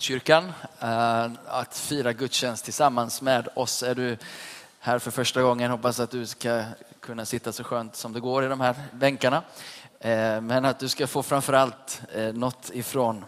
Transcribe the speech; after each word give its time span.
kyrkan 0.00 0.52
eh, 0.80 1.28
att 1.46 1.78
fira 1.78 2.12
gudstjänst 2.12 2.64
tillsammans 2.64 3.22
med 3.22 3.48
oss. 3.54 3.82
Är 3.82 3.94
du 3.94 4.16
här 4.80 4.98
för 4.98 5.10
första 5.10 5.42
gången 5.42 5.70
hoppas 5.70 6.00
att 6.00 6.10
du 6.10 6.26
ska 6.26 6.62
kunna 7.00 7.24
sitta 7.24 7.52
så 7.52 7.64
skönt 7.64 7.96
som 7.96 8.12
det 8.12 8.20
går 8.20 8.44
i 8.44 8.48
de 8.48 8.60
här 8.60 8.74
bänkarna. 8.92 9.42
Eh, 10.00 10.40
men 10.40 10.64
att 10.64 10.78
du 10.78 10.88
ska 10.88 11.06
få 11.06 11.22
framförallt 11.22 12.02
eh, 12.14 12.32
något 12.32 12.70
ifrån 12.72 13.24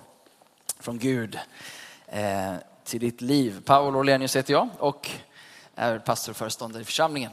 från 0.80 0.98
Gud 0.98 1.38
till 2.84 3.00
ditt 3.00 3.20
liv. 3.20 3.62
Paul 3.64 3.96
Orlenius 3.96 4.36
heter 4.36 4.52
jag 4.52 4.68
och 4.78 5.10
är 5.74 5.98
pastor 5.98 6.32
och 6.32 6.36
föreståndare 6.36 6.82
i 6.82 6.84
församlingen. 6.84 7.32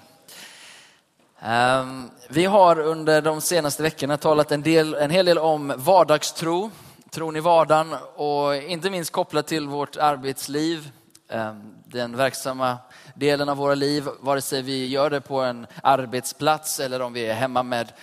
Ehm, 1.39 2.11
vi 2.27 2.45
har 2.45 2.79
under 2.79 3.21
de 3.21 3.41
senaste 3.41 3.83
veckorna 3.83 4.17
talat 4.17 4.51
en, 4.51 4.61
del, 4.61 4.93
en 4.93 5.11
hel 5.11 5.25
del 5.25 5.37
om 5.37 5.73
vardagstro, 5.77 6.71
tron 7.09 7.35
i 7.35 7.39
vardagen 7.39 7.95
och 8.15 8.55
inte 8.55 8.89
minst 8.89 9.11
kopplat 9.11 9.47
till 9.47 9.67
vårt 9.67 9.97
arbetsliv, 9.97 10.91
ehm, 11.29 11.73
den 11.85 12.17
verksamma 12.17 12.77
delen 13.15 13.49
av 13.49 13.57
våra 13.57 13.75
liv, 13.75 14.07
vare 14.19 14.41
sig 14.41 14.61
vi 14.61 14.87
gör 14.87 15.09
det 15.09 15.21
på 15.21 15.41
en 15.41 15.67
arbetsplats 15.83 16.79
eller 16.79 17.01
om 17.01 17.13
vi 17.13 17.25
är 17.25 17.33
hemma 17.33 17.63
med, 17.63 17.93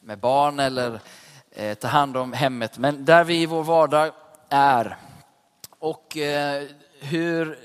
med 0.00 0.18
barn 0.18 0.60
eller 0.60 1.00
eh, 1.50 1.74
tar 1.74 1.88
hand 1.88 2.16
om 2.16 2.32
hemmet. 2.32 2.78
Men 2.78 3.04
där 3.04 3.24
vi 3.24 3.42
i 3.42 3.46
vår 3.46 3.62
vardag 3.62 4.12
är. 4.48 4.96
Och 5.78 6.16
eh, 6.16 6.62
hur 7.00 7.58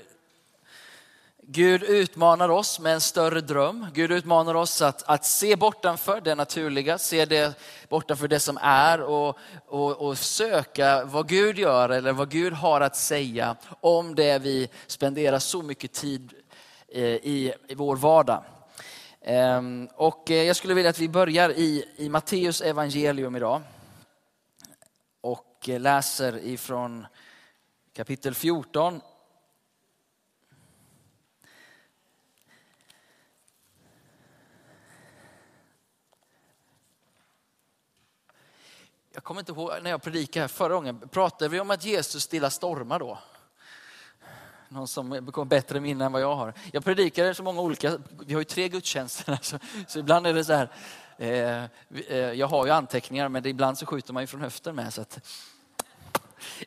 Gud 1.54 1.82
utmanar 1.82 2.48
oss 2.48 2.80
med 2.80 2.94
en 2.94 3.00
större 3.00 3.40
dröm. 3.40 3.86
Gud 3.94 4.12
utmanar 4.12 4.54
oss 4.54 4.82
att, 4.82 5.02
att 5.02 5.24
se 5.24 5.56
bortanför 5.56 6.20
det 6.20 6.34
naturliga, 6.34 6.98
se 6.98 7.24
det 7.24 7.58
bortanför 7.88 8.28
det 8.28 8.40
som 8.40 8.58
är 8.62 9.00
och, 9.00 9.38
och, 9.66 10.06
och, 10.06 10.18
söka 10.18 11.04
vad 11.04 11.28
Gud 11.28 11.58
gör 11.58 11.88
eller 11.88 12.12
vad 12.12 12.30
Gud 12.30 12.52
har 12.52 12.80
att 12.80 12.96
säga 12.96 13.56
om 13.80 14.14
det 14.14 14.38
vi 14.38 14.68
spenderar 14.86 15.38
så 15.38 15.62
mycket 15.62 15.92
tid 15.92 16.32
eh, 16.88 17.02
i, 17.04 17.54
i 17.68 17.74
vår 17.74 17.96
vardag. 17.96 18.44
Ehm, 19.20 19.88
och 19.94 20.30
eh, 20.30 20.42
jag 20.42 20.56
skulle 20.56 20.74
vilja 20.74 20.90
att 20.90 20.98
vi 20.98 21.08
börjar 21.08 21.50
i, 21.50 21.84
i 21.96 22.08
Matteus 22.08 22.60
evangelium 22.60 23.36
idag. 23.36 23.62
Och 25.20 25.68
eh, 25.68 25.80
läser 25.80 26.46
ifrån 26.46 27.06
kapitel 27.96 28.34
14 28.34 29.00
Jag 39.14 39.24
kommer 39.24 39.40
inte 39.40 39.52
ihåg 39.52 39.72
när 39.82 39.90
jag 39.90 40.02
predikade 40.02 40.42
här 40.42 40.48
förra 40.48 40.74
gången, 40.74 41.08
pratade 41.08 41.48
vi 41.48 41.60
om 41.60 41.70
att 41.70 41.84
Jesus 41.84 42.22
stillar 42.22 42.50
stormar 42.50 42.98
då? 42.98 43.18
Någon 44.68 44.88
som 44.88 45.32
kommer 45.32 45.46
bättre 45.46 45.80
minne 45.80 46.04
än 46.04 46.12
vad 46.12 46.22
jag 46.22 46.36
har. 46.36 46.54
Jag 46.72 46.84
predikade 46.84 47.34
så 47.34 47.42
många 47.42 47.60
olika, 47.60 47.98
vi 48.26 48.34
har 48.34 48.40
ju 48.40 48.44
tre 48.44 48.68
gudstjänster, 48.68 49.38
så, 49.42 49.58
så 49.88 49.98
ibland 49.98 50.26
är 50.26 50.34
det 50.34 50.44
så 50.44 50.52
här, 50.52 50.68
eh, 51.18 51.64
eh 52.08 52.32
jag 52.32 52.46
har 52.46 52.66
ju 52.66 52.72
anteckningar 52.72 53.28
men 53.28 53.46
ibland 53.46 53.78
så 53.78 53.86
skjuter 53.86 54.12
man 54.12 54.22
ju 54.22 54.26
från 54.26 54.40
höften 54.40 54.74
med. 54.74 54.94
Så 54.94 55.00
att, 55.00 55.20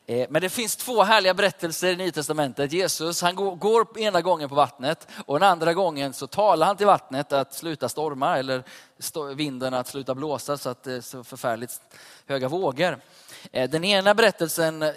Eh, 0.05 0.27
men 0.29 0.41
det 0.41 0.49
finns 0.49 0.75
två 0.75 1.03
härliga 1.03 1.33
berättelser 1.33 1.87
i 1.87 1.95
Nya 1.95 2.11
Testamentet. 2.11 2.71
Jesus 2.71 3.21
han 3.21 3.35
går 3.35 3.99
ena 3.99 4.21
gången 4.21 4.49
på 4.49 4.55
vattnet 4.55 5.07
och 5.25 5.39
den 5.39 5.49
andra 5.49 5.73
gången 5.73 6.13
så 6.13 6.27
talar 6.27 6.67
han 6.67 6.77
till 6.77 6.85
vattnet 6.85 7.33
att 7.33 7.53
sluta 7.53 7.89
storma 7.89 8.37
eller 8.37 8.63
vinden 9.35 9.73
att 9.73 9.87
sluta 9.87 10.15
blåsa 10.15 10.57
så 10.57 10.69
att 10.69 10.83
det 10.83 10.93
är 10.93 11.01
så 11.01 11.23
förfärligt 11.23 11.81
höga 12.27 12.47
vågor. 12.47 12.99
Eh, 13.51 13.69
den 13.69 13.83
ena 13.83 14.13
berättelsen 14.13 14.81
eh, 14.83 14.91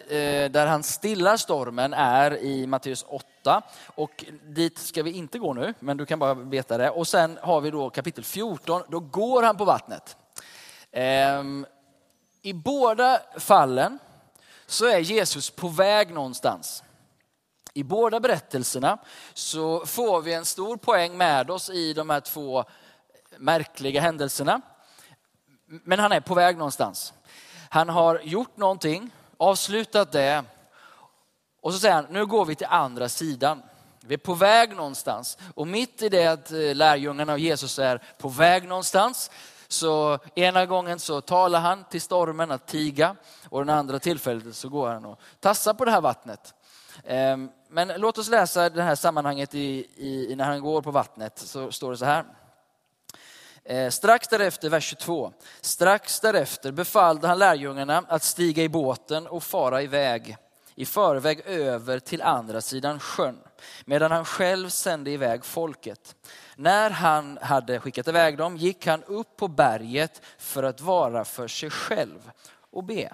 där 0.50 0.66
han 0.66 0.82
stillar 0.82 1.36
stormen 1.36 1.94
är 1.94 2.36
i 2.36 2.66
Matteus 2.66 3.04
8 3.08 3.62
och 3.86 4.24
dit 4.42 4.78
ska 4.78 5.02
vi 5.02 5.10
inte 5.10 5.38
gå 5.38 5.54
nu, 5.54 5.74
men 5.80 5.96
du 5.96 6.06
kan 6.06 6.18
bara 6.18 6.34
veta 6.34 6.78
det. 6.78 6.90
Och 6.90 7.08
sen 7.08 7.38
har 7.42 7.60
vi 7.60 7.70
då 7.70 7.90
kapitel 7.90 8.24
14, 8.24 8.82
då 8.88 9.00
går 9.00 9.42
han 9.42 9.56
på 9.56 9.64
vattnet. 9.64 10.16
Ehm, 10.92 11.66
I 12.42 12.52
båda 12.52 13.20
fallen 13.36 13.98
så 14.70 14.86
är 14.86 14.98
Jesus 14.98 15.50
på 15.50 15.68
väg 15.68 16.10
någonstans. 16.10 16.82
I 17.72 17.82
båda 17.82 18.20
berättelserna 18.20 18.98
så 19.34 19.86
får 19.86 20.22
vi 20.22 20.32
en 20.32 20.44
stor 20.44 20.76
poäng 20.76 21.16
med 21.16 21.50
oss 21.50 21.70
i 21.70 21.92
de 21.92 22.10
här 22.10 22.20
två 22.20 22.64
märkliga 23.38 24.00
händelserna. 24.00 24.60
Men 25.66 25.98
han 25.98 26.12
är 26.12 26.20
på 26.20 26.34
väg 26.34 26.56
någonstans. 26.56 27.12
Han 27.70 27.88
har 27.88 28.20
gjort 28.20 28.56
någonting, 28.56 29.10
avslutat 29.36 30.12
det 30.12 30.44
och 31.60 31.72
så 31.72 31.78
säger 31.78 31.94
han, 31.94 32.06
nu 32.10 32.26
går 32.26 32.44
vi 32.44 32.54
till 32.54 32.66
andra 32.70 33.08
sidan. 33.08 33.62
Vi 34.00 34.14
är 34.14 34.18
på 34.18 34.34
väg 34.34 34.76
någonstans 34.76 35.38
och 35.54 35.66
mitt 35.66 36.02
i 36.02 36.08
det 36.08 36.26
att 36.26 36.50
eh, 36.50 36.74
lärjungarna 36.74 37.32
och 37.32 37.38
Jesus 37.38 37.78
är 37.78 38.02
på 38.18 38.28
väg 38.28 38.68
någonstans 38.68 39.30
så 39.68 40.18
ena 40.34 40.66
gången 40.66 40.98
så 40.98 41.20
talar 41.20 41.60
han 41.60 41.84
till 41.84 42.00
stormen 42.00 42.50
att 42.50 42.66
tiga 42.66 43.16
och 43.48 43.66
den 43.66 43.76
andra 43.76 43.98
tillfället 43.98 44.56
så 44.56 44.68
går 44.68 44.88
han 44.88 45.04
och 45.04 45.20
tassar 45.40 45.74
på 45.74 45.84
det 45.84 45.90
här 45.90 46.00
vattnet. 46.00 46.54
Ehm, 47.04 47.50
men 47.68 47.88
låt 47.88 48.18
oss 48.18 48.28
läsa 48.28 48.68
det 48.68 48.82
här 48.82 48.94
sammanhanget 48.94 49.54
i, 49.54 49.86
i, 49.96 50.34
när 50.36 50.44
han 50.44 50.60
går 50.60 50.82
på 50.82 50.90
vattnet. 50.90 51.38
Så 51.38 51.72
står 51.72 51.90
det 51.90 51.96
så 51.96 52.04
här. 52.04 52.24
Ehm, 53.64 53.90
strax 53.90 54.28
därefter, 54.28 54.68
vers 54.68 54.84
22. 54.84 55.32
Strax 55.60 56.20
därefter 56.20 56.72
befallde 56.72 57.28
han 57.28 57.38
lärjungarna 57.38 58.04
att 58.08 58.22
stiga 58.22 58.62
i 58.62 58.68
båten 58.68 59.26
och 59.26 59.42
fara 59.42 59.82
iväg 59.82 60.36
i 60.78 60.84
förväg 60.84 61.40
över 61.46 61.98
till 61.98 62.22
andra 62.22 62.60
sidan 62.60 63.00
sjön, 63.00 63.38
medan 63.84 64.10
han 64.10 64.24
själv 64.24 64.68
sände 64.68 65.10
iväg 65.10 65.44
folket. 65.44 66.14
När 66.60 66.90
han 66.90 67.38
hade 67.42 67.80
skickat 67.80 68.08
iväg 68.08 68.38
dem 68.38 68.56
gick 68.56 68.86
han 68.86 69.04
upp 69.04 69.36
på 69.36 69.48
berget 69.48 70.22
för 70.38 70.62
att 70.62 70.80
vara 70.80 71.24
för 71.24 71.48
sig 71.48 71.70
själv 71.70 72.30
och 72.70 72.84
be. 72.84 73.12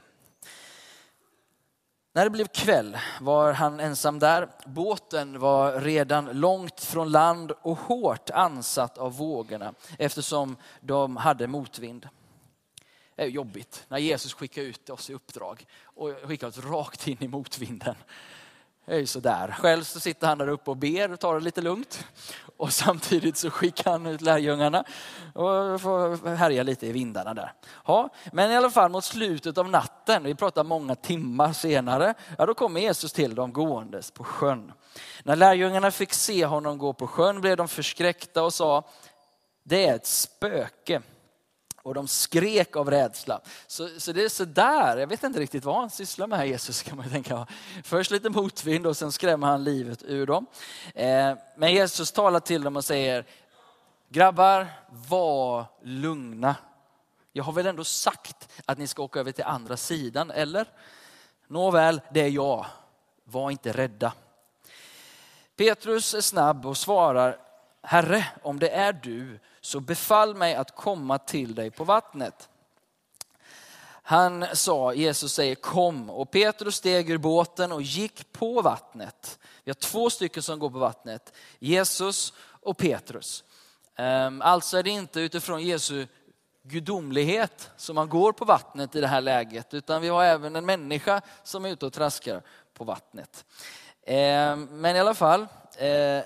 När 2.13 2.25
det 2.25 2.31
blev 2.31 2.47
kväll 2.47 2.99
var 3.21 3.53
han 3.53 3.81
ensam 3.81 4.19
där. 4.19 4.49
Båten 4.67 5.39
var 5.39 5.81
redan 5.81 6.25
långt 6.25 6.81
från 6.81 7.13
land 7.13 7.53
och 7.63 7.79
hårt 7.79 8.31
ansatt 8.31 8.99
av 8.99 9.17
vågorna 9.17 9.75
eftersom 9.99 10.57
de 10.81 11.17
hade 11.17 11.47
motvind. 11.47 12.09
Det 13.17 13.23
är 13.23 13.27
jobbigt 13.27 13.85
när 13.89 13.99
Jesus 13.99 14.35
skickar 14.35 14.63
ut 14.63 14.91
oss 14.91 15.11
i 15.11 15.15
uppdrag 15.15 15.67
och 15.85 16.11
skickar 16.25 16.47
oss 16.47 16.59
rakt 16.59 17.09
in 17.09 17.17
i 17.21 17.29
motvinden. 17.29 17.95
Det 18.87 18.95
är 18.95 18.99
ju 18.99 19.07
sådär. 19.07 19.55
Själv 19.59 19.83
så 19.83 20.01
sitter 20.01 20.27
han 20.27 20.39
där 20.39 20.49
uppe 20.49 20.71
och 20.71 20.77
ber 20.77 21.13
och 21.13 21.21
tar 21.21 21.35
det 21.35 21.41
lite 21.41 21.61
lugnt. 21.61 22.05
Och 22.65 22.73
samtidigt 22.73 23.37
så 23.37 23.51
skickar 23.51 23.91
han 23.91 24.07
ut 24.07 24.21
lärjungarna 24.21 24.85
och 25.33 25.81
får 25.81 26.37
härja 26.37 26.63
lite 26.63 26.87
i 26.87 26.93
vindarna 26.93 27.35
där. 27.35 27.53
Ja, 27.87 28.09
men 28.33 28.51
i 28.51 28.57
alla 28.57 28.71
fall 28.71 28.91
mot 28.91 29.05
slutet 29.05 29.59
av 29.59 29.71
natten, 29.71 30.25
vi 30.25 30.35
pratar 30.35 30.65
många 30.65 30.95
timmar 30.95 31.53
senare, 31.53 32.15
ja, 32.39 32.47
då 32.47 32.55
kommer 32.55 32.81
Jesus 32.81 33.13
till 33.13 33.35
dem 33.35 33.53
gåendes 33.53 34.11
på 34.11 34.25
sjön. 34.25 34.73
När 35.25 35.37
lärjungarna 35.37 35.91
fick 35.91 36.13
se 36.13 36.47
honom 36.47 36.79
gå 36.79 36.93
på 36.93 37.07
sjön 37.07 37.41
blev 37.41 37.57
de 37.57 37.69
förskräckta 37.69 38.43
och 38.43 38.55
sa, 38.55 38.85
det 39.63 39.87
är 39.87 39.95
ett 39.95 40.07
spöke 40.07 41.03
och 41.85 41.95
de 41.95 42.09
skrek 42.09 42.77
av 42.77 42.91
rädsla. 42.91 43.41
Så, 43.67 43.89
så 43.99 44.13
det 44.13 44.25
är 44.25 44.29
sådär, 44.29 44.97
jag 44.97 45.07
vet 45.07 45.23
inte 45.23 45.41
riktigt 45.41 45.65
vad 45.65 45.77
han 45.77 45.91
sysslar 45.91 46.27
med 46.27 46.39
här 46.39 46.47
Jesus 46.47 46.83
kan 46.83 46.97
man 46.97 47.11
tänka. 47.11 47.47
Först 47.85 48.11
lite 48.11 48.31
motvind 48.31 48.87
och 48.87 48.97
sen 48.97 49.13
skrämmer 49.13 49.47
han 49.47 49.65
livet 49.65 50.03
ur 50.03 50.27
dem. 50.27 50.47
Eh, 50.95 51.35
men 51.57 51.73
Jesus 51.73 52.13
talar 52.13 52.41
till 52.41 52.63
dem 52.63 52.77
och 52.77 52.85
säger, 52.85 53.27
grabbar 54.09 54.67
var 54.89 55.65
lugna. 55.83 56.57
Jag 57.33 57.45
har 57.45 57.53
väl 57.53 57.67
ändå 57.67 57.85
sagt 57.85 58.49
att 58.67 58.79
ni 58.79 58.87
ska 58.87 59.03
åka 59.03 59.21
över 59.21 59.33
till 59.33 59.45
andra 59.45 59.77
sidan, 59.77 60.31
eller? 60.31 60.67
Nåväl, 61.49 62.01
det 62.11 62.21
är 62.21 62.31
jag. 62.31 62.67
Var 63.25 63.51
inte 63.51 63.73
rädda. 63.73 64.13
Petrus 65.57 66.15
är 66.15 66.21
snabb 66.21 66.67
och 66.67 66.77
svarar, 66.77 67.39
Herre, 67.83 68.27
om 68.43 68.59
det 68.59 68.69
är 68.69 68.93
du, 68.93 69.39
så 69.65 69.81
befall 69.81 70.35
mig 70.35 70.55
att 70.55 70.77
komma 70.77 71.19
till 71.19 71.55
dig 71.55 71.71
på 71.71 71.85
vattnet. 71.85 72.49
Han 73.87 74.47
sa, 74.53 74.95
Jesus 74.95 75.33
säger 75.33 75.55
kom 75.55 76.11
och 76.11 76.31
Petrus 76.31 76.77
steg 76.77 77.11
ur 77.11 77.19
båten 77.19 77.73
och 77.73 77.83
gick 77.83 78.33
på 78.33 78.63
vattnet. 78.63 79.39
Vi 79.65 79.71
har 79.71 79.75
två 79.75 80.11
stycken 80.11 80.43
som 80.43 80.59
går 80.59 80.71
på 80.71 80.79
vattnet, 80.79 81.33
Jesus 81.59 82.33
och 82.39 82.77
Petrus. 82.77 83.45
Ehm, 83.97 84.43
alltså 84.43 84.79
är 84.79 84.83
det 84.83 84.91
inte 84.91 85.21
utifrån 85.21 85.63
Jesu 85.63 86.07
gudomlighet 86.63 87.71
som 87.77 87.95
man 87.95 88.09
går 88.09 88.33
på 88.33 88.45
vattnet 88.45 88.97
i 88.97 89.01
det 89.01 89.07
här 89.07 89.21
läget, 89.21 89.75
utan 89.75 90.03
vi 90.03 90.09
har 90.09 90.25
även 90.25 90.57
en 90.57 90.67
människa 90.67 91.21
som 91.43 91.65
är 91.65 91.69
ute 91.69 91.87
och 91.87 91.93
traskar 91.93 92.43
på 92.75 92.85
vattnet. 92.85 93.45
Ehm, 94.07 94.69
men 94.71 94.97
i 94.97 95.01
alla 95.01 95.15
fall, 95.15 95.47
eh, 95.77 96.21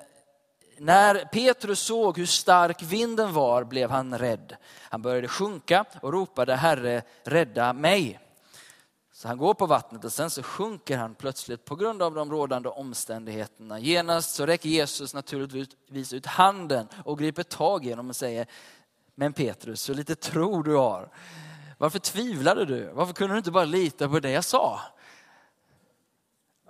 när 0.79 1.25
Petrus 1.25 1.81
såg 1.81 2.19
hur 2.19 2.27
stark 2.27 2.83
vinden 2.83 3.33
var 3.33 3.65
blev 3.65 3.91
han 3.91 4.19
rädd. 4.19 4.57
Han 4.83 5.03
började 5.03 5.29
sjunka 5.29 5.85
och 6.03 6.13
ropade 6.13 6.57
Herre, 6.57 7.03
rädda 7.25 7.73
mig. 7.73 8.21
Så 9.13 9.29
han 9.29 9.39
går 9.39 9.55
på 9.55 9.67
vattnet 9.67 10.05
och 10.05 10.13
sen 10.13 10.31
så 10.31 10.43
sjunker 10.43 10.97
han 10.97 11.15
plötsligt 11.15 11.65
på 11.65 11.77
grund 11.77 12.03
av 12.03 12.15
de 12.15 12.31
rådande 12.31 12.69
omständigheterna. 12.69 13.79
Genast 13.79 14.35
så 14.35 14.47
räcker 14.47 14.69
Jesus 14.69 15.15
naturligtvis 15.15 16.13
ut 16.13 16.27
handen 16.27 16.89
och 17.05 17.19
griper 17.19 17.43
tag 17.43 17.87
i 17.87 17.91
honom 17.91 18.09
och 18.09 18.17
säger, 18.17 18.47
men 19.15 19.33
Petrus, 19.33 19.81
så 19.81 19.95
lite 19.95 20.15
tro 20.15 20.63
du 20.63 20.75
har. 20.75 21.11
Varför 21.79 21.99
tvivlade 21.99 22.65
du? 22.65 22.91
Varför 22.93 23.15
kunde 23.15 23.35
du 23.35 23.39
inte 23.39 23.51
bara 23.51 23.65
lita 23.65 24.09
på 24.09 24.21
det 24.21 24.31
jag 24.31 24.45
sa? 24.45 24.81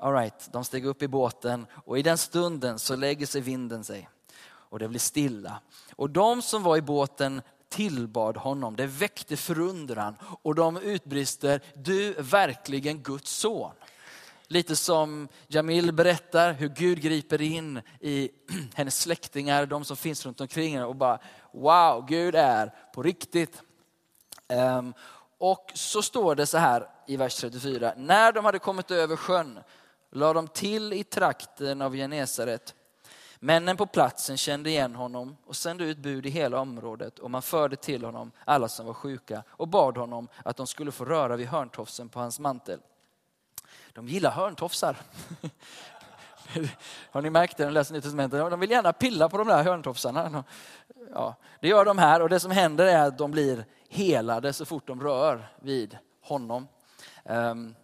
All 0.01 0.13
right, 0.13 0.49
de 0.53 0.65
steg 0.65 0.87
upp 0.87 1.03
i 1.03 1.09
båten 1.09 1.67
och 1.85 1.99
i 1.99 2.03
den 2.03 2.19
stunden 2.19 2.79
så 2.79 2.97
lägger 2.97 3.27
sig 3.27 3.41
vinden 3.41 3.85
sig 3.85 4.09
och 4.45 4.79
det 4.79 4.89
blir 4.89 5.01
stilla. 5.01 5.61
Och 5.97 6.11
de 6.11 6.43
som 6.43 6.63
var 6.63 6.77
i 6.77 6.83
båten 6.83 7.43
tillbad 7.69 8.37
honom. 8.37 8.77
Det 8.77 8.87
väckte 8.87 9.37
förundran 9.37 10.17
och 10.43 10.55
de 10.55 10.77
utbrister, 10.77 11.61
du 11.75 12.15
är 12.15 12.23
verkligen 12.23 13.03
Guds 13.03 13.31
son. 13.31 13.73
Lite 14.47 14.77
som 14.77 15.29
Jamil 15.47 15.93
berättar 15.93 16.53
hur 16.53 16.69
Gud 16.69 17.01
griper 17.01 17.43
in 17.43 17.81
i 18.01 18.31
hennes 18.75 19.01
släktingar, 19.01 19.67
de 19.67 19.85
som 19.85 19.97
finns 19.97 20.27
runt 20.27 20.41
omkring 20.41 20.73
henne 20.73 20.87
och 20.87 20.97
bara 20.97 21.19
wow, 21.53 22.07
Gud 22.09 22.35
är 22.35 22.75
på 22.95 23.03
riktigt. 23.03 23.63
Um, 24.49 24.95
och 25.39 25.73
så 25.75 26.03
står 26.03 26.35
det 26.35 26.47
så 26.47 26.59
här 26.59 26.89
i 27.07 27.17
vers 27.17 27.35
34. 27.35 27.93
När 27.97 28.33
de 28.33 28.45
hade 28.45 28.59
kommit 28.59 28.91
över 28.91 29.17
sjön 29.17 29.59
lade 30.11 30.35
de 30.35 30.49
till 30.49 30.93
i 30.93 31.05
trakten 31.05 31.83
av 31.83 31.95
Genesaret. 31.95 32.75
Männen 33.41 33.77
på 33.77 33.87
platsen 33.87 34.37
kände 34.37 34.71
igen 34.71 34.95
honom 34.95 35.37
och 35.47 35.57
sände 35.57 35.85
ut 35.85 35.99
bud 35.99 36.27
i 36.27 36.31
hela 36.31 36.61
området 36.61 37.19
och 37.19 37.31
man 37.31 37.43
förde 37.43 37.77
till 37.77 38.05
honom 38.05 38.33
alla 38.45 38.69
som 38.69 38.87
var 38.87 38.95
sjuka 38.95 39.43
och 39.49 39.69
bad 39.69 39.97
honom 39.97 40.29
att 40.45 40.57
de 40.57 40.67
skulle 40.67 40.93
få 40.93 41.05
röra 41.05 41.37
vid 41.37 41.47
hörntofsen 41.47 42.09
på 42.09 42.21
hans 42.21 42.41
mantel. 42.41 42.81
De 43.93 44.09
gillar 44.09 44.31
hörntofsar. 44.31 44.97
Har 47.11 47.23
ni 47.23 47.31
märkt 47.31 47.57
det 47.57 47.65
när 47.65 47.71
ni 47.71 47.75
läser 47.75 47.93
Nya 47.93 48.03
Testamentet? 48.03 48.51
De 48.51 48.61
vill 48.61 48.71
gärna 48.71 48.93
pilla 48.93 49.29
på 49.29 49.39
de 49.39 49.49
där 49.49 49.65
hörntofsarna. 49.65 50.45
Ja, 51.13 51.35
det 51.61 51.69
gör 51.69 51.85
de 51.85 51.99
här 51.99 52.23
och 52.23 52.29
det 52.29 52.41
som 52.41 52.51
händer 52.51 52.87
är 52.87 53.07
att 53.07 53.19
de 53.19 53.31
blir 53.31 53.65
helade 53.89 54.53
så 54.53 54.65
fort 54.65 54.87
de 54.87 55.03
rör 55.03 55.49
vid 55.61 55.99
honom. 56.23 56.69
Ehm, 57.25 57.75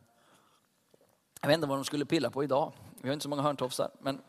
jag 1.45 1.49
vet 1.49 1.55
inte 1.55 1.67
vad 1.67 1.79
de 1.79 1.85
skulle 1.85 2.05
pilla 2.05 2.31
på 2.31 2.45
idag. 2.45 2.73
Vi 3.03 3.09
har 3.09 3.13
inte 3.13 3.23
så 3.23 3.29
många 3.29 3.43
hörntofsar. 3.43 3.91
Men 4.01 4.21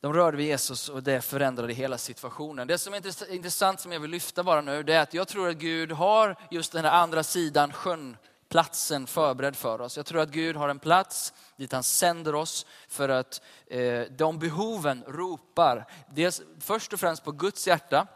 de 0.00 0.12
rörde 0.12 0.36
vid 0.36 0.46
Jesus 0.46 0.88
och 0.88 1.02
det 1.02 1.20
förändrade 1.20 1.72
hela 1.72 1.98
situationen. 1.98 2.68
Det 2.68 2.78
som 2.78 2.94
är 2.94 3.30
intressant 3.32 3.80
som 3.80 3.92
jag 3.92 4.00
vill 4.00 4.10
lyfta 4.10 4.42
bara 4.42 4.60
nu, 4.60 4.82
det 4.82 4.94
är 4.94 5.00
att 5.00 5.14
jag 5.14 5.28
tror 5.28 5.48
att 5.48 5.56
Gud 5.56 5.92
har 5.92 6.36
just 6.50 6.72
den 6.72 6.84
här 6.84 6.92
andra 6.92 7.22
sidan 7.22 7.72
sjön 7.72 8.16
platsen 8.48 9.06
förberedd 9.06 9.56
för 9.56 9.80
oss. 9.80 9.96
Jag 9.96 10.06
tror 10.06 10.20
att 10.20 10.30
Gud 10.30 10.56
har 10.56 10.68
en 10.68 10.78
plats 10.78 11.32
dit 11.56 11.72
han 11.72 11.82
sänder 11.82 12.34
oss 12.34 12.66
för 12.88 13.08
att 13.08 13.42
eh, 13.66 14.02
de 14.10 14.38
behoven 14.38 15.04
ropar. 15.06 15.86
Dels, 16.10 16.42
först 16.60 16.92
och 16.92 17.00
främst 17.00 17.24
på 17.24 17.32
Guds 17.32 17.66
hjärta. 17.66 18.06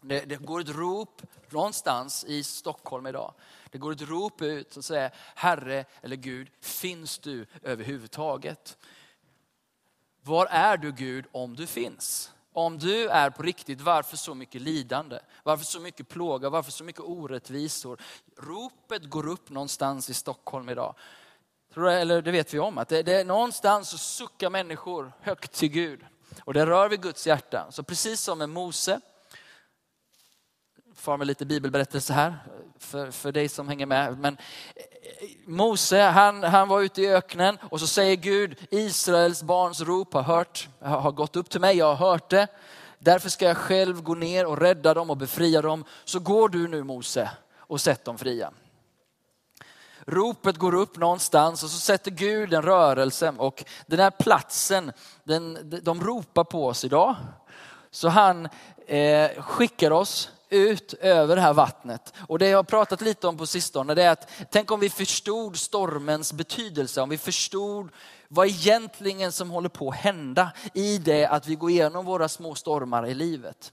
Alltså, 0.00 0.08
det, 0.08 0.24
det, 0.24 0.36
går 0.36 0.60
ett 0.60 0.68
rop 0.68 1.22
någonstans 1.50 2.24
i 2.24 2.44
Stockholm 2.44 3.06
idag. 3.06 3.34
Det 3.70 3.78
går 3.78 3.92
ett 3.92 4.02
rop 4.02 4.42
ut 4.42 4.72
som 4.72 4.82
säger 4.82 5.10
Herre 5.34 5.84
eller 6.02 6.16
Gud, 6.16 6.50
finns 6.60 7.18
du 7.18 7.46
överhuvudtaget? 7.62 8.76
Var 10.22 10.46
är 10.46 10.76
du 10.76 10.92
Gud 10.92 11.26
om 11.32 11.56
du 11.56 11.66
finns? 11.66 12.32
Om 12.52 12.78
du 12.78 13.08
är 13.08 13.30
på 13.30 13.42
riktigt, 13.42 13.80
varför 13.80 14.16
så 14.16 14.34
mycket 14.34 14.60
lidande? 14.62 15.18
Varför 15.42 15.64
så 15.64 15.80
mycket 15.80 16.08
plåga? 16.08 16.50
Varför 16.50 16.72
så 16.72 16.84
mycket 16.84 17.02
orättvisor? 17.02 18.00
Ropet 18.36 19.04
går 19.04 19.28
upp 19.28 19.50
någonstans 19.50 20.10
i 20.10 20.14
Stockholm 20.14 20.68
idag. 20.68 20.94
Eller 21.76 22.22
det 22.22 22.30
vet 22.30 22.54
vi 22.54 22.58
om, 22.58 22.78
att 22.78 22.88
det, 22.88 23.02
det 23.02 23.20
är 23.20 23.24
någonstans 23.24 23.88
så 23.88 23.98
suckar 23.98 24.50
människor 24.50 25.12
högt 25.20 25.52
till 25.52 25.68
Gud. 25.68 26.00
Och 26.44 26.54
det 26.54 26.66
rör 26.66 26.88
vid 26.88 27.02
Guds 27.02 27.26
hjärta. 27.26 27.66
Så 27.70 27.82
precis 27.82 28.20
som 28.20 28.38
med 28.38 28.48
Mose, 28.48 29.00
far 31.00 31.16
med 31.16 31.26
lite 31.26 31.46
bibelberättelse 31.46 32.12
här 32.12 32.38
för, 32.78 33.10
för 33.10 33.32
dig 33.32 33.48
som 33.48 33.68
hänger 33.68 33.86
med. 33.86 34.18
Men 34.18 34.36
eh, 34.76 34.82
Mose, 35.46 36.02
han, 36.02 36.42
han 36.42 36.68
var 36.68 36.80
ute 36.80 37.02
i 37.02 37.08
öknen 37.08 37.58
och 37.62 37.80
så 37.80 37.86
säger 37.86 38.16
Gud, 38.16 38.58
Israels 38.70 39.42
barns 39.42 39.80
rop 39.80 40.14
har, 40.14 40.22
hört, 40.22 40.68
har 40.80 41.12
gått 41.12 41.36
upp 41.36 41.50
till 41.50 41.60
mig, 41.60 41.76
jag 41.76 41.94
har 41.94 42.10
hört 42.10 42.30
det. 42.30 42.46
Därför 42.98 43.28
ska 43.28 43.44
jag 43.44 43.56
själv 43.56 44.02
gå 44.02 44.14
ner 44.14 44.46
och 44.46 44.58
rädda 44.58 44.94
dem 44.94 45.10
och 45.10 45.16
befria 45.16 45.62
dem. 45.62 45.84
Så 46.04 46.18
går 46.18 46.48
du 46.48 46.68
nu 46.68 46.82
Mose 46.82 47.30
och 47.56 47.80
sätt 47.80 48.04
dem 48.04 48.18
fria. 48.18 48.50
Ropet 50.06 50.56
går 50.56 50.74
upp 50.74 50.96
någonstans 50.96 51.62
och 51.62 51.70
så 51.70 51.78
sätter 51.78 52.10
Gud 52.10 52.54
en 52.54 52.62
rörelse 52.62 53.34
och 53.38 53.64
den 53.86 54.00
här 54.00 54.10
platsen, 54.10 54.92
den, 55.24 55.70
de 55.82 56.00
ropar 56.00 56.44
på 56.44 56.66
oss 56.66 56.84
idag. 56.84 57.16
Så 57.90 58.08
han 58.08 58.48
eh, 58.86 59.30
skickar 59.42 59.90
oss 59.90 60.30
ut 60.50 60.94
över 60.94 61.36
det 61.36 61.42
här 61.42 61.52
vattnet. 61.52 62.14
Och 62.28 62.38
det 62.38 62.48
jag 62.48 62.58
har 62.58 62.62
pratat 62.62 63.00
lite 63.00 63.28
om 63.28 63.36
på 63.36 63.46
sistone, 63.46 63.94
det 63.94 64.02
är 64.02 64.10
att 64.10 64.28
tänk 64.50 64.70
om 64.70 64.80
vi 64.80 64.90
förstod 64.90 65.56
stormens 65.56 66.32
betydelse, 66.32 67.00
om 67.00 67.08
vi 67.08 67.18
förstod 67.18 67.88
vad 68.28 68.46
egentligen 68.46 69.32
som 69.32 69.50
håller 69.50 69.68
på 69.68 69.88
att 69.88 69.96
hända 69.96 70.50
i 70.74 70.98
det 70.98 71.26
att 71.26 71.46
vi 71.46 71.54
går 71.54 71.70
igenom 71.70 72.04
våra 72.04 72.28
små 72.28 72.54
stormar 72.54 73.06
i 73.06 73.14
livet. 73.14 73.72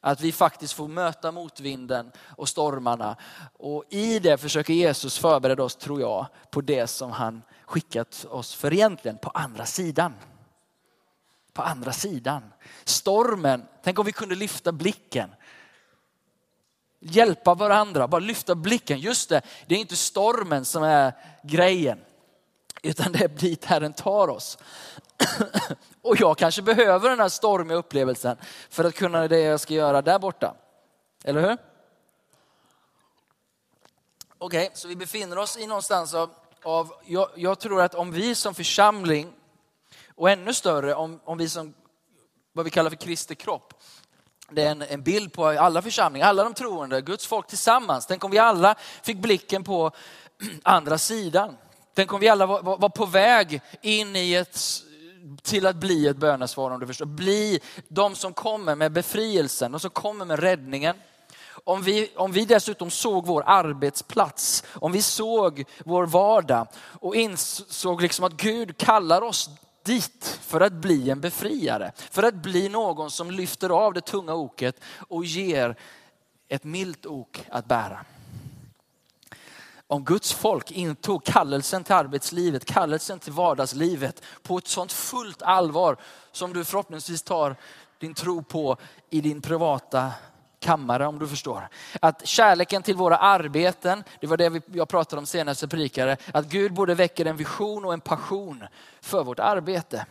Att 0.00 0.20
vi 0.20 0.32
faktiskt 0.32 0.72
får 0.72 0.88
möta 0.88 1.32
motvinden 1.32 2.12
och 2.36 2.48
stormarna. 2.48 3.16
Och 3.58 3.84
i 3.88 4.18
det 4.18 4.38
försöker 4.38 4.74
Jesus 4.74 5.18
förbereda 5.18 5.62
oss, 5.62 5.76
tror 5.76 6.00
jag, 6.00 6.26
på 6.50 6.60
det 6.60 6.86
som 6.86 7.10
han 7.10 7.42
skickat 7.64 8.26
oss 8.30 8.54
för 8.54 8.72
egentligen 8.72 9.18
på 9.18 9.30
andra 9.30 9.66
sidan. 9.66 10.14
På 11.52 11.62
andra 11.62 11.92
sidan. 11.92 12.42
Stormen, 12.84 13.66
tänk 13.82 13.98
om 13.98 14.06
vi 14.06 14.12
kunde 14.12 14.34
lyfta 14.34 14.72
blicken 14.72 15.30
hjälpa 17.04 17.54
varandra, 17.54 18.08
bara 18.08 18.18
lyfta 18.18 18.54
blicken. 18.54 18.98
Just 18.98 19.28
det, 19.28 19.42
det 19.66 19.74
är 19.74 19.78
inte 19.78 19.96
stormen 19.96 20.64
som 20.64 20.82
är 20.82 21.12
grejen, 21.42 21.98
utan 22.82 23.12
det 23.12 23.24
är 23.24 23.28
dit 23.28 23.64
Herren 23.64 23.92
tar 23.92 24.28
oss. 24.28 24.58
Och 26.02 26.20
jag 26.20 26.38
kanske 26.38 26.62
behöver 26.62 27.10
den 27.10 27.20
här 27.20 27.28
stormiga 27.28 27.78
upplevelsen 27.78 28.36
för 28.70 28.84
att 28.84 28.94
kunna 28.94 29.28
det 29.28 29.40
jag 29.40 29.60
ska 29.60 29.74
göra 29.74 30.02
där 30.02 30.18
borta. 30.18 30.54
Eller 31.24 31.40
hur? 31.40 31.58
Okej, 34.38 34.66
okay, 34.66 34.70
så 34.74 34.88
vi 34.88 34.96
befinner 34.96 35.38
oss 35.38 35.56
i 35.56 35.66
någonstans 35.66 36.14
av, 36.14 36.30
av 36.62 36.92
jag, 37.04 37.28
jag, 37.34 37.58
tror 37.58 37.82
att 37.82 37.94
om 37.94 38.12
vi 38.12 38.34
som 38.34 38.54
församling 38.54 39.32
och 40.14 40.30
ännu 40.30 40.54
större 40.54 40.94
om, 40.94 41.20
om 41.24 41.38
vi 41.38 41.48
som 41.48 41.74
vad 42.52 42.64
vi 42.64 42.70
kallar 42.70 42.90
för 42.90 42.96
Kristi 42.96 43.34
kropp 43.34 43.74
det 44.50 44.62
är 44.62 44.70
en, 44.70 44.82
en, 44.82 45.02
bild 45.02 45.32
på 45.32 45.46
alla 45.46 45.82
församlingar, 45.82 46.28
alla 46.28 46.44
de 46.44 46.54
troende, 46.54 47.00
Guds 47.00 47.26
folk 47.26 47.46
tillsammans. 47.46 48.06
Tänk 48.06 48.24
om 48.24 48.30
vi 48.30 48.38
alla 48.38 48.74
fick 49.02 49.16
blicken 49.16 49.64
på 49.64 49.90
andra 50.62 50.98
sidan. 50.98 51.56
Tänk 51.94 52.12
om 52.12 52.20
vi 52.20 52.28
alla 52.28 52.46
var, 52.46 52.62
var, 52.62 52.78
var 52.78 52.88
på 52.88 53.06
väg 53.06 53.60
in 53.82 54.16
i 54.16 54.34
ett, 54.34 54.58
till 55.42 55.66
att 55.66 55.76
bli 55.76 56.06
ett 56.06 56.16
bönesvar 56.16 56.70
om 56.70 56.80
du 56.80 56.86
förstår. 56.86 57.06
Bli 57.06 57.60
de 57.88 58.14
som 58.14 58.32
kommer 58.32 58.74
med 58.74 58.92
befrielsen, 58.92 59.72
de 59.72 59.80
som 59.80 59.90
kommer 59.90 60.24
med 60.24 60.38
räddningen. 60.38 60.96
Om 61.64 61.82
vi, 61.82 62.10
om 62.16 62.32
vi 62.32 62.44
dessutom 62.44 62.90
såg 62.90 63.26
vår 63.26 63.42
arbetsplats, 63.46 64.64
om 64.72 64.92
vi 64.92 65.02
såg 65.02 65.64
vår 65.84 66.06
vardag 66.06 66.66
och 66.76 67.16
insåg 67.16 68.02
liksom 68.02 68.24
att 68.24 68.32
Gud 68.32 68.78
kallar 68.78 69.22
oss 69.22 69.50
dit 69.84 70.38
för 70.42 70.60
att 70.60 70.72
bli 70.72 71.10
en 71.10 71.20
befriare. 71.20 71.92
För 71.96 72.22
att 72.22 72.34
bli 72.34 72.68
någon 72.68 73.10
som 73.10 73.30
lyfter 73.30 73.70
av 73.70 73.94
det 73.94 74.00
tunga 74.00 74.34
oket 74.34 74.80
och 75.08 75.24
ger 75.24 75.76
ett 76.48 76.64
milt 76.64 77.06
ok 77.06 77.46
att 77.50 77.66
bära. 77.66 78.04
Om 79.86 80.04
Guds 80.04 80.32
folk 80.32 80.70
intog 80.70 81.24
kallelsen 81.24 81.84
till 81.84 81.94
arbetslivet, 81.94 82.64
kallelsen 82.64 83.18
till 83.18 83.32
vardagslivet 83.32 84.22
på 84.42 84.58
ett 84.58 84.68
sånt 84.68 84.92
fullt 84.92 85.42
allvar 85.42 85.96
som 86.32 86.52
du 86.52 86.64
förhoppningsvis 86.64 87.22
tar 87.22 87.56
din 87.98 88.14
tro 88.14 88.42
på 88.42 88.76
i 89.10 89.20
din 89.20 89.42
privata 89.42 90.12
kammare 90.64 91.06
om 91.06 91.18
du 91.18 91.28
förstår. 91.28 91.68
Att 92.00 92.26
kärleken 92.26 92.82
till 92.82 92.96
våra 92.96 93.16
arbeten, 93.16 94.04
det 94.20 94.26
var 94.26 94.36
det 94.36 94.62
jag 94.72 94.88
pratade 94.88 95.20
om 95.20 95.26
senaste 95.26 95.68
predikare, 95.68 96.16
att 96.32 96.46
Gud 96.46 96.72
både 96.72 96.94
väcker 96.94 97.26
en 97.26 97.36
vision 97.36 97.84
och 97.84 97.92
en 97.92 98.00
passion 98.00 98.64
för 99.00 99.24
vårt 99.24 99.38
arbete. 99.38 100.06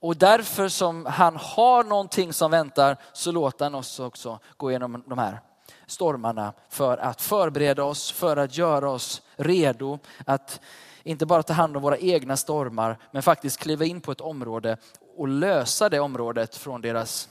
Och 0.00 0.16
därför 0.16 0.68
som 0.68 1.06
han 1.06 1.36
har 1.36 1.84
någonting 1.84 2.32
som 2.32 2.50
väntar 2.50 2.96
så 3.12 3.32
låter 3.32 3.64
han 3.64 3.74
oss 3.74 4.00
också 4.00 4.38
gå 4.56 4.70
igenom 4.70 5.02
de 5.06 5.18
här 5.18 5.40
stormarna 5.86 6.52
för 6.68 6.98
att 6.98 7.22
förbereda 7.22 7.84
oss, 7.84 8.12
för 8.12 8.36
att 8.36 8.56
göra 8.56 8.90
oss 8.90 9.22
redo 9.36 9.98
att 10.26 10.60
inte 11.02 11.26
bara 11.26 11.42
ta 11.42 11.52
hand 11.52 11.76
om 11.76 11.82
våra 11.82 11.98
egna 11.98 12.36
stormar 12.36 12.98
men 13.10 13.22
faktiskt 13.22 13.60
kliva 13.60 13.84
in 13.84 14.00
på 14.00 14.12
ett 14.12 14.20
område 14.20 14.76
och 15.16 15.28
lösa 15.28 15.88
det 15.88 16.00
området 16.00 16.56
från 16.56 16.80
deras 16.80 17.28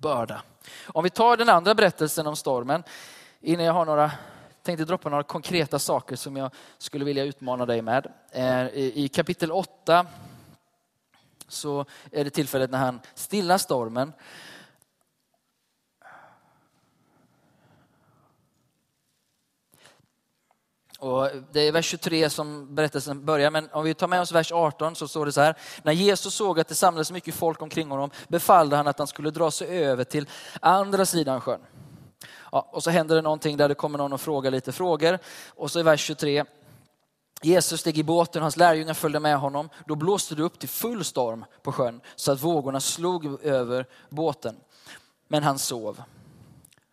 börda. 0.00 0.42
Om 0.86 1.04
vi 1.04 1.10
tar 1.10 1.36
den 1.36 1.48
andra 1.48 1.74
berättelsen 1.74 2.26
om 2.26 2.36
stormen, 2.36 2.82
innan 3.40 3.64
jag 3.64 3.72
har 3.72 3.84
några 3.84 4.10
tänkte 4.62 4.84
droppa 4.84 5.08
några 5.08 5.22
konkreta 5.22 5.78
saker 5.78 6.16
som 6.16 6.36
jag 6.36 6.50
skulle 6.78 7.04
vilja 7.04 7.24
utmana 7.24 7.66
dig 7.66 7.82
med. 7.82 8.12
Eh, 8.32 8.66
I 8.74 9.10
kapitel 9.14 9.52
8 9.52 10.06
så 11.48 11.84
är 12.12 12.24
det 12.24 12.30
tillfället 12.30 12.70
när 12.70 12.78
han 12.78 13.00
stillar 13.14 13.58
stormen. 13.58 14.12
Och 21.00 21.28
det 21.52 21.60
är 21.60 21.72
vers 21.72 21.86
23 21.86 22.30
som 22.30 22.74
berättelsen 22.74 23.24
börjar, 23.24 23.50
men 23.50 23.68
om 23.72 23.84
vi 23.84 23.94
tar 23.94 24.08
med 24.08 24.20
oss 24.20 24.32
vers 24.32 24.52
18 24.52 24.96
så 24.96 25.08
står 25.08 25.26
det 25.26 25.32
så 25.32 25.40
här. 25.40 25.56
När 25.82 25.92
Jesus 25.92 26.34
såg 26.34 26.60
att 26.60 26.68
det 26.68 26.74
samlades 26.74 27.12
mycket 27.12 27.34
folk 27.34 27.62
omkring 27.62 27.90
honom 27.90 28.10
befallde 28.28 28.76
han 28.76 28.86
att 28.86 28.98
han 28.98 29.06
skulle 29.06 29.30
dra 29.30 29.50
sig 29.50 29.84
över 29.84 30.04
till 30.04 30.28
andra 30.60 31.06
sidan 31.06 31.40
sjön. 31.40 31.60
Ja, 32.52 32.68
och 32.72 32.82
så 32.82 32.90
händer 32.90 33.16
det 33.16 33.22
någonting 33.22 33.56
där 33.56 33.68
det 33.68 33.74
kommer 33.74 33.98
någon 33.98 34.12
och 34.12 34.20
frågar 34.20 34.50
lite 34.50 34.72
frågor. 34.72 35.18
Och 35.48 35.70
så 35.70 35.80
i 35.80 35.82
vers 35.82 36.00
23. 36.00 36.44
Jesus 37.42 37.80
steg 37.80 37.98
i 37.98 38.02
båten 38.02 38.40
och 38.40 38.44
hans 38.44 38.56
lärjungar 38.56 38.94
följde 38.94 39.20
med 39.20 39.38
honom. 39.38 39.68
Då 39.86 39.94
blåste 39.94 40.34
det 40.34 40.42
upp 40.42 40.58
till 40.58 40.68
full 40.68 41.04
storm 41.04 41.44
på 41.62 41.72
sjön 41.72 42.00
så 42.16 42.32
att 42.32 42.42
vågorna 42.42 42.80
slog 42.80 43.44
över 43.44 43.86
båten. 44.08 44.56
Men 45.28 45.42
han 45.42 45.58
sov. 45.58 46.02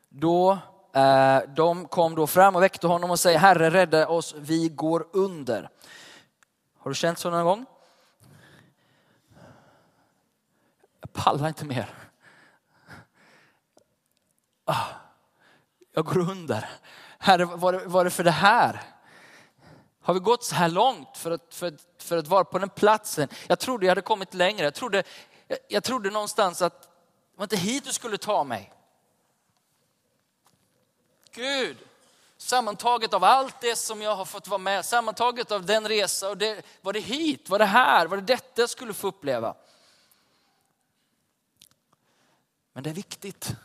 Då 0.10 0.58
Eh, 0.98 1.42
de 1.56 1.88
kom 1.88 2.16
då 2.16 2.28
fram 2.28 2.56
och 2.56 2.62
väckte 2.64 2.88
honom 2.88 3.12
och 3.12 3.20
säger, 3.20 3.40
Herre 3.40 3.70
rädda 3.70 4.08
oss, 4.08 4.36
vi 4.38 4.70
går 4.70 5.08
under. 5.14 5.70
Har 6.80 6.92
du 6.92 6.96
känt 6.96 7.20
så 7.20 7.30
någon 7.30 7.46
gång? 7.46 7.66
Jag 11.02 11.14
pallar 11.14 11.48
inte 11.48 11.66
mer. 11.66 11.94
Ah, 14.66 14.86
jag 15.94 16.06
går 16.06 16.20
under. 16.20 16.70
Herre, 17.20 17.46
var 17.46 17.74
det, 17.74 17.86
var 17.86 18.04
det 18.04 18.10
för 18.10 18.24
det 18.24 18.32
här? 18.32 18.82
Har 20.02 20.14
vi 20.14 20.20
gått 20.20 20.44
så 20.44 20.56
här 20.56 20.70
långt 20.70 21.18
för 21.18 21.32
att, 21.32 21.54
för, 21.54 21.74
för 22.00 22.18
att 22.18 22.28
vara 22.28 22.44
på 22.44 22.60
den 22.60 22.70
platsen? 22.70 23.30
Jag 23.48 23.60
trodde 23.60 23.86
jag 23.86 23.92
hade 23.92 24.02
kommit 24.02 24.34
längre. 24.34 24.64
Jag 24.64 24.74
trodde, 24.74 25.04
jag, 25.48 25.58
jag 25.68 25.84
trodde 25.84 26.10
någonstans 26.10 26.62
att 26.62 26.82
det 26.82 26.88
var 27.38 27.46
inte 27.46 27.58
hit 27.58 27.86
du 27.86 27.94
skulle 27.94 28.18
ta 28.18 28.44
mig. 28.44 28.74
Gud, 31.38 31.78
sammantaget 32.38 33.14
av 33.14 33.24
allt 33.24 33.62
det 33.62 33.76
som 33.76 34.02
jag 34.02 34.16
har 34.16 34.26
fått 34.26 34.48
vara 34.48 34.58
med, 34.58 34.86
sammantaget 34.86 35.52
av 35.52 35.66
den 35.66 35.88
resa 35.88 36.30
och 36.30 36.38
det, 36.38 36.66
var 36.82 36.94
det 36.94 37.00
hit, 37.00 37.50
var 37.50 37.60
det 37.60 37.66
här, 37.66 38.08
var 38.08 38.18
det 38.18 38.24
detta 38.24 38.62
jag 38.62 38.70
skulle 38.70 38.94
få 38.94 39.08
uppleva? 39.08 39.56
Men 42.74 42.84
det 42.84 42.90
är 42.90 42.94
viktigt 42.94 43.56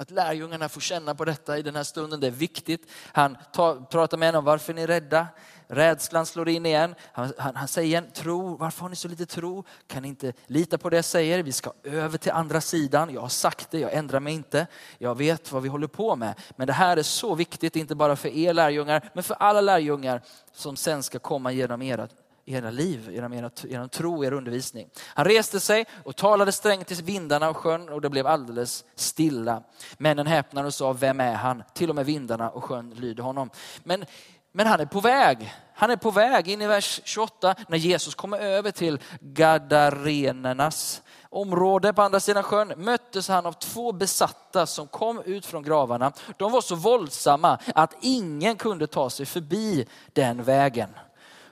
att 0.00 0.10
lärjungarna 0.10 0.68
får 0.68 0.80
känna 0.80 1.14
på 1.14 1.24
detta 1.24 1.58
i 1.58 1.62
den 1.62 1.76
här 1.76 1.82
stunden. 1.82 2.20
Det 2.20 2.26
är 2.26 2.30
viktigt. 2.30 2.90
Han 3.12 3.36
tar, 3.52 3.80
pratar 3.80 4.18
med 4.18 4.34
dem, 4.34 4.44
varför 4.44 4.74
ni 4.74 4.82
är 4.82 4.86
rädda? 4.86 5.26
Rädslan 5.68 6.26
slår 6.26 6.48
in 6.48 6.66
igen. 6.66 6.94
Han, 7.12 7.32
han, 7.38 7.56
han, 7.56 7.68
säger 7.68 7.88
igen, 7.88 8.06
tro, 8.14 8.56
varför 8.56 8.80
har 8.80 8.88
ni 8.88 8.96
så 8.96 9.08
lite 9.08 9.26
tro? 9.26 9.64
Kan 9.86 10.02
ni 10.02 10.08
inte 10.08 10.32
lita 10.46 10.78
på 10.78 10.90
det 10.90 10.96
jag 10.96 11.04
säger? 11.04 11.42
Vi 11.42 11.52
ska 11.52 11.72
över 11.84 12.18
till 12.18 12.32
andra 12.32 12.60
sidan. 12.60 13.14
Jag 13.14 13.20
har 13.20 13.28
sagt 13.28 13.70
det, 13.70 13.78
jag 13.78 13.92
ändrar 13.92 14.20
mig 14.20 14.34
inte. 14.34 14.66
Jag 14.98 15.18
vet 15.18 15.52
vad 15.52 15.62
vi 15.62 15.68
håller 15.68 15.86
på 15.86 16.16
med. 16.16 16.34
Men 16.56 16.66
det 16.66 16.72
här 16.72 16.96
är 16.96 17.02
så 17.02 17.34
viktigt, 17.34 17.76
inte 17.76 17.94
bara 17.94 18.16
för 18.16 18.28
er 18.28 18.54
lärjungar, 18.54 19.10
men 19.14 19.24
för 19.24 19.34
alla 19.34 19.60
lärjungar 19.60 20.22
som 20.52 20.76
sen 20.76 21.02
ska 21.02 21.18
komma 21.18 21.52
genom 21.52 21.82
era 21.82 22.08
era 22.50 22.70
liv, 22.70 23.10
genom 23.12 23.32
era, 23.32 23.50
genom 23.62 23.88
tro, 23.88 24.24
er 24.24 24.32
undervisning. 24.32 24.88
Han 25.06 25.24
reste 25.24 25.60
sig 25.60 25.86
och 26.04 26.16
talade 26.16 26.52
strängt 26.52 26.86
till 26.86 27.02
vindarna 27.04 27.50
och 27.50 27.56
sjön 27.56 27.88
och 27.88 28.00
det 28.00 28.10
blev 28.10 28.26
alldeles 28.26 28.84
stilla. 28.94 29.62
Männen 29.98 30.26
häpnade 30.26 30.66
och 30.66 30.74
sa, 30.74 30.92
vem 30.92 31.20
är 31.20 31.34
han? 31.34 31.62
Till 31.74 31.90
och 31.90 31.96
med 31.96 32.06
vindarna 32.06 32.50
och 32.50 32.64
sjön 32.64 32.90
lyder 32.90 33.22
honom. 33.22 33.50
Men, 33.84 34.04
men 34.52 34.66
han 34.66 34.80
är 34.80 34.86
på 34.86 35.00
väg. 35.00 35.54
Han 35.74 35.90
är 35.90 35.96
på 35.96 36.10
väg 36.10 36.48
in 36.48 36.62
i 36.62 36.66
vers 36.66 37.00
28 37.04 37.54
när 37.68 37.78
Jesus 37.78 38.14
kommer 38.14 38.38
över 38.38 38.70
till 38.70 38.98
Gadarenernas 39.20 41.02
område 41.30 41.92
på 41.92 42.02
andra 42.02 42.20
sidan 42.20 42.42
sjön 42.42 42.72
möttes 42.76 43.28
han 43.28 43.46
av 43.46 43.52
två 43.52 43.92
besatta 43.92 44.66
som 44.66 44.86
kom 44.86 45.22
ut 45.22 45.46
från 45.46 45.62
gravarna. 45.62 46.12
De 46.36 46.52
var 46.52 46.60
så 46.60 46.74
våldsamma 46.74 47.58
att 47.74 47.94
ingen 48.00 48.56
kunde 48.56 48.86
ta 48.86 49.10
sig 49.10 49.26
förbi 49.26 49.86
den 50.12 50.42
vägen. 50.42 50.90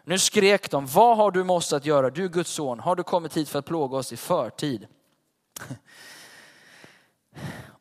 Nu 0.09 0.19
skrek 0.19 0.71
de, 0.71 0.87
vad 0.87 1.17
har 1.17 1.31
du 1.31 1.45
med 1.45 1.57
oss 1.57 1.73
att 1.73 1.87
göra, 1.87 2.11
du 2.11 2.29
Guds 2.29 2.51
son? 2.51 2.81
Har 2.81 2.97
du 2.97 3.03
kommit 3.03 3.37
hit 3.37 3.49
för 3.49 3.59
att 3.59 3.65
plåga 3.65 3.97
oss 3.97 4.13
i 4.13 4.17
förtid? 4.17 4.87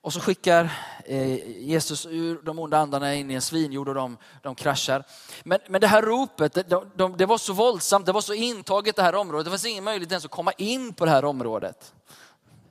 Och 0.01 0.13
så 0.13 0.19
skickar 0.19 0.71
eh, 1.05 1.49
Jesus 1.59 2.05
ur 2.05 2.41
de 2.43 2.59
onda 2.59 2.77
andarna 2.77 3.15
in 3.15 3.31
i 3.31 3.33
en 3.33 3.41
svinjord 3.41 3.89
och 3.89 3.95
de, 3.95 4.17
de 4.43 4.55
kraschar. 4.55 5.03
Men, 5.43 5.59
men 5.69 5.81
det 5.81 5.87
här 5.87 6.01
ropet, 6.01 6.53
det, 6.53 6.81
de, 6.95 7.17
det 7.17 7.25
var 7.25 7.37
så 7.37 7.53
våldsamt, 7.53 8.05
det 8.05 8.11
var 8.11 8.21
så 8.21 8.33
intaget 8.33 8.95
det 8.95 9.03
här 9.03 9.15
området. 9.15 9.45
Det 9.45 9.51
fanns 9.51 9.65
ingen 9.65 9.83
möjlighet 9.83 10.11
ens 10.11 10.25
att 10.25 10.31
komma 10.31 10.51
in 10.51 10.93
på 10.93 11.05
det 11.05 11.11
här 11.11 11.25
området. 11.25 11.93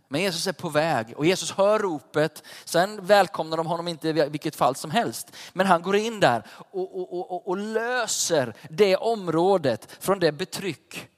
Men 0.08 0.20
Jesus 0.20 0.46
är 0.46 0.52
på 0.52 0.68
väg 0.68 1.14
och 1.16 1.26
Jesus 1.26 1.52
hör 1.52 1.78
ropet. 1.78 2.42
Sen 2.64 3.06
välkomnar 3.06 3.56
de 3.56 3.66
honom 3.66 3.88
inte 3.88 4.08
i 4.08 4.12
vilket 4.12 4.56
fall 4.56 4.76
som 4.76 4.90
helst. 4.90 5.36
Men 5.52 5.66
han 5.66 5.82
går 5.82 5.96
in 5.96 6.20
där 6.20 6.46
och, 6.70 7.00
och, 7.00 7.32
och, 7.32 7.48
och 7.48 7.56
löser 7.56 8.54
det 8.70 8.96
området 8.96 9.96
från 10.00 10.18
det 10.18 10.32
betryck 10.32 11.08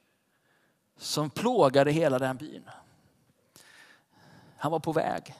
som 0.99 1.31
plågade 1.31 1.91
hela 1.91 2.19
den 2.19 2.37
byn. 2.37 2.71
Han 4.57 4.73
var 4.73 4.79
på 4.79 4.93
väg. 4.93 5.35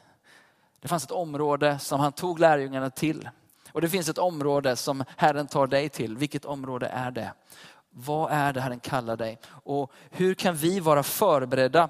Det 0.81 0.89
fanns 0.89 1.05
ett 1.05 1.11
område 1.11 1.79
som 1.79 2.01
han 2.01 2.13
tog 2.13 2.39
lärjungarna 2.39 2.91
till. 2.91 3.29
Och 3.73 3.81
det 3.81 3.89
finns 3.89 4.09
ett 4.09 4.19
område 4.19 4.77
som 4.77 5.05
Herren 5.17 5.47
tar 5.47 5.67
dig 5.67 5.89
till. 5.89 6.17
Vilket 6.17 6.45
område 6.45 6.87
är 6.87 7.11
det? 7.11 7.33
Vad 7.91 8.33
är 8.33 8.53
det 8.53 8.61
Herren 8.61 8.81
kallar 8.81 9.17
dig? 9.17 9.39
Och 9.47 9.93
hur 10.11 10.35
kan 10.35 10.57
vi 10.57 10.81
vara 10.81 11.03
förberedda 11.03 11.89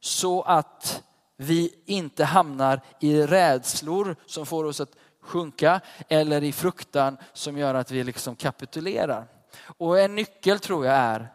så 0.00 0.42
att 0.42 1.02
vi 1.36 1.74
inte 1.86 2.24
hamnar 2.24 2.80
i 3.00 3.22
rädslor 3.22 4.16
som 4.26 4.46
får 4.46 4.64
oss 4.64 4.80
att 4.80 4.96
sjunka 5.20 5.80
eller 6.08 6.42
i 6.42 6.52
fruktan 6.52 7.16
som 7.32 7.58
gör 7.58 7.74
att 7.74 7.90
vi 7.90 8.04
liksom 8.04 8.36
kapitulerar. 8.36 9.26
Och 9.62 10.00
en 10.00 10.14
nyckel 10.14 10.58
tror 10.58 10.86
jag 10.86 10.94
är 10.94 11.32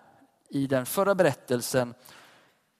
i 0.49 0.67
den 0.67 0.85
förra 0.85 1.15
berättelsen, 1.15 1.93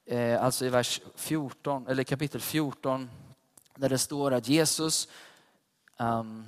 eh, 0.06 0.44
alltså 0.44 0.66
i 0.66 0.70
vers 0.70 1.02
14, 1.16 1.88
eller 1.88 2.04
kapitel 2.04 2.42
14, 2.42 3.10
där 3.76 3.90
det 3.90 3.98
står 3.98 4.34
att 4.34 4.48
Jesus 4.48 5.08
um, 6.00 6.46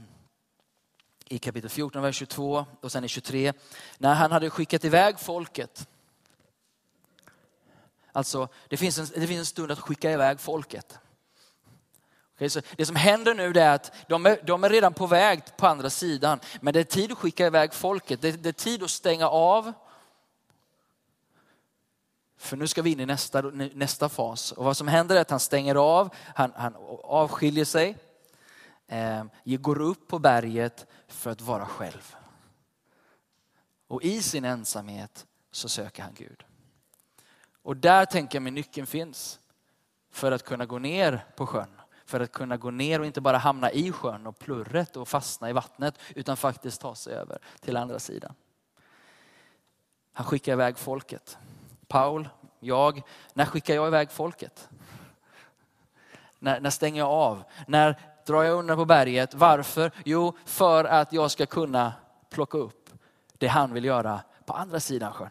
i 1.25 1.39
kapitel 1.39 1.70
14, 1.70 2.01
vers 2.01 2.15
22 2.15 2.65
och 2.82 2.91
sen 2.91 3.03
i 3.03 3.08
23, 3.08 3.53
när 3.98 4.13
han 4.13 4.32
hade 4.32 4.50
skickat 4.50 4.86
iväg 4.86 5.20
folket 5.20 5.88
Alltså, 8.18 8.48
det 8.68 8.78
finns, 8.78 8.98
en, 8.98 9.08
det 9.16 9.28
finns 9.28 9.40
en 9.40 9.46
stund 9.46 9.72
att 9.72 9.80
skicka 9.80 10.12
iväg 10.12 10.40
folket. 10.40 11.00
Okay, 12.36 12.50
så 12.50 12.62
det 12.76 12.86
som 12.86 12.96
händer 12.96 13.34
nu 13.34 13.60
är 13.60 13.70
att 13.70 13.94
de 14.08 14.26
är, 14.26 14.40
de 14.44 14.64
är 14.64 14.70
redan 14.70 14.94
på 14.94 15.08
väg 15.08 15.58
på 15.58 15.68
andra 15.68 15.90
sidan, 15.90 16.40
men 16.62 16.74
det 16.74 16.80
är 16.80 16.84
tid 16.84 17.12
att 17.12 17.18
skicka 17.18 17.46
iväg 17.46 17.74
folket. 17.74 18.22
Det, 18.22 18.32
det 18.32 18.50
är 18.50 18.54
tid 18.54 18.84
att 18.84 18.90
stänga 18.90 19.28
av. 19.30 19.74
För 22.38 22.58
nu 22.58 22.68
ska 22.68 22.82
vi 22.82 22.92
in 22.92 23.00
i 23.00 23.06
nästa, 23.06 23.42
nästa 23.42 24.10
fas. 24.10 24.52
Och 24.52 24.66
vad 24.66 24.78
som 24.78 24.88
händer 24.88 25.16
är 25.16 25.22
att 25.22 25.30
han 25.30 25.40
stänger 25.40 25.76
av, 25.76 26.16
han, 26.36 26.54
han 26.56 26.76
avskiljer 27.04 27.66
sig, 27.66 27.98
eh, 28.88 29.24
går 29.44 29.82
upp 29.82 30.08
på 30.08 30.20
berget 30.20 30.86
för 31.08 31.32
att 31.32 31.42
vara 31.42 31.66
själv. 31.66 32.16
Och 33.88 34.04
i 34.04 34.22
sin 34.22 34.46
ensamhet 34.46 35.26
så 35.52 35.70
söker 35.70 36.04
han 36.04 36.14
Gud. 36.14 36.47
Och 37.68 37.78
där 37.78 38.06
tänker 38.06 38.36
jag 38.36 38.44
mig 38.44 38.52
nyckeln 38.52 38.88
finns. 38.88 39.40
För 40.12 40.32
att 40.32 40.44
kunna 40.44 40.66
gå 40.66 40.80
ner 40.80 41.26
på 41.36 41.48
sjön. 41.48 41.82
För 42.06 42.20
att 42.20 42.32
kunna 42.32 42.58
gå 42.58 42.72
ner 42.72 43.00
och 43.00 43.06
inte 43.06 43.22
bara 43.22 43.38
hamna 43.38 43.72
i 43.72 43.92
sjön 43.92 44.28
och 44.28 44.40
plurret 44.40 44.98
och 44.98 45.08
fastna 45.08 45.50
i 45.50 45.54
vattnet. 45.54 46.00
Utan 46.16 46.38
faktiskt 46.38 46.82
ta 46.82 46.96
sig 46.96 47.14
över 47.14 47.40
till 47.60 47.78
andra 47.78 48.00
sidan. 48.00 48.34
Han 50.14 50.26
skickar 50.26 50.54
iväg 50.54 50.78
folket. 50.78 51.38
Paul, 51.88 52.30
jag, 52.60 53.02
när 53.34 53.46
skickar 53.46 53.76
jag 53.76 53.88
iväg 53.88 54.12
folket? 54.12 54.70
När, 56.40 56.60
när 56.60 56.70
stänger 56.70 57.00
jag 57.00 57.10
av? 57.10 57.44
När 57.68 58.00
drar 58.26 58.44
jag 58.44 58.60
undan 58.60 58.78
på 58.78 58.86
berget? 58.86 59.34
Varför? 59.34 59.92
Jo, 60.06 60.38
för 60.46 60.86
att 60.86 61.14
jag 61.14 61.32
ska 61.32 61.46
kunna 61.46 61.94
plocka 62.30 62.58
upp 62.58 62.90
det 63.38 63.48
han 63.48 63.74
vill 63.74 63.86
göra 63.86 64.22
på 64.46 64.54
andra 64.54 64.80
sidan 64.80 65.14
sjön. 65.14 65.30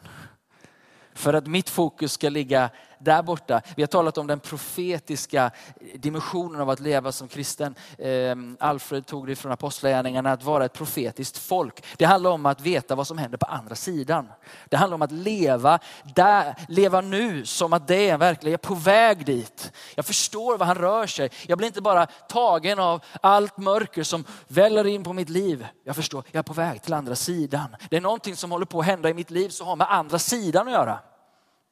För 1.16 1.34
att 1.34 1.46
mitt 1.46 1.68
fokus 1.68 2.12
ska 2.12 2.28
ligga 2.28 2.70
där 2.98 3.22
borta. 3.22 3.60
Vi 3.76 3.82
har 3.82 3.86
talat 3.86 4.18
om 4.18 4.26
den 4.26 4.40
profetiska 4.40 5.50
dimensionen 5.94 6.60
av 6.60 6.70
att 6.70 6.80
leva 6.80 7.12
som 7.12 7.28
kristen. 7.28 7.74
Ehm, 7.98 8.56
Alfred 8.60 9.06
tog 9.06 9.26
det 9.26 9.36
från 9.36 9.52
Apostlagärningarna, 9.52 10.32
att 10.32 10.42
vara 10.42 10.64
ett 10.64 10.72
profetiskt 10.72 11.38
folk. 11.38 11.84
Det 11.96 12.04
handlar 12.04 12.30
om 12.30 12.46
att 12.46 12.60
veta 12.60 12.94
vad 12.94 13.06
som 13.06 13.18
händer 13.18 13.38
på 13.38 13.46
andra 13.46 13.74
sidan. 13.74 14.28
Det 14.68 14.76
handlar 14.76 14.94
om 14.94 15.02
att 15.02 15.12
leva 15.12 15.78
där, 16.14 16.54
leva 16.68 17.00
nu 17.00 17.46
som 17.46 17.72
att 17.72 17.88
det 17.88 18.10
är 18.10 18.18
verkligen, 18.18 18.52
jag 18.52 18.64
är 18.64 18.68
på 18.68 18.74
väg 18.74 19.26
dit. 19.26 19.72
Jag 19.94 20.06
förstår 20.06 20.58
vad 20.58 20.68
han 20.68 20.76
rör 20.76 21.06
sig. 21.06 21.30
Jag 21.46 21.58
blir 21.58 21.66
inte 21.66 21.82
bara 21.82 22.06
tagen 22.06 22.78
av 22.78 23.04
allt 23.20 23.56
mörker 23.56 24.02
som 24.02 24.24
väller 24.48 24.86
in 24.86 25.04
på 25.04 25.12
mitt 25.12 25.28
liv. 25.28 25.66
Jag 25.84 25.96
förstår, 25.96 26.24
jag 26.32 26.38
är 26.38 26.42
på 26.42 26.52
väg 26.52 26.82
till 26.82 26.92
andra 26.92 27.16
sidan. 27.16 27.76
Det 27.90 27.96
är 27.96 28.00
någonting 28.00 28.36
som 28.36 28.50
håller 28.50 28.66
på 28.66 28.80
att 28.80 28.86
hända 28.86 29.10
i 29.10 29.14
mitt 29.14 29.30
liv 29.30 29.48
som 29.48 29.66
har 29.66 29.76
med 29.76 29.92
andra 29.92 30.18
sidan 30.18 30.66
att 30.66 30.72
göra. 30.72 30.98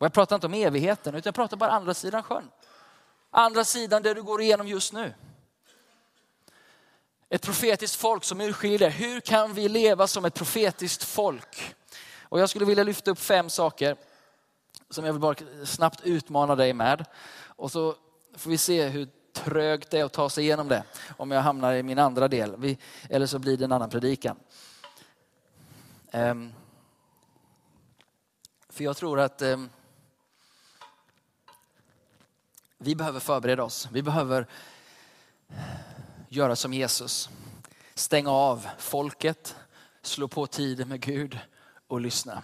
Och 0.04 0.06
jag 0.06 0.12
pratar 0.12 0.36
inte 0.36 0.46
om 0.46 0.54
evigheten, 0.54 1.14
utan 1.14 1.28
jag 1.28 1.34
pratar 1.34 1.56
bara 1.56 1.70
andra 1.70 1.94
sidan 1.94 2.22
sjön. 2.22 2.50
Andra 3.30 3.64
sidan 3.64 4.02
det 4.02 4.14
du 4.14 4.22
går 4.22 4.40
igenom 4.42 4.68
just 4.68 4.92
nu. 4.92 5.14
Ett 7.28 7.42
profetiskt 7.42 7.96
folk 7.96 8.24
som 8.24 8.40
urskiljer, 8.40 8.90
hur 8.90 9.20
kan 9.20 9.54
vi 9.54 9.68
leva 9.68 10.06
som 10.06 10.24
ett 10.24 10.34
profetiskt 10.34 11.04
folk? 11.04 11.74
Och 12.22 12.40
jag 12.40 12.50
skulle 12.50 12.64
vilja 12.64 12.84
lyfta 12.84 13.10
upp 13.10 13.18
fem 13.18 13.50
saker 13.50 13.96
som 14.90 15.04
jag 15.04 15.12
vill 15.12 15.20
bara 15.20 15.36
snabbt 15.64 16.00
utmana 16.00 16.56
dig 16.56 16.72
med. 16.72 17.04
Och 17.46 17.72
så 17.72 17.94
får 18.36 18.50
vi 18.50 18.58
se 18.58 18.86
hur 18.86 19.08
trögt 19.32 19.90
det 19.90 19.98
är 19.98 20.04
att 20.04 20.12
ta 20.12 20.30
sig 20.30 20.44
igenom 20.44 20.68
det. 20.68 20.84
Om 21.16 21.30
jag 21.30 21.40
hamnar 21.42 21.74
i 21.74 21.82
min 21.82 21.98
andra 21.98 22.28
del. 22.28 22.76
eller 23.10 23.26
så 23.26 23.38
blir 23.38 23.56
det 23.56 23.64
en 23.64 23.72
annan 23.72 23.90
predikan. 23.90 24.36
Um, 26.12 26.52
för 28.68 28.84
jag 28.84 28.96
tror 28.96 29.20
att 29.20 29.42
um, 29.42 29.70
vi 32.78 32.94
behöver 32.94 33.20
förbereda 33.20 33.64
oss. 33.64 33.88
Vi 33.92 34.02
behöver 34.02 34.46
göra 36.28 36.56
som 36.56 36.72
Jesus. 36.72 37.28
Stänga 37.94 38.30
av 38.30 38.66
folket, 38.78 39.56
slå 40.02 40.28
på 40.28 40.46
tiden 40.46 40.88
med 40.88 41.00
Gud 41.00 41.38
och 41.88 42.00
lyssna. 42.00 42.42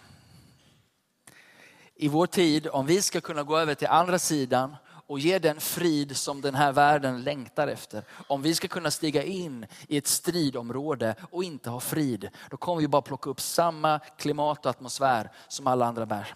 I 1.94 2.08
vår 2.08 2.26
tid, 2.26 2.68
om 2.68 2.86
vi 2.86 3.02
ska 3.02 3.20
kunna 3.20 3.42
gå 3.42 3.58
över 3.58 3.74
till 3.74 3.88
andra 3.88 4.18
sidan 4.18 4.76
och 5.10 5.18
ge 5.18 5.38
den 5.38 5.60
frid 5.60 6.16
som 6.16 6.40
den 6.40 6.54
här 6.54 6.72
världen 6.72 7.22
längtar 7.22 7.68
efter. 7.68 8.04
Om 8.26 8.42
vi 8.42 8.54
ska 8.54 8.68
kunna 8.68 8.90
stiga 8.90 9.22
in 9.22 9.66
i 9.88 9.96
ett 9.96 10.06
stridområde 10.06 11.14
och 11.30 11.44
inte 11.44 11.70
ha 11.70 11.80
frid, 11.80 12.28
då 12.50 12.56
kommer 12.56 12.80
vi 12.80 12.88
bara 12.88 13.02
plocka 13.02 13.30
upp 13.30 13.40
samma 13.40 13.98
klimat 13.98 14.66
och 14.66 14.70
atmosfär 14.70 15.30
som 15.48 15.66
alla 15.66 15.86
andra 15.86 16.06
bär. 16.06 16.34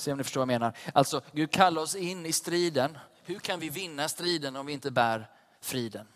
Se 0.00 0.12
om 0.12 0.18
ni 0.18 0.24
förstår 0.24 0.40
vad 0.40 0.52
jag 0.52 0.60
menar. 0.60 0.76
Alltså, 0.94 1.20
Gud 1.32 1.50
kallar 1.50 1.82
oss 1.82 1.94
in 1.94 2.26
i 2.26 2.32
striden. 2.32 2.98
Hur 3.22 3.38
kan 3.38 3.60
vi 3.60 3.68
vinna 3.68 4.08
striden 4.08 4.56
om 4.56 4.66
vi 4.66 4.72
inte 4.72 4.90
bär 4.90 5.30
friden? 5.60 6.06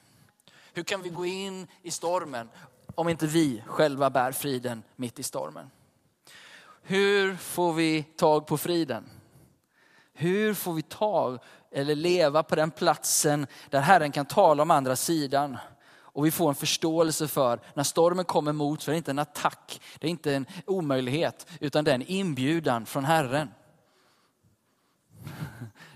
Hur 0.72 0.82
kan 0.82 1.02
vi 1.02 1.08
gå 1.08 1.26
in 1.26 1.66
i 1.82 1.90
stormen 1.90 2.48
om 2.94 3.08
inte 3.08 3.26
vi 3.26 3.62
själva 3.66 4.10
bär 4.10 4.32
friden 4.32 4.82
mitt 4.96 5.18
i 5.18 5.22
stormen? 5.22 5.70
Hur 6.82 7.36
får 7.36 7.72
vi 7.72 8.02
tag 8.02 8.46
på 8.46 8.58
friden? 8.58 9.04
Hur 10.12 10.54
får 10.54 10.72
vi 10.72 10.82
tag 10.82 11.38
eller 11.70 11.94
leva 11.94 12.42
på 12.42 12.54
den 12.54 12.70
platsen 12.70 13.46
där 13.70 13.80
Herren 13.80 14.12
kan 14.12 14.26
tala 14.26 14.62
om 14.62 14.70
andra 14.70 14.96
sidan? 14.96 15.56
Och 15.96 16.26
vi 16.26 16.30
får 16.30 16.48
en 16.48 16.54
förståelse 16.54 17.28
för 17.28 17.60
när 17.74 17.82
stormen 17.82 18.24
kommer 18.24 18.52
mot, 18.52 18.82
för 18.82 18.92
det 18.92 18.96
är 18.96 18.98
inte 18.98 19.10
en 19.10 19.18
attack, 19.18 19.80
det 19.98 20.06
är 20.06 20.10
inte 20.10 20.34
en 20.34 20.46
omöjlighet, 20.66 21.46
utan 21.60 21.84
det 21.84 21.90
är 21.90 21.94
en 21.94 22.02
inbjudan 22.02 22.86
från 22.86 23.04
Herren. 23.04 23.50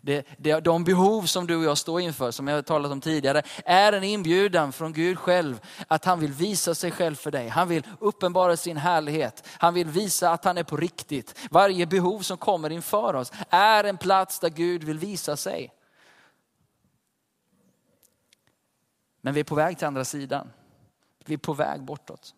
Det, 0.01 0.27
det, 0.39 0.61
de 0.61 0.85
behov 0.85 1.23
som 1.23 1.47
du 1.47 1.57
och 1.57 1.65
jag 1.65 1.79
står 1.79 2.01
inför, 2.01 2.31
som 2.31 2.49
jag 2.49 2.55
har 2.55 2.63
talat 2.63 2.93
om 2.93 3.01
tidigare, 3.01 3.43
är 3.65 3.93
en 3.93 4.05
inbjudan 4.05 4.73
från 4.73 4.93
Gud 4.93 5.19
själv. 5.19 5.61
Att 5.89 6.05
han 6.05 6.21
vill 6.21 6.33
visa 6.33 6.75
sig 6.75 6.91
själv 6.91 7.15
för 7.15 7.31
dig. 7.31 7.49
Han 7.49 7.69
vill 7.69 7.87
uppenbara 8.01 8.57
sin 8.57 8.77
härlighet. 8.77 9.49
Han 9.59 9.75
vill 9.75 9.89
visa 9.89 10.31
att 10.31 10.45
han 10.45 10.59
är 10.59 10.65
på 10.65 10.77
riktigt. 10.77 11.49
Varje 11.51 11.87
behov 11.87 12.21
som 12.21 12.37
kommer 12.37 12.71
inför 12.71 13.15
oss 13.15 13.33
är 13.51 13.85
en 13.85 13.99
plats 13.99 14.39
där 14.39 14.51
Gud 14.51 14.85
vill 14.85 14.99
visa 14.99 15.37
sig. 15.37 15.73
Men 19.21 19.35
vi 19.35 19.41
är 19.41 19.45
på 19.45 19.55
väg 19.55 19.79
till 19.79 19.87
andra 19.87 20.05
sidan. 20.05 20.51
Vi 21.25 21.35
är 21.35 21.39
på 21.39 21.53
väg 21.53 21.83
bortåt. 21.83 22.35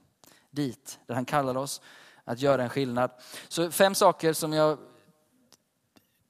Dit 0.51 0.99
där 1.07 1.15
han 1.15 1.25
kallar 1.25 1.57
oss 1.57 1.81
att 2.25 2.41
göra 2.41 2.63
en 2.63 2.69
skillnad. 2.69 3.11
Så 3.49 3.71
fem 3.71 3.95
saker 3.95 4.33
som 4.33 4.53
jag 4.53 4.79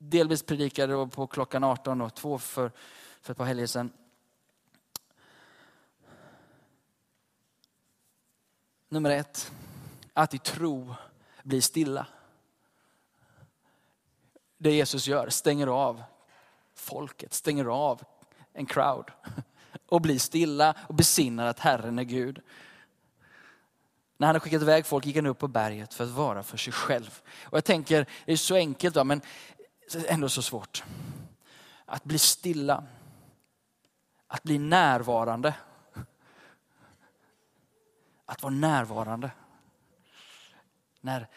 delvis 0.02 0.42
predikade 0.42 1.06
på 1.06 1.26
klockan 1.26 1.64
18 1.64 2.00
och 2.00 2.14
två 2.14 2.38
för, 2.38 2.72
för 3.20 3.32
ett 3.32 3.38
par 3.38 3.44
helger 3.44 3.66
sedan. 3.66 3.92
Nummer 8.88 9.10
ett, 9.10 9.52
att 10.12 10.34
i 10.34 10.38
tro 10.38 10.94
bli 11.42 11.60
stilla. 11.62 12.06
Det 14.58 14.72
Jesus 14.72 15.06
gör, 15.06 15.28
stänger 15.28 15.66
av 15.66 16.02
folket, 16.74 17.34
stänger 17.34 17.64
av 17.64 18.02
en 18.52 18.66
crowd 18.66 19.10
och 19.86 20.00
blir 20.00 20.18
stilla 20.18 20.74
och 20.88 20.94
besinnar 20.94 21.46
att 21.46 21.58
Herren 21.58 21.98
är 21.98 22.04
Gud. 22.04 22.40
När 24.16 24.26
han 24.26 24.34
har 24.34 24.40
skickat 24.40 24.62
iväg 24.62 24.86
folk 24.86 25.06
gick 25.06 25.16
han 25.16 25.26
upp 25.26 25.38
på 25.38 25.48
berget 25.48 25.94
för 25.94 26.04
att 26.04 26.10
vara 26.10 26.42
för 26.42 26.56
sig 26.56 26.72
själv. 26.72 27.22
Och 27.42 27.56
jag 27.56 27.64
tänker, 27.64 28.06
det 28.24 28.32
är 28.32 28.36
så 28.36 28.54
enkelt, 28.54 28.94
då, 28.94 29.04
men 29.04 29.20
ändå 29.94 30.28
så 30.28 30.42
svårt. 30.42 30.84
Att 31.84 32.04
bli 32.04 32.18
stilla. 32.18 32.84
Att 34.26 34.42
bli 34.42 34.58
närvarande. 34.58 35.54
Att 38.24 38.42
vara 38.42 38.54
närvarande. 38.54 39.30
När, 41.00 41.28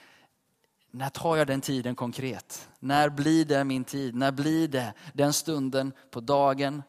när 0.92 1.10
tar 1.10 1.38
jag 1.38 1.48
den 1.48 1.62
tiden 1.62 1.96
konkret? 1.96 2.70
När 2.80 3.10
blir 3.10 3.46
det 3.46 3.64
min 3.64 3.84
tid? 3.84 4.16
När 4.16 4.32
blir 4.32 4.68
det 4.68 4.94
den 5.14 5.34
stunden 5.34 5.94
på 6.12 6.20
dagen? 6.20 6.84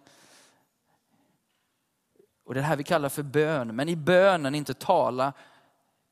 Och 2.44 2.54
Det 2.54 2.60
är 2.60 2.62
det 2.62 2.68
här 2.68 2.76
vi 2.76 2.84
kallar 2.84 3.08
för 3.08 3.22
bön. 3.22 3.76
Men 3.76 3.88
i 3.88 3.96
bönen 3.96 4.54
inte 4.54 4.74
tala, 4.74 5.32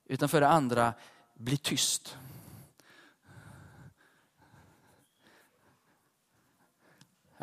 utan 0.04 0.28
för 0.28 0.40
det 0.40 0.48
andra 0.48 0.94
bli 1.34 1.56
tyst. 1.56 2.16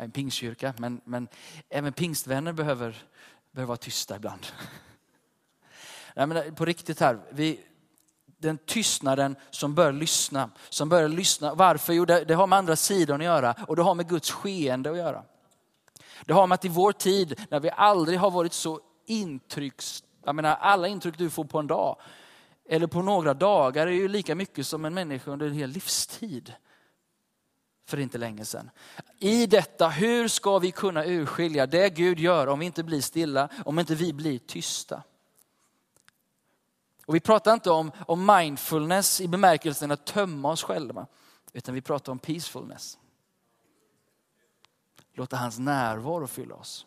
En 0.00 0.10
pingstkyrka, 0.10 0.74
men, 0.78 1.00
men 1.04 1.28
även 1.68 1.92
pingstvänner 1.92 2.52
behöver, 2.52 2.96
behöver 3.52 3.68
vara 3.68 3.76
tysta 3.76 4.16
ibland. 4.16 4.46
Nej, 6.16 6.26
men 6.26 6.54
på 6.54 6.64
riktigt 6.64 7.00
här, 7.00 7.20
vi, 7.30 7.60
den 8.38 8.58
tystnaden 8.58 9.36
som 9.50 9.74
börjar 9.74 9.92
lyssna. 9.92 10.50
Som 10.68 10.88
börjar 10.88 11.08
lyssna. 11.08 11.54
Varför? 11.54 11.92
Jo, 11.92 12.04
det, 12.04 12.24
det 12.24 12.34
har 12.34 12.46
med 12.46 12.58
andra 12.58 12.76
sidan 12.76 13.20
att 13.20 13.24
göra 13.24 13.54
och 13.68 13.76
det 13.76 13.82
har 13.82 13.94
med 13.94 14.08
Guds 14.08 14.30
skeende 14.30 14.90
att 14.90 14.96
göra. 14.96 15.22
Det 16.24 16.32
har 16.32 16.46
med 16.46 16.54
att 16.54 16.64
i 16.64 16.68
vår 16.68 16.92
tid, 16.92 17.40
när 17.50 17.60
vi 17.60 17.70
aldrig 17.70 18.18
har 18.18 18.30
varit 18.30 18.52
så 18.52 18.80
intrycks... 19.06 20.04
Jag 20.24 20.34
menar, 20.34 20.56
alla 20.56 20.88
intryck 20.88 21.18
du 21.18 21.30
får 21.30 21.44
på 21.44 21.58
en 21.58 21.66
dag, 21.66 21.96
eller 22.68 22.86
på 22.86 23.02
några 23.02 23.34
dagar, 23.34 23.86
är 23.86 23.90
ju 23.90 24.08
lika 24.08 24.34
mycket 24.34 24.66
som 24.66 24.84
en 24.84 24.94
människa 24.94 25.30
under 25.30 25.46
en 25.46 25.52
hel 25.52 25.70
livstid 25.70 26.54
för 27.90 28.00
inte 28.00 28.18
länge 28.18 28.44
sedan. 28.44 28.70
I 29.18 29.46
detta, 29.46 29.88
hur 29.88 30.28
ska 30.28 30.58
vi 30.58 30.70
kunna 30.70 31.04
urskilja 31.04 31.66
det 31.66 31.90
Gud 31.90 32.18
gör 32.18 32.46
om 32.46 32.58
vi 32.58 32.66
inte 32.66 32.82
blir 32.82 33.00
stilla, 33.00 33.48
om 33.64 33.78
inte 33.78 33.94
vi 33.94 34.12
blir 34.12 34.38
tysta? 34.38 35.02
Och 37.06 37.14
vi 37.14 37.20
pratar 37.20 37.54
inte 37.54 37.70
om, 37.70 37.92
om 38.06 38.26
mindfulness 38.26 39.20
i 39.20 39.28
bemärkelsen 39.28 39.90
att 39.90 40.06
tömma 40.06 40.50
oss 40.50 40.62
själva, 40.62 41.06
utan 41.52 41.74
vi 41.74 41.80
pratar 41.80 42.12
om 42.12 42.18
peacefulness. 42.18 42.98
Låta 45.12 45.36
hans 45.36 45.58
närvaro 45.58 46.26
fylla 46.26 46.54
oss. 46.54 46.86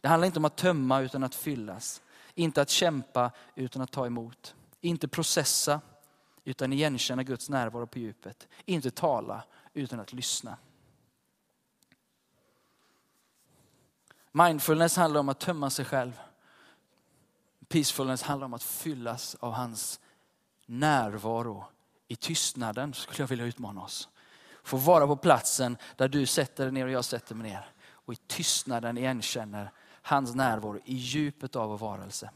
Det 0.00 0.08
handlar 0.08 0.26
inte 0.26 0.38
om 0.38 0.44
att 0.44 0.56
tömma 0.56 1.00
utan 1.00 1.24
att 1.24 1.34
fyllas. 1.34 2.02
Inte 2.34 2.62
att 2.62 2.70
kämpa 2.70 3.30
utan 3.54 3.82
att 3.82 3.90
ta 3.92 4.06
emot. 4.06 4.54
Inte 4.80 5.08
processa 5.08 5.80
utan 6.48 6.72
igenkänna 6.72 7.22
Guds 7.22 7.48
närvaro 7.48 7.86
på 7.86 7.98
djupet. 7.98 8.48
Inte 8.64 8.90
tala, 8.90 9.44
utan 9.74 10.00
att 10.00 10.12
lyssna. 10.12 10.56
Mindfulness 14.32 14.96
handlar 14.96 15.20
om 15.20 15.28
att 15.28 15.40
tömma 15.40 15.70
sig 15.70 15.84
själv. 15.84 16.20
Peacefulness 17.68 18.22
handlar 18.22 18.44
om 18.44 18.54
att 18.54 18.62
fyllas 18.62 19.34
av 19.34 19.52
hans 19.52 20.00
närvaro. 20.66 21.64
I 22.08 22.16
tystnaden 22.16 22.94
skulle 22.94 23.22
jag 23.22 23.28
vilja 23.28 23.44
utmana 23.44 23.82
oss. 23.82 24.08
Få 24.62 24.76
vara 24.76 25.06
på 25.06 25.16
platsen 25.16 25.76
där 25.96 26.08
du 26.08 26.26
sätter 26.26 26.64
dig 26.64 26.72
ner 26.72 26.84
och 26.84 26.90
jag 26.90 27.04
sätter 27.04 27.34
mig 27.34 27.50
ner. 27.50 27.72
Och 27.90 28.12
i 28.12 28.16
tystnaden 28.16 28.98
igenkänner 28.98 29.72
hans 30.02 30.34
närvaro 30.34 30.78
i 30.84 30.94
djupet 30.94 31.56
av 31.56 31.68
vår 31.68 31.78
varelse. 31.78 32.30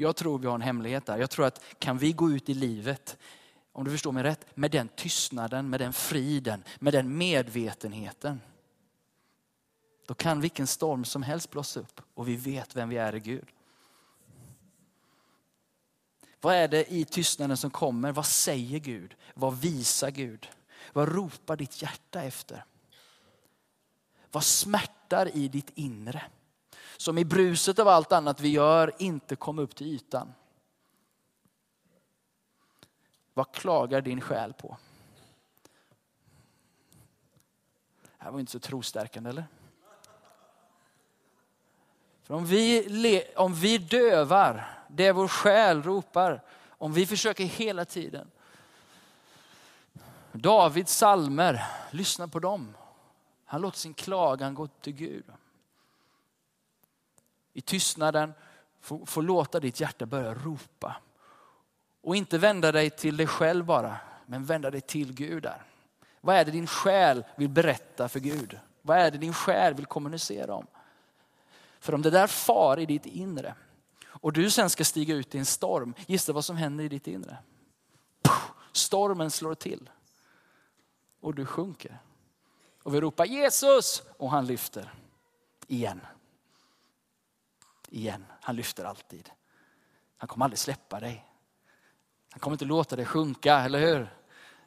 Jag 0.00 0.16
tror 0.16 0.38
vi 0.38 0.46
har 0.46 0.54
en 0.54 0.60
hemlighet 0.60 1.06
där. 1.06 1.18
Jag 1.18 1.30
tror 1.30 1.46
att 1.46 1.64
kan 1.78 1.98
vi 1.98 2.12
gå 2.12 2.30
ut 2.30 2.48
i 2.48 2.54
livet, 2.54 3.18
om 3.72 3.84
du 3.84 3.90
förstår 3.90 4.12
mig 4.12 4.22
rätt, 4.22 4.56
med 4.56 4.70
den 4.70 4.88
tystnaden, 4.88 5.70
med 5.70 5.80
den 5.80 5.92
friden, 5.92 6.64
med 6.78 6.94
den 6.94 7.18
medvetenheten. 7.18 8.40
Då 10.06 10.14
kan 10.14 10.40
vilken 10.40 10.66
storm 10.66 11.04
som 11.04 11.22
helst 11.22 11.50
blossa 11.50 11.80
upp 11.80 12.00
och 12.14 12.28
vi 12.28 12.36
vet 12.36 12.76
vem 12.76 12.88
vi 12.88 12.96
är 12.96 13.14
i 13.14 13.20
Gud. 13.20 13.48
Vad 16.40 16.54
är 16.54 16.68
det 16.68 16.92
i 16.92 17.04
tystnaden 17.04 17.56
som 17.56 17.70
kommer? 17.70 18.12
Vad 18.12 18.26
säger 18.26 18.78
Gud? 18.78 19.16
Vad 19.34 19.60
visar 19.60 20.10
Gud? 20.10 20.48
Vad 20.92 21.08
ropar 21.08 21.56
ditt 21.56 21.82
hjärta 21.82 22.22
efter? 22.22 22.64
Vad 24.30 24.44
smärtar 24.44 25.36
i 25.36 25.48
ditt 25.48 25.70
inre? 25.74 26.22
Som 26.98 27.18
i 27.18 27.24
bruset 27.24 27.78
av 27.78 27.88
allt 27.88 28.12
annat 28.12 28.40
vi 28.40 28.48
gör 28.48 28.94
inte 28.98 29.36
kom 29.36 29.58
upp 29.58 29.76
till 29.76 29.86
ytan. 29.86 30.34
Vad 33.34 33.52
klagar 33.52 34.00
din 34.00 34.20
själ 34.20 34.52
på? 34.52 34.76
Det 38.02 38.24
här 38.24 38.30
var 38.30 38.40
inte 38.40 38.52
så 38.52 38.58
trostärkande 38.58 39.30
eller? 39.30 39.46
För 42.22 42.34
om 42.34 42.46
vi, 42.46 43.24
om 43.36 43.54
vi 43.54 43.78
dövar 43.78 44.78
det 44.88 45.12
vår 45.12 45.28
själ 45.28 45.82
ropar, 45.82 46.42
om 46.68 46.92
vi 46.92 47.06
försöker 47.06 47.44
hela 47.44 47.84
tiden. 47.84 48.30
Davids 50.32 50.96
salmer, 50.96 51.64
lyssna 51.90 52.28
på 52.28 52.38
dem. 52.38 52.76
Han 53.44 53.60
låter 53.60 53.78
sin 53.78 53.94
klagan 53.94 54.54
gå 54.54 54.66
till 54.66 54.92
Gud. 54.92 55.24
I 57.58 57.60
tystnaden, 57.60 58.34
få, 58.80 59.06
få 59.06 59.20
låta 59.20 59.60
ditt 59.60 59.80
hjärta 59.80 60.06
börja 60.06 60.34
ropa. 60.34 60.96
Och 62.00 62.16
inte 62.16 62.38
vända 62.38 62.72
dig 62.72 62.90
till 62.90 63.16
dig 63.16 63.26
själv 63.26 63.64
bara, 63.64 63.96
men 64.26 64.44
vända 64.44 64.70
dig 64.70 64.80
till 64.80 65.12
Gud 65.12 65.42
där. 65.42 65.62
Vad 66.20 66.36
är 66.36 66.44
det 66.44 66.50
din 66.50 66.66
själ 66.66 67.24
vill 67.36 67.48
berätta 67.48 68.08
för 68.08 68.20
Gud? 68.20 68.58
Vad 68.82 68.98
är 68.98 69.10
det 69.10 69.18
din 69.18 69.32
själ 69.32 69.74
vill 69.74 69.86
kommunicera 69.86 70.54
om? 70.54 70.66
För 71.80 71.94
om 71.94 72.02
det 72.02 72.10
där 72.10 72.26
far 72.26 72.78
i 72.78 72.86
ditt 72.86 73.06
inre 73.06 73.54
och 74.06 74.32
du 74.32 74.50
sen 74.50 74.70
ska 74.70 74.84
stiga 74.84 75.14
ut 75.14 75.34
i 75.34 75.38
en 75.38 75.46
storm, 75.46 75.94
gissa 76.06 76.32
vad 76.32 76.44
som 76.44 76.56
händer 76.56 76.84
i 76.84 76.88
ditt 76.88 77.06
inre? 77.06 77.36
Stormen 78.72 79.30
slår 79.30 79.54
till 79.54 79.90
och 81.20 81.34
du 81.34 81.46
sjunker. 81.46 81.98
Och 82.82 82.94
vi 82.94 83.00
ropar 83.00 83.24
Jesus 83.24 84.02
och 84.16 84.30
han 84.30 84.46
lyfter 84.46 84.94
igen. 85.66 86.00
Igen, 87.90 88.26
han 88.40 88.56
lyfter 88.56 88.84
alltid. 88.84 89.30
Han 90.16 90.28
kommer 90.28 90.44
aldrig 90.44 90.58
släppa 90.58 91.00
dig. 91.00 91.24
Han 92.30 92.40
kommer 92.40 92.54
inte 92.54 92.64
låta 92.64 92.96
dig 92.96 93.04
sjunka, 93.04 93.58
eller 93.58 93.78
hur? 93.78 94.14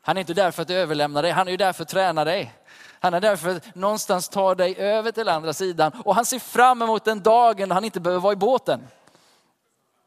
Han 0.01 0.17
är 0.17 0.21
inte 0.21 0.33
där 0.33 0.51
för 0.51 0.61
att 0.61 0.69
överlämna 0.69 1.21
dig, 1.21 1.31
han 1.31 1.47
är 1.47 1.51
ju 1.51 1.57
där 1.57 1.73
för 1.73 1.83
att 1.83 1.89
träna 1.89 2.23
dig. 2.23 2.53
Han 2.99 3.13
är 3.13 3.19
där 3.19 3.35
för 3.35 3.49
att 3.49 3.75
någonstans 3.75 4.29
ta 4.29 4.55
dig 4.55 4.75
över 4.77 5.11
till 5.11 5.29
andra 5.29 5.53
sidan 5.53 5.91
och 6.05 6.15
han 6.15 6.25
ser 6.25 6.39
fram 6.39 6.81
emot 6.81 7.05
den 7.05 7.21
dagen 7.21 7.69
då 7.69 7.75
han 7.75 7.85
inte 7.85 7.99
behöver 7.99 8.21
vara 8.21 8.33
i 8.33 8.35
båten. 8.35 8.87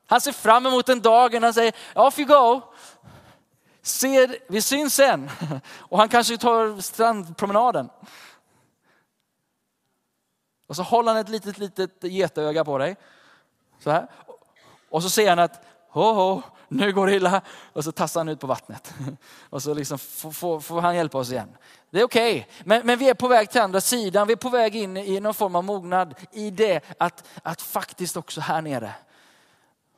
Han 0.07 0.21
ser 0.21 0.33
fram 0.33 0.67
emot 0.67 0.87
den 0.87 1.01
dagen 1.01 1.43
han 1.43 1.55
säger, 1.55 1.75
off 1.95 2.19
you 2.19 2.29
go. 2.29 2.61
Ser, 3.83 4.39
vi 4.49 4.63
syns 4.63 4.95
sen. 4.95 5.31
Och 5.79 5.99
han 5.99 6.09
kanske 6.09 6.39
tar 6.39 6.81
strandpromenaden. 6.81 7.89
Och 10.67 10.77
så 10.77 10.83
håller 10.83 11.13
han 11.13 11.21
ett 11.21 11.29
litet, 11.29 11.59
litet 11.59 12.03
getöga 12.03 12.65
på 12.65 12.79
dig. 12.79 12.97
Så 13.79 13.91
här. 13.91 14.07
Och 14.91 15.03
så 15.03 15.11
ser 15.11 15.29
han 15.29 15.39
att, 15.39 15.65
ho, 15.89 16.13
ho, 16.13 16.43
nu 16.69 16.93
går 16.93 17.07
det 17.07 17.15
illa. 17.15 17.43
Och 17.73 17.85
så 17.85 17.93
tassar 17.93 18.21
han 18.21 18.29
ut 18.29 18.41
på 18.41 18.47
vattnet. 18.47 18.95
Och 19.51 19.63
så 19.63 19.75
liksom 19.75 19.99
får, 19.99 20.31
får, 20.31 20.61
får 20.61 20.81
han 20.81 20.97
hjälpa 20.97 21.19
oss 21.19 21.31
igen. 21.31 21.57
Det 21.91 22.01
är 22.01 22.05
okej, 22.05 22.41
okay. 22.41 22.65
men, 22.65 22.87
men 22.87 22.99
vi 22.99 23.09
är 23.09 23.15
på 23.15 23.29
väg 23.29 23.51
till 23.51 23.61
andra 23.61 23.81
sidan. 23.81 24.27
Vi 24.27 24.33
är 24.33 24.37
på 24.37 24.49
väg 24.49 24.77
in 24.77 24.97
i 24.97 25.21
någon 25.21 25.35
form 25.35 25.57
av 25.57 25.65
mognad 25.65 26.15
i 26.33 26.51
det 26.51 26.81
att, 26.99 27.29
att 27.43 27.63
faktiskt 27.63 28.17
också 28.17 28.41
här 28.41 28.63
nere. 28.63 28.95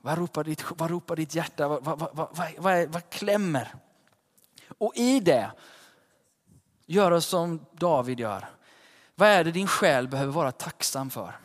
Vad 0.01 0.19
ropar 0.19 0.45
ditt, 0.45 0.65
vad 0.69 0.91
ropar 0.91 1.17
ditt 1.17 1.35
hjärta? 1.35 1.69
Vad, 1.69 1.85
vad, 1.85 1.99
vad, 1.99 2.11
vad, 2.13 2.49
vad, 2.59 2.89
vad 2.89 3.11
klämmer? 3.11 3.75
Och 4.79 4.93
i 4.97 5.21
det, 5.21 5.51
göra 6.87 7.21
som 7.21 7.67
David 7.73 8.21
gör. 8.21 8.49
Vad 9.19 9.29
är 9.29 9.45
det 9.45 9.51
din 9.51 9.67
själ 9.67 10.09
behöver 10.09 10.33
vara 10.33 10.53
tacksam 10.53 11.11
för? 11.11 11.39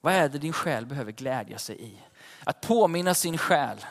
Vad 0.00 0.14
är 0.14 0.28
det 0.28 0.38
din 0.38 0.52
själ 0.52 0.86
behöver 0.86 1.12
glädja 1.12 1.58
sig 1.58 1.82
i? 1.82 1.98
Att 2.44 2.60
påminna 2.60 3.14
sin 3.14 3.38
själ 3.38 3.84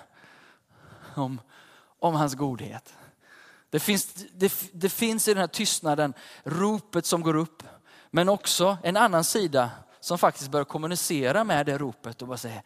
om, 1.15 1.41
om 1.99 2.15
hans 2.15 2.35
godhet. 2.35 2.93
Det 3.69 3.79
finns, 3.79 4.13
det, 4.33 4.53
det 4.73 4.89
finns 4.89 5.27
i 5.27 5.33
den 5.33 5.41
här 5.41 5.47
tystnaden 5.47 6.13
ropet 6.43 7.05
som 7.05 7.21
går 7.21 7.35
upp, 7.35 7.63
men 8.11 8.29
också 8.29 8.77
en 8.83 8.97
annan 8.97 9.23
sida 9.23 9.71
som 9.99 10.17
faktiskt 10.17 10.51
börjar 10.51 10.65
kommunicera 10.65 11.43
med 11.43 11.65
det 11.65 11.77
ropet 11.77 12.21
och 12.21 12.27
bara 12.27 12.37
säga, 12.37 12.61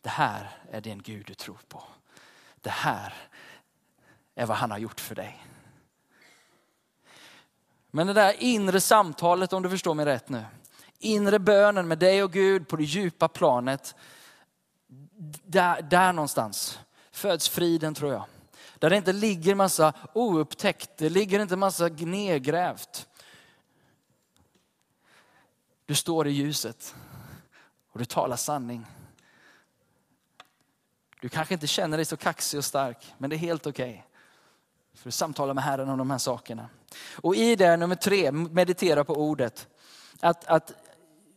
det 0.00 0.08
här 0.08 0.50
är 0.70 0.80
den 0.80 1.02
Gud 1.02 1.26
du 1.26 1.34
tror 1.34 1.58
på. 1.68 1.82
Det 2.60 2.70
här 2.70 3.14
är 4.34 4.46
vad 4.46 4.56
han 4.56 4.70
har 4.70 4.78
gjort 4.78 5.00
för 5.00 5.14
dig. 5.14 5.46
Men 7.90 8.06
det 8.06 8.12
där 8.12 8.34
inre 8.38 8.80
samtalet, 8.80 9.52
om 9.52 9.62
du 9.62 9.70
förstår 9.70 9.94
mig 9.94 10.06
rätt 10.06 10.28
nu. 10.28 10.44
Inre 10.98 11.38
bönen 11.38 11.88
med 11.88 11.98
dig 11.98 12.22
och 12.22 12.32
Gud 12.32 12.68
på 12.68 12.76
det 12.76 12.84
djupa 12.84 13.28
planet. 13.28 13.94
Där, 15.44 15.82
där 15.82 16.12
någonstans 16.12 16.78
föds 17.10 17.48
friden 17.48 17.94
tror 17.94 18.12
jag. 18.12 18.24
Där 18.78 18.90
det 18.90 18.96
inte 18.96 19.12
ligger 19.12 19.54
massa 19.54 19.92
oupptäckt, 20.12 20.90
det 20.96 21.08
ligger 21.08 21.40
inte 21.40 21.56
massa 21.56 21.88
nedgrävt. 21.88 23.08
Du 25.86 25.94
står 25.94 26.26
i 26.26 26.30
ljuset 26.30 26.94
och 27.92 27.98
du 27.98 28.04
talar 28.04 28.36
sanning. 28.36 28.86
Du 31.20 31.28
kanske 31.28 31.54
inte 31.54 31.66
känner 31.66 31.96
dig 31.98 32.04
så 32.04 32.16
kaxig 32.16 32.58
och 32.58 32.64
stark, 32.64 33.14
men 33.18 33.30
det 33.30 33.36
är 33.36 33.38
helt 33.38 33.66
okej. 33.66 33.90
Okay. 33.90 34.09
För 35.00 35.08
att 35.08 35.14
samtala 35.14 35.54
med 35.54 35.64
Herren 35.64 35.88
om 35.88 35.98
de 35.98 36.10
här 36.10 36.18
sakerna. 36.18 36.68
Och 37.14 37.36
i 37.36 37.56
det, 37.56 37.76
nummer 37.76 37.94
tre, 37.94 38.32
meditera 38.32 39.04
på 39.04 39.14
ordet. 39.14 39.68
Att, 40.20 40.46
att 40.46 40.72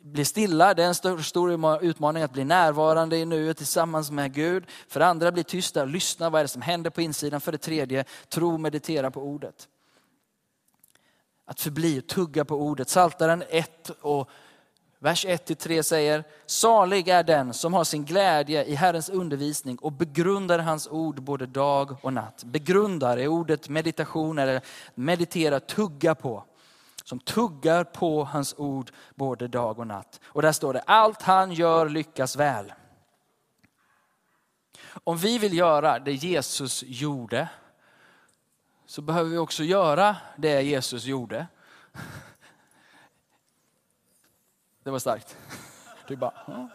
bli 0.02 0.26
stilla, 0.26 0.74
det 0.74 0.84
är 0.84 0.88
en 0.88 0.96
stor, 0.96 1.20
stor 1.20 1.84
utmaning 1.84 2.24
att 2.24 2.34
bli 2.34 2.44
närvarande 2.44 3.18
i 3.18 3.26
nuet 3.26 3.58
tillsammans 3.58 4.12
med 4.12 4.34
Gud. 4.34 4.66
För 4.88 5.00
det 5.00 5.06
andra, 5.06 5.32
bli 5.32 5.44
tysta, 5.44 5.86
lyssna, 5.86 6.30
vad 6.30 6.40
är 6.40 6.44
det 6.44 6.48
som 6.48 6.62
händer 6.62 6.90
på 6.90 7.02
insidan? 7.02 7.42
För 7.42 7.52
det 7.52 7.58
tredje, 7.58 8.06
tro, 8.30 8.58
meditera 8.58 9.12
på 9.12 9.22
ordet. 9.22 9.68
Att 11.46 11.60
förbli, 11.60 12.00
och 12.00 12.08
tugga 12.08 12.46
på 12.46 12.56
ordet. 12.56 12.90
Saltaren 12.90 13.44
1 13.50 13.90
och 13.90 14.30
Vers 15.04 15.26
1-3 15.26 15.82
säger, 15.82 16.24
salig 16.46 17.08
är 17.08 17.24
den 17.24 17.54
som 17.54 17.74
har 17.74 17.84
sin 17.84 18.06
glädje 18.06 18.64
i 18.66 18.76
Herrens 18.76 19.10
undervisning 19.10 19.78
och 19.78 19.92
begrundar 19.92 20.60
hans 20.60 20.88
ord 20.88 21.22
både 21.22 21.46
dag 21.46 21.96
och 22.02 22.14
natt. 22.14 22.44
Begrundar 22.44 23.18
är 23.18 23.28
ordet 23.28 23.70
meditation 23.70 24.40
eller 24.40 24.62
meditera, 24.96 25.60
tugga 25.60 26.16
på. 26.16 26.44
Som 27.04 27.20
tuggar 27.20 27.84
på 27.84 28.24
hans 28.24 28.56
ord 28.58 28.92
både 29.16 29.48
dag 29.48 29.80
och 29.80 29.88
natt. 29.88 30.20
Och 30.26 30.42
där 30.42 30.52
står 30.52 30.74
det, 30.74 30.82
allt 30.82 31.22
han 31.22 31.52
gör 31.52 31.90
lyckas 31.90 32.36
väl. 32.36 32.74
Om 35.04 35.18
vi 35.18 35.38
vill 35.38 35.58
göra 35.58 36.00
det 36.00 36.14
Jesus 36.14 36.84
gjorde, 36.88 37.50
så 38.86 39.02
behöver 39.02 39.30
vi 39.30 39.38
också 39.38 39.64
göra 39.64 40.16
det 40.38 40.62
Jesus 40.62 41.06
gjorde. 41.06 41.48
Det 44.84 44.92
var 44.92 45.00
starkt. 45.00 45.38
Du 46.08 46.16
bara, 46.16 46.34
ja. 46.48 46.70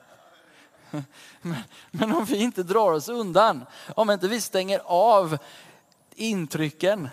men, 1.43 1.57
men 1.91 2.13
om 2.13 2.25
vi 2.25 2.37
inte 2.37 2.63
drar 2.63 2.93
oss 2.93 3.09
undan, 3.09 3.67
om 3.95 4.11
inte 4.11 4.29
vi 4.29 4.41
stänger 4.41 4.81
av 4.85 5.39
intrycken, 6.15 7.09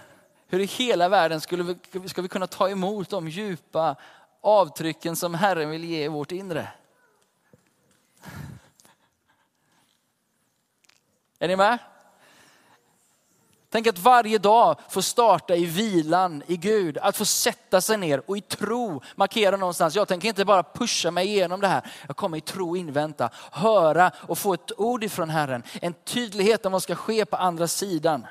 hur 0.48 0.60
i 0.60 0.66
hela 0.66 1.10
världen 1.10 1.42
skulle 1.42 1.64
vi, 1.64 2.10
ska 2.10 2.22
vi 2.22 2.28
kunna 2.28 2.48
ta 2.48 2.70
emot 2.70 3.10
de 3.10 3.28
djupa 3.28 3.96
avtrycken 4.42 5.16
som 5.16 5.34
Herren 5.34 5.70
vill 5.70 5.84
ge 5.84 6.06
i 6.06 6.08
vårt 6.08 6.32
inre? 6.32 6.68
Är 11.40 11.48
ni 11.48 11.56
med? 11.56 11.80
Tänk 13.76 13.88
att 13.88 14.00
varje 14.00 14.38
dag 14.38 14.80
få 14.90 15.02
starta 15.02 15.56
i 15.56 15.66
vilan 15.66 16.44
i 16.48 16.58
Gud. 16.58 16.98
Att 16.98 17.18
få 17.18 17.26
sätta 17.26 17.82
sig 17.82 17.98
ner 17.98 18.22
och 18.30 18.38
i 18.38 18.42
tro 18.42 19.02
markera 19.16 19.58
någonstans. 19.58 19.96
Jag 19.96 20.08
tänker 20.08 20.28
inte 20.28 20.46
bara 20.46 20.64
pusha 20.64 21.12
mig 21.12 21.28
igenom 21.28 21.62
det 21.62 21.68
här. 21.68 21.92
Jag 22.08 22.16
kommer 22.16 22.38
i 22.38 22.42
tro 22.42 22.76
invänta, 22.76 23.30
höra 23.52 24.12
och 24.16 24.38
få 24.38 24.54
ett 24.54 24.80
ord 24.80 25.04
ifrån 25.04 25.30
Herren. 25.30 25.64
En 25.82 25.94
tydlighet 25.94 26.66
om 26.66 26.72
vad 26.72 26.84
ska 26.84 26.96
ske 26.96 27.26
på 27.26 27.36
andra 27.36 27.68
sidan. 27.68 28.28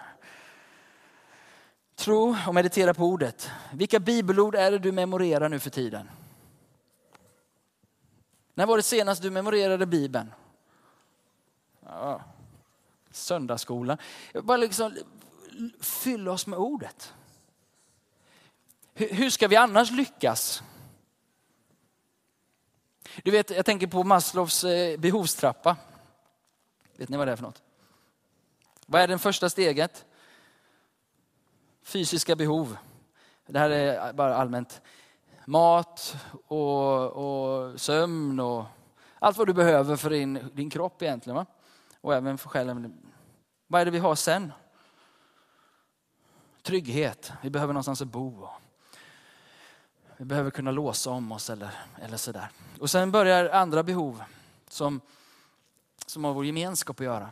Tro 1.97 2.37
och 2.47 2.55
meditera 2.55 2.95
på 2.95 3.05
ordet. 3.05 3.51
Vilka 3.73 4.01
bibelord 4.01 4.55
är 4.55 4.71
det 4.71 4.79
du 4.79 4.93
memorerar 4.93 5.49
nu 5.49 5.59
för 5.59 5.71
tiden? 5.71 6.11
När 8.55 8.67
var 8.67 8.77
det 8.77 8.83
senast 8.83 9.23
du 9.23 9.31
memorerade 9.31 9.87
Bibeln? 9.87 10.33
Ja. 11.87 12.21
söndagsskolan. 13.11 13.99
Bara 14.43 14.57
liksom 14.57 14.97
fylla 15.81 16.33
oss 16.33 16.47
med 16.47 16.59
ordet. 16.59 17.15
Hur 18.95 19.31
ska 19.31 19.49
vi 19.49 19.57
annars 19.57 19.91
lyckas? 19.91 20.63
Du 23.23 23.31
vet, 23.31 23.51
jag 23.51 23.67
tänker 23.67 23.87
på 23.87 24.05
Maslows 24.05 24.65
eh, 24.65 24.99
behovstrappa. 24.99 25.77
Vet 26.97 27.09
ni 27.09 27.17
vad 27.17 27.29
det 27.29 27.33
är 27.33 27.37
för 27.37 27.43
något? 27.43 27.63
Vad 28.87 29.03
är 29.03 29.09
det 29.09 29.19
första 29.19 29.51
steget? 29.51 30.05
Fysiska 31.83 32.37
behov. 32.37 32.77
Det 33.47 33.59
här 33.59 33.71
är 33.71 34.13
bara 34.13 34.37
allmänt. 34.37 34.81
Mat 35.47 36.17
och, 36.47 37.13
och 37.13 37.81
sömn 37.81 38.41
och 38.41 38.65
allt 39.19 39.37
vad 39.37 39.47
du 39.47 39.53
behöver 39.53 39.97
för 39.97 40.11
din, 40.11 40.51
din 40.53 40.71
kropp 40.71 41.03
egentligen. 41.03 41.37
Va? 41.37 41.47
Och 42.01 42.15
även 42.15 42.39
för 42.39 42.49
själen. 42.49 43.13
Vad 43.67 43.81
är 43.81 43.85
det 43.85 43.91
vi 43.91 43.99
har 43.99 44.15
sen? 44.15 44.53
Trygghet. 46.65 47.33
Vi 47.43 47.51
behöver 47.51 47.73
någonstans 47.73 48.03
att 48.03 48.09
bo. 48.09 48.49
Vi 50.17 50.25
behöver 50.25 50.51
kunna 50.51 50.71
låsa 50.71 51.11
om 51.11 51.33
oss 51.33 51.51
eller, 51.51 51.71
eller 52.03 52.17
sådär. 52.17 52.49
Och 52.81 52.91
sen 52.91 53.11
börjar 53.11 53.49
andra 53.49 53.83
behov 53.83 54.23
som, 54.69 55.01
som 56.07 56.25
har 56.25 56.35
vår 56.35 56.47
gemenskap 56.47 57.01
att 57.01 57.05
göra. 57.05 57.31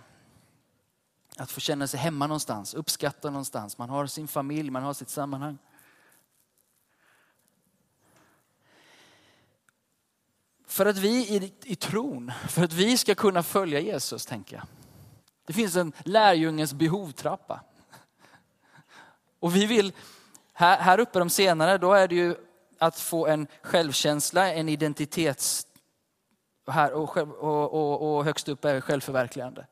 Att 1.36 1.50
få 1.50 1.60
känna 1.60 1.86
sig 1.86 2.00
hemma 2.00 2.26
någonstans, 2.26 2.74
uppskatta 2.74 3.30
någonstans. 3.30 3.78
Man 3.78 3.88
har 3.88 4.06
sin 4.06 4.28
familj, 4.28 4.70
man 4.70 4.82
har 4.82 4.94
sitt 4.94 5.08
sammanhang. 5.08 5.58
För 10.66 10.86
att 10.86 10.98
vi 10.98 11.36
i, 11.36 11.52
i 11.64 11.76
tron, 11.76 12.32
för 12.48 12.64
att 12.64 12.72
vi 12.72 12.98
ska 12.98 13.14
kunna 13.14 13.42
följa 13.42 13.80
Jesus, 13.80 14.26
tänker 14.26 14.56
jag. 14.56 14.66
Det 15.46 15.52
finns 15.52 15.76
en 15.76 15.92
lärjungens 16.04 16.74
behovtrappa. 16.74 17.60
Och 19.42 19.56
vi 19.56 19.66
vill, 19.66 19.92
här, 20.52 20.78
här 20.78 21.00
uppe 21.00 21.18
de 21.18 21.30
senare, 21.30 21.78
då 21.78 21.92
är 21.92 22.08
det 22.08 22.14
ju 22.14 22.34
att 22.78 23.00
få 23.00 23.26
en 23.26 23.46
självkänsla, 23.62 24.52
en 24.52 24.68
identitets... 24.68 25.66
Och, 26.66 26.72
här, 26.72 26.92
och, 26.92 27.16
och, 27.16 27.74
och, 27.74 28.16
och 28.16 28.24
högst 28.24 28.48
upp 28.48 28.64
är 28.64 28.80
självförverkligande. 28.80 29.66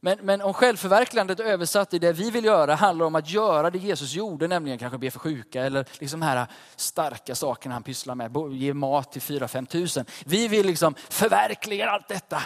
Men, 0.00 0.18
men 0.22 0.42
om 0.42 0.54
självförverkligandet 0.54 1.40
översatt 1.40 1.94
i 1.94 1.98
det 1.98 2.12
vi 2.12 2.30
vill 2.30 2.44
göra 2.44 2.74
handlar 2.74 3.06
om 3.06 3.14
att 3.14 3.30
göra 3.30 3.70
det 3.70 3.78
Jesus 3.78 4.14
gjorde, 4.14 4.48
nämligen 4.48 4.78
kanske 4.78 4.98
be 4.98 5.10
för 5.10 5.18
sjuka 5.18 5.62
eller 5.62 5.86
liksom 5.98 6.22
här 6.22 6.46
starka 6.76 7.34
sakerna 7.34 7.74
han 7.74 7.82
pysslar 7.82 8.14
med, 8.14 8.36
ge 8.52 8.74
mat 8.74 9.12
till 9.12 9.22
4-5 9.22 9.66
tusen. 9.66 10.06
Vi 10.24 10.48
vill 10.48 10.66
liksom 10.66 10.94
förverkliga 10.94 11.90
allt 11.90 12.08
detta. 12.08 12.42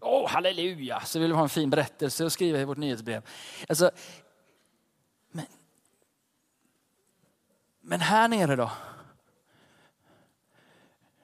Åh, 0.00 0.24
oh, 0.24 0.28
halleluja! 0.28 1.00
Så 1.00 1.18
vill 1.18 1.28
vi 1.28 1.36
ha 1.36 1.42
en 1.42 1.48
fin 1.48 1.70
berättelse 1.70 2.24
och 2.24 2.32
skriva 2.32 2.58
i 2.58 2.64
vårt 2.64 2.78
nyhetsbrev. 2.78 3.22
Alltså, 3.68 3.90
men 7.84 8.00
här 8.00 8.28
nere 8.28 8.56
då? 8.56 8.70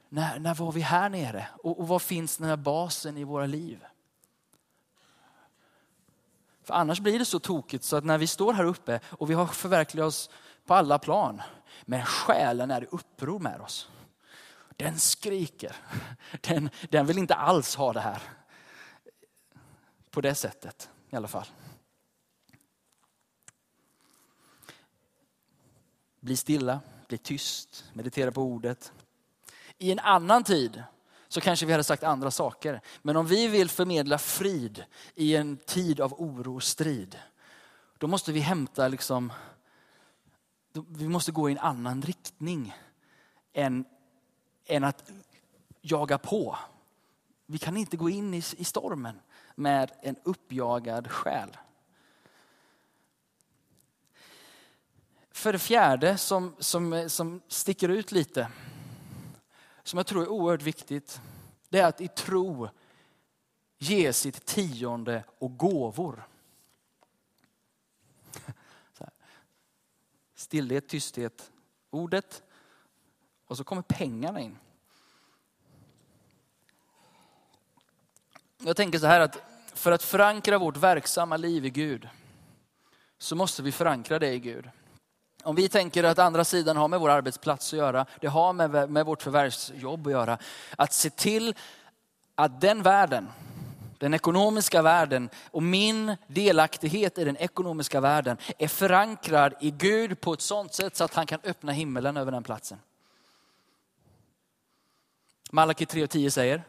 När, 0.08 0.38
när 0.38 0.54
var 0.54 0.72
vi 0.72 0.80
här 0.80 1.08
nere? 1.08 1.48
Och, 1.62 1.80
och 1.80 1.88
vad 1.88 2.02
finns 2.02 2.36
den 2.36 2.48
här 2.48 2.56
basen 2.56 3.16
i 3.16 3.24
våra 3.24 3.46
liv? 3.46 3.84
För 6.62 6.74
annars 6.74 7.00
blir 7.00 7.18
det 7.18 7.24
så 7.24 7.38
tokigt 7.38 7.84
så 7.84 7.96
att 7.96 8.04
när 8.04 8.18
vi 8.18 8.26
står 8.26 8.52
här 8.52 8.64
uppe 8.64 9.00
och 9.04 9.30
vi 9.30 9.34
har 9.34 9.46
förverkligat 9.46 10.06
oss 10.06 10.30
på 10.66 10.74
alla 10.74 10.98
plan, 10.98 11.42
men 11.82 12.04
själen 12.04 12.70
är 12.70 12.82
i 12.82 12.86
uppror 12.86 13.38
med 13.38 13.60
oss. 13.60 13.88
Den 14.76 14.98
skriker. 14.98 15.76
Den, 16.40 16.70
den 16.90 17.06
vill 17.06 17.18
inte 17.18 17.34
alls 17.34 17.76
ha 17.76 17.92
det 17.92 18.00
här. 18.00 18.22
På 20.10 20.20
det 20.20 20.34
sättet 20.34 20.90
i 21.10 21.16
alla 21.16 21.28
fall. 21.28 21.46
Bli 26.20 26.37
stilla, 26.37 26.80
bli 27.09 27.18
tyst, 27.18 27.85
meditera 27.92 28.33
på 28.33 28.42
ordet. 28.42 28.92
I 29.78 29.92
en 29.92 29.98
annan 29.98 30.44
tid 30.44 30.83
så 31.28 31.40
kanske 31.40 31.66
vi 31.66 31.72
hade 31.72 31.85
sagt 31.85 32.02
andra 32.02 32.30
saker. 32.30 32.80
Men 33.02 33.16
om 33.16 33.26
vi 33.26 33.48
vill 33.48 33.68
förmedla 33.70 34.18
frid 34.18 34.85
i 35.14 35.37
en 35.37 35.56
tid 35.56 36.00
av 36.00 36.12
oro 36.12 36.54
och 36.54 36.62
strid, 36.62 37.18
då 37.98 38.06
måste 38.06 38.33
vi 38.33 38.40
hämta 38.40 38.88
liksom, 38.88 39.33
vi 40.72 41.09
måste 41.09 41.33
gå 41.33 41.48
i 41.48 41.52
en 41.52 41.59
annan 41.59 42.02
riktning 42.02 42.76
än, 43.52 43.85
än 44.66 44.85
att 44.85 45.11
jaga 45.80 46.18
på. 46.18 46.59
Vi 47.46 47.59
kan 47.59 47.76
inte 47.76 47.96
gå 47.96 48.11
in 48.11 48.35
i, 48.35 48.42
i 48.56 48.64
stormen 48.64 49.20
med 49.54 49.92
en 50.02 50.16
uppjagad 50.22 51.11
själ. 51.11 51.56
För 55.40 55.53
det 55.53 55.59
fjärde 55.59 56.18
som, 56.18 56.55
som, 56.59 57.11
som 57.11 57.42
sticker 57.48 57.88
ut 57.88 58.12
lite, 58.12 58.48
som 59.83 59.96
jag 59.96 60.07
tror 60.07 60.22
är 60.22 60.29
oerhört 60.29 60.62
viktigt, 60.62 61.20
det 61.68 61.79
är 61.79 61.87
att 61.87 62.00
i 62.00 62.09
tro 62.09 62.68
ge 63.79 64.12
sitt 64.12 64.46
tionde 64.46 65.24
och 65.38 65.57
gåvor. 65.57 66.29
Stillhet, 70.35 70.88
tysthet, 70.88 71.53
ordet 71.90 72.42
och 73.46 73.57
så 73.57 73.64
kommer 73.64 73.83
pengarna 73.83 74.40
in. 74.40 74.59
Jag 78.59 78.76
tänker 78.76 78.98
så 78.98 79.07
här 79.07 79.20
att 79.20 79.42
för 79.74 79.92
att 79.92 80.03
förankra 80.03 80.59
vårt 80.59 80.76
verksamma 80.76 81.37
liv 81.37 81.66
i 81.66 81.70
Gud 81.70 82.09
så 83.18 83.37
måste 83.37 83.62
vi 83.62 83.72
förankra 83.72 84.18
det 84.18 84.33
i 84.33 84.38
Gud. 84.38 84.70
Om 85.42 85.57
vi 85.57 85.68
tänker 85.68 86.05
att 86.05 86.18
andra 86.18 86.44
sidan 86.44 86.76
har 86.76 86.88
med 86.88 87.00
vår 87.00 87.11
arbetsplats 87.11 87.72
att 87.72 87.79
göra, 87.79 88.07
det 88.20 88.26
har 88.26 88.53
med, 88.53 88.90
med 88.90 89.07
vårt 89.07 89.22
förvärvsjobb 89.22 90.07
att 90.07 90.12
göra. 90.12 90.38
Att 90.76 90.92
se 90.92 91.11
till 91.11 91.55
att 92.35 92.61
den 92.61 92.83
världen, 92.83 93.29
den 93.98 94.14
ekonomiska 94.14 94.83
världen 94.83 95.29
och 95.50 95.62
min 95.62 96.16
delaktighet 96.26 97.18
i 97.18 97.24
den 97.24 97.37
ekonomiska 97.37 98.00
världen 98.00 98.37
är 98.59 98.68
förankrad 98.68 99.55
i 99.61 99.70
Gud 99.70 100.20
på 100.20 100.33
ett 100.33 100.40
sånt 100.40 100.74
sätt 100.74 100.96
så 100.96 101.05
att 101.05 101.14
han 101.14 101.26
kan 101.26 101.40
öppna 101.44 101.72
himmelen 101.72 102.16
över 102.16 102.33
den 102.33 102.42
platsen. 102.42 102.79
Malaki 105.50 105.85
3.10 105.85 106.31
säger, 106.31 106.62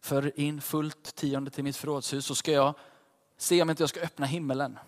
för 0.00 0.40
in 0.40 0.60
fullt 0.60 1.14
tionde 1.14 1.50
till 1.50 1.64
mitt 1.64 1.76
förrådshus 1.76 2.26
så 2.26 2.34
ska 2.34 2.52
jag 2.52 2.74
se 3.36 3.62
om 3.62 3.70
inte 3.70 3.82
jag 3.82 3.90
ska 3.90 4.00
öppna 4.00 4.26
himmelen 4.26 4.78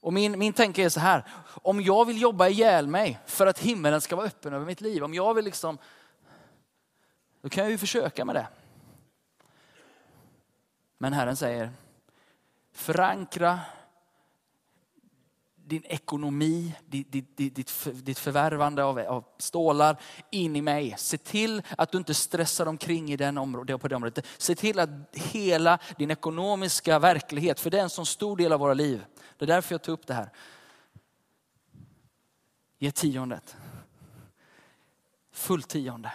och 0.00 0.12
min, 0.12 0.38
min 0.38 0.52
tanke 0.52 0.84
är 0.84 0.88
så 0.88 1.00
här, 1.00 1.24
om 1.62 1.80
jag 1.80 2.04
vill 2.04 2.20
jobba 2.20 2.48
ihjäl 2.48 2.86
mig 2.86 3.18
för 3.26 3.46
att 3.46 3.58
himmelen 3.58 4.00
ska 4.00 4.16
vara 4.16 4.26
öppen 4.26 4.52
över 4.52 4.66
mitt 4.66 4.80
liv, 4.80 5.04
om 5.04 5.14
jag 5.14 5.34
vill 5.34 5.44
liksom, 5.44 5.78
då 7.40 7.48
kan 7.48 7.64
jag 7.64 7.70
ju 7.70 7.78
försöka 7.78 8.24
med 8.24 8.34
det. 8.34 8.46
Men 10.98 11.12
Herren 11.12 11.36
säger, 11.36 11.70
förankra 12.72 13.60
din 15.70 15.84
ekonomi, 15.84 16.74
ditt, 16.86 17.12
ditt, 17.12 17.36
ditt, 17.36 17.88
ditt 17.92 18.18
förvärvande 18.18 18.84
av, 18.84 18.98
av 18.98 19.24
stålar 19.38 20.00
in 20.30 20.56
i 20.56 20.62
mig. 20.62 20.94
Se 20.98 21.18
till 21.18 21.62
att 21.78 21.92
du 21.92 21.98
inte 21.98 22.14
stressar 22.14 22.66
omkring 22.66 23.12
i 23.12 23.16
den 23.16 23.38
område, 23.38 23.78
på 23.78 23.88
det 23.88 23.96
området. 23.96 24.26
Se 24.38 24.54
till 24.54 24.78
att 24.78 24.90
hela 25.12 25.78
din 25.98 26.10
ekonomiska 26.10 26.98
verklighet, 26.98 27.60
för 27.60 27.70
det 27.70 27.78
är 27.78 27.82
en 27.82 27.90
så 27.90 28.04
stor 28.04 28.36
del 28.36 28.52
av 28.52 28.60
våra 28.60 28.74
liv. 28.74 29.04
Det 29.36 29.44
är 29.44 29.46
därför 29.46 29.74
jag 29.74 29.82
tog 29.82 29.92
upp 29.92 30.06
det 30.06 30.14
här. 30.14 30.30
Ge 32.78 32.90
tiondet. 32.90 33.56
Fullt 35.32 35.68
tionde. 35.68 36.12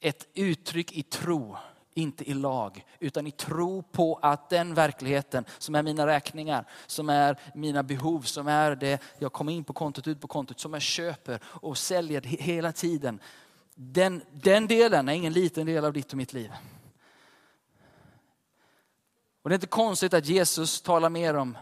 Ett 0.00 0.28
uttryck 0.34 0.92
i 0.92 1.02
tro 1.02 1.56
inte 1.94 2.30
i 2.30 2.34
lag, 2.34 2.86
utan 2.98 3.26
i 3.26 3.30
tro 3.30 3.82
på 3.82 4.18
att 4.22 4.50
den 4.50 4.74
verkligheten 4.74 5.44
som 5.58 5.74
är 5.74 5.82
mina 5.82 6.06
räkningar, 6.06 6.68
som 6.86 7.08
är 7.08 7.38
mina 7.54 7.82
behov, 7.82 8.22
som 8.22 8.48
är 8.48 8.76
det 8.76 9.02
jag 9.18 9.32
kommer 9.32 9.52
in 9.52 9.64
på 9.64 9.72
kontot, 9.72 10.06
ut 10.06 10.20
på 10.20 10.28
kontot, 10.28 10.60
som 10.60 10.72
jag 10.72 10.82
köper 10.82 11.40
och 11.44 11.78
säljer 11.78 12.20
hela 12.20 12.72
tiden. 12.72 13.20
Den, 13.74 14.22
den 14.32 14.66
delen 14.66 15.08
är 15.08 15.12
ingen 15.12 15.32
liten 15.32 15.66
del 15.66 15.84
av 15.84 15.92
ditt 15.92 16.12
och 16.12 16.16
mitt 16.16 16.32
liv. 16.32 16.52
Och 19.42 19.50
det 19.50 19.54
är 19.54 19.56
inte 19.56 19.66
konstigt 19.66 20.14
att 20.14 20.26
Jesus 20.26 20.82
talar 20.82 21.10
mer 21.10 21.34
om 21.34 21.58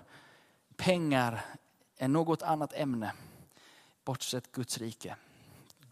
pengar 0.76 1.44
än 1.96 2.12
något 2.12 2.42
annat 2.42 2.72
ämne, 2.72 3.12
bortsett 4.04 4.52
Guds 4.52 4.78
rike. 4.78 5.16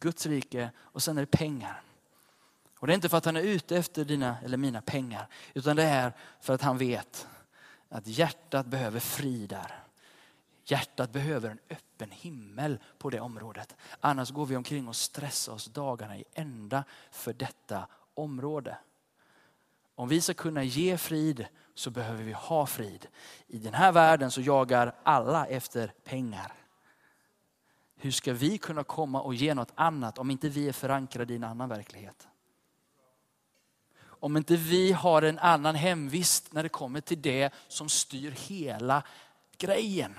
Guds 0.01 0.27
rike 0.27 0.71
och 0.79 1.03
sen 1.03 1.19
är 1.19 1.23
det 1.23 1.27
pengar. 1.27 1.83
Och 2.81 2.87
det 2.87 2.93
är 2.93 2.95
inte 2.95 3.09
för 3.09 3.17
att 3.17 3.25
han 3.25 3.37
är 3.37 3.43
ute 3.43 3.77
efter 3.77 4.05
dina 4.05 4.37
eller 4.45 4.57
mina 4.57 4.83
pengar, 4.83 5.27
utan 5.55 5.77
det 5.77 5.83
är 5.83 6.13
för 6.41 6.55
att 6.55 6.63
han 6.63 6.79
vet 6.79 7.29
att 7.89 8.07
hjärtat 8.07 8.67
behöver 8.67 9.01
frid 9.01 9.49
där. 9.49 9.85
Hjärtat 10.65 11.13
behöver 11.13 11.51
en 11.51 11.59
öppen 11.71 12.11
himmel 12.11 12.79
på 12.99 13.11
det 13.11 13.21
området. 13.21 13.77
Annars 14.01 14.31
går 14.31 14.47
vi 14.47 14.57
omkring 14.57 14.89
och 14.89 14.97
stressar 14.97 15.53
oss 15.53 15.65
dagarna 15.65 16.17
i 16.17 16.25
ända 16.33 16.85
för 17.11 17.33
detta 17.33 17.87
område. 18.15 18.79
Om 19.95 20.09
vi 20.09 20.21
ska 20.21 20.35
kunna 20.35 20.65
ge 20.65 20.99
frid 20.99 21.47
så 21.75 21.91
behöver 21.91 22.23
vi 22.23 22.33
ha 22.33 22.67
frid. 22.67 23.07
I 23.47 23.59
den 23.59 23.75
här 23.75 23.93
världen 23.93 24.31
så 24.31 24.41
jagar 24.41 24.95
alla 25.03 25.47
efter 25.47 25.93
pengar. 26.05 26.53
Hur 27.97 28.11
ska 28.11 28.33
vi 28.33 28.59
kunna 28.59 28.85
komma 28.85 29.23
och 29.23 29.35
ge 29.35 29.55
något 29.55 29.73
annat 29.75 30.19
om 30.19 30.31
inte 30.31 30.49
vi 30.49 30.69
är 30.69 30.73
förankrade 30.73 31.33
i 31.33 31.37
en 31.37 31.45
annan 31.45 31.69
verklighet? 31.69 32.30
Om 34.21 34.37
inte 34.37 34.57
vi 34.57 34.93
har 34.93 35.23
en 35.23 35.39
annan 35.39 35.75
hemvist 35.75 36.53
när 36.53 36.63
det 36.63 36.69
kommer 36.69 37.01
till 37.01 37.23
det 37.23 37.53
som 37.69 37.89
styr 37.89 38.31
hela 38.31 39.03
grejen. 39.59 40.15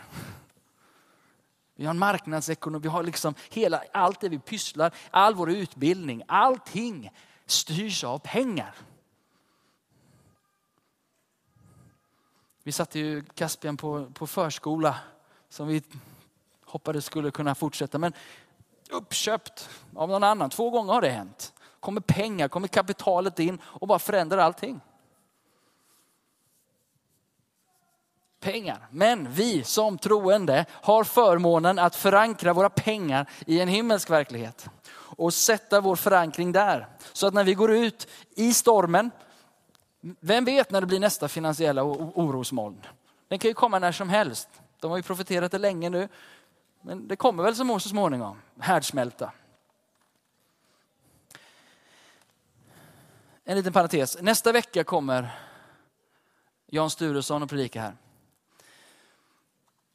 Vi 1.75 1.85
har 1.85 1.93
en 1.93 1.99
marknadsekonomi, 1.99 2.83
vi 2.83 2.89
har 2.89 3.03
liksom 3.03 3.35
hela, 3.49 3.83
allt 3.93 4.19
det 4.19 4.29
vi 4.29 4.39
pysslar, 4.39 4.93
all 5.11 5.35
vår 5.35 5.51
utbildning, 5.51 6.23
allting 6.27 7.09
styrs 7.45 8.03
av 8.03 8.19
pengar. 8.19 8.75
Vi 12.63 12.71
satte 12.71 12.99
ju 12.99 13.23
Caspian 13.23 13.77
på, 13.77 14.11
på 14.13 14.27
förskola 14.27 14.95
som 15.49 15.67
vi 15.67 15.83
hoppades 16.65 17.05
skulle 17.05 17.31
kunna 17.31 17.55
fortsätta. 17.55 17.97
Men 17.97 18.13
uppköpt 18.89 19.69
av 19.95 20.09
någon 20.09 20.23
annan. 20.23 20.49
Två 20.49 20.69
gånger 20.69 20.93
har 20.93 21.01
det 21.01 21.09
hänt. 21.09 21.53
Kommer 21.81 22.01
pengar, 22.01 22.47
kommer 22.47 22.67
kapitalet 22.67 23.39
in 23.39 23.61
och 23.63 23.87
bara 23.87 23.99
förändrar 23.99 24.37
allting. 24.37 24.81
Pengar. 28.39 28.87
Men 28.91 29.31
vi 29.31 29.63
som 29.63 29.97
troende 29.97 30.65
har 30.71 31.03
förmånen 31.03 31.79
att 31.79 31.95
förankra 31.95 32.53
våra 32.53 32.69
pengar 32.69 33.29
i 33.45 33.59
en 33.59 33.67
himmelsk 33.67 34.09
verklighet. 34.09 34.69
Och 34.93 35.33
sätta 35.33 35.81
vår 35.81 35.95
förankring 35.95 36.51
där. 36.51 36.87
Så 37.13 37.27
att 37.27 37.33
när 37.33 37.43
vi 37.43 37.53
går 37.53 37.71
ut 37.71 38.07
i 38.35 38.53
stormen, 38.53 39.11
vem 40.19 40.45
vet 40.45 40.71
när 40.71 40.81
det 40.81 40.87
blir 40.87 40.99
nästa 40.99 41.27
finansiella 41.27 41.83
orosmoln? 41.83 42.85
Den 43.27 43.39
kan 43.39 43.49
ju 43.49 43.53
komma 43.53 43.79
när 43.79 43.91
som 43.91 44.09
helst. 44.09 44.49
De 44.79 44.91
har 44.91 44.97
ju 44.97 45.03
profeterat 45.03 45.51
det 45.51 45.57
länge 45.57 45.89
nu. 45.89 46.07
Men 46.81 47.07
det 47.07 47.15
kommer 47.15 47.43
väl 47.43 47.55
så 47.55 47.79
småningom, 47.79 48.41
härdsmälta. 48.59 49.31
En 53.43 53.57
liten 53.57 53.73
parentes. 53.73 54.17
Nästa 54.21 54.51
vecka 54.51 54.83
kommer 54.83 55.29
Jan 56.67 56.89
Sturesson 56.89 57.43
och 57.43 57.49
predika 57.49 57.81
här. 57.81 57.95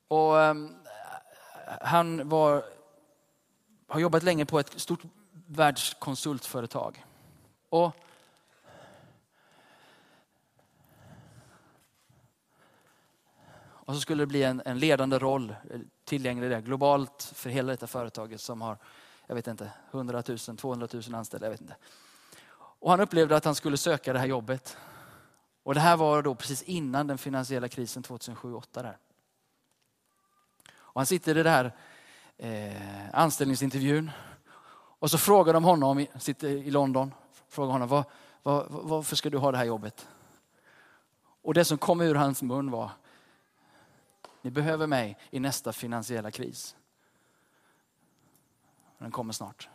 Och 0.09 0.35
um, 0.35 0.77
han 1.81 2.29
var, 2.29 2.65
har 3.87 4.01
jobbat 4.01 4.23
länge 4.23 4.47
på 4.47 4.59
ett 4.59 4.81
stort 4.81 5.01
världskonsultföretag. 5.47 7.05
Och 7.69 7.97
Och 13.87 13.95
så 13.95 14.01
skulle 14.01 14.23
det 14.23 14.27
bli 14.27 14.43
en, 14.43 14.63
en 14.65 14.79
ledande 14.79 15.19
roll 15.19 15.51
eh, 15.51 15.81
tillgänglig 16.05 16.51
där, 16.51 16.61
globalt 16.61 17.33
för 17.35 17.51
hela 17.51 17.73
detta 17.73 17.87
företaget 17.87 18.41
som 18.41 18.61
har, 18.61 18.79
jag 19.27 19.35
vet 19.35 19.47
inte, 19.47 19.73
100 19.91 20.23
000, 20.29 20.39
200 20.39 20.89
000 20.93 21.15
anställda. 21.15 21.47
Jag 21.47 21.51
vet 21.51 21.61
inte. 21.61 21.77
Och 22.87 22.93
han 22.93 23.01
upplevde 23.01 23.37
att 23.37 23.45
han 23.45 23.55
skulle 23.55 23.77
söka 23.77 24.13
det 24.13 24.19
här 24.19 24.27
jobbet. 24.27 24.77
Och 25.63 25.75
det 25.75 25.81
här 25.81 25.97
var 25.97 26.23
då 26.23 26.35
precis 26.35 26.63
innan 26.63 27.07
den 27.07 27.19
finansiella 27.19 27.69
krisen 27.69 28.03
2007-2008. 28.03 28.95
Och 30.75 31.01
han 31.01 31.07
sitter 31.07 31.39
i 31.39 31.43
den 31.43 31.53
här 31.53 31.73
eh, 32.37 33.09
anställningsintervjun 33.13 34.11
och 34.99 35.11
så 35.11 35.19
frågar 35.19 35.53
de 35.53 35.65
honom, 35.65 36.07
sitter 36.19 36.49
i 36.49 36.71
London, 36.71 37.15
frågar 37.49 37.73
honom 37.73 37.89
var, 37.89 38.05
var, 38.43 38.67
varför 38.69 39.17
ska 39.17 39.31
du 39.31 39.39
ha 39.39 39.53
det 39.53 39.59
här 39.59 39.65
jobbet? 39.65 40.09
Och 41.43 41.55
det 41.55 41.65
som 41.65 41.79
kom 41.79 42.01
ur 42.01 42.15
hans 42.15 42.43
mun 42.43 42.71
var, 42.71 42.91
ni 44.43 44.51
behöver 44.51 44.87
mig 44.87 45.19
i 45.31 45.41
nästa 45.41 45.73
finansiella 45.73 46.31
kris. 46.31 46.77
Den 48.99 49.11
kommer 49.11 49.33
snart. 49.33 49.69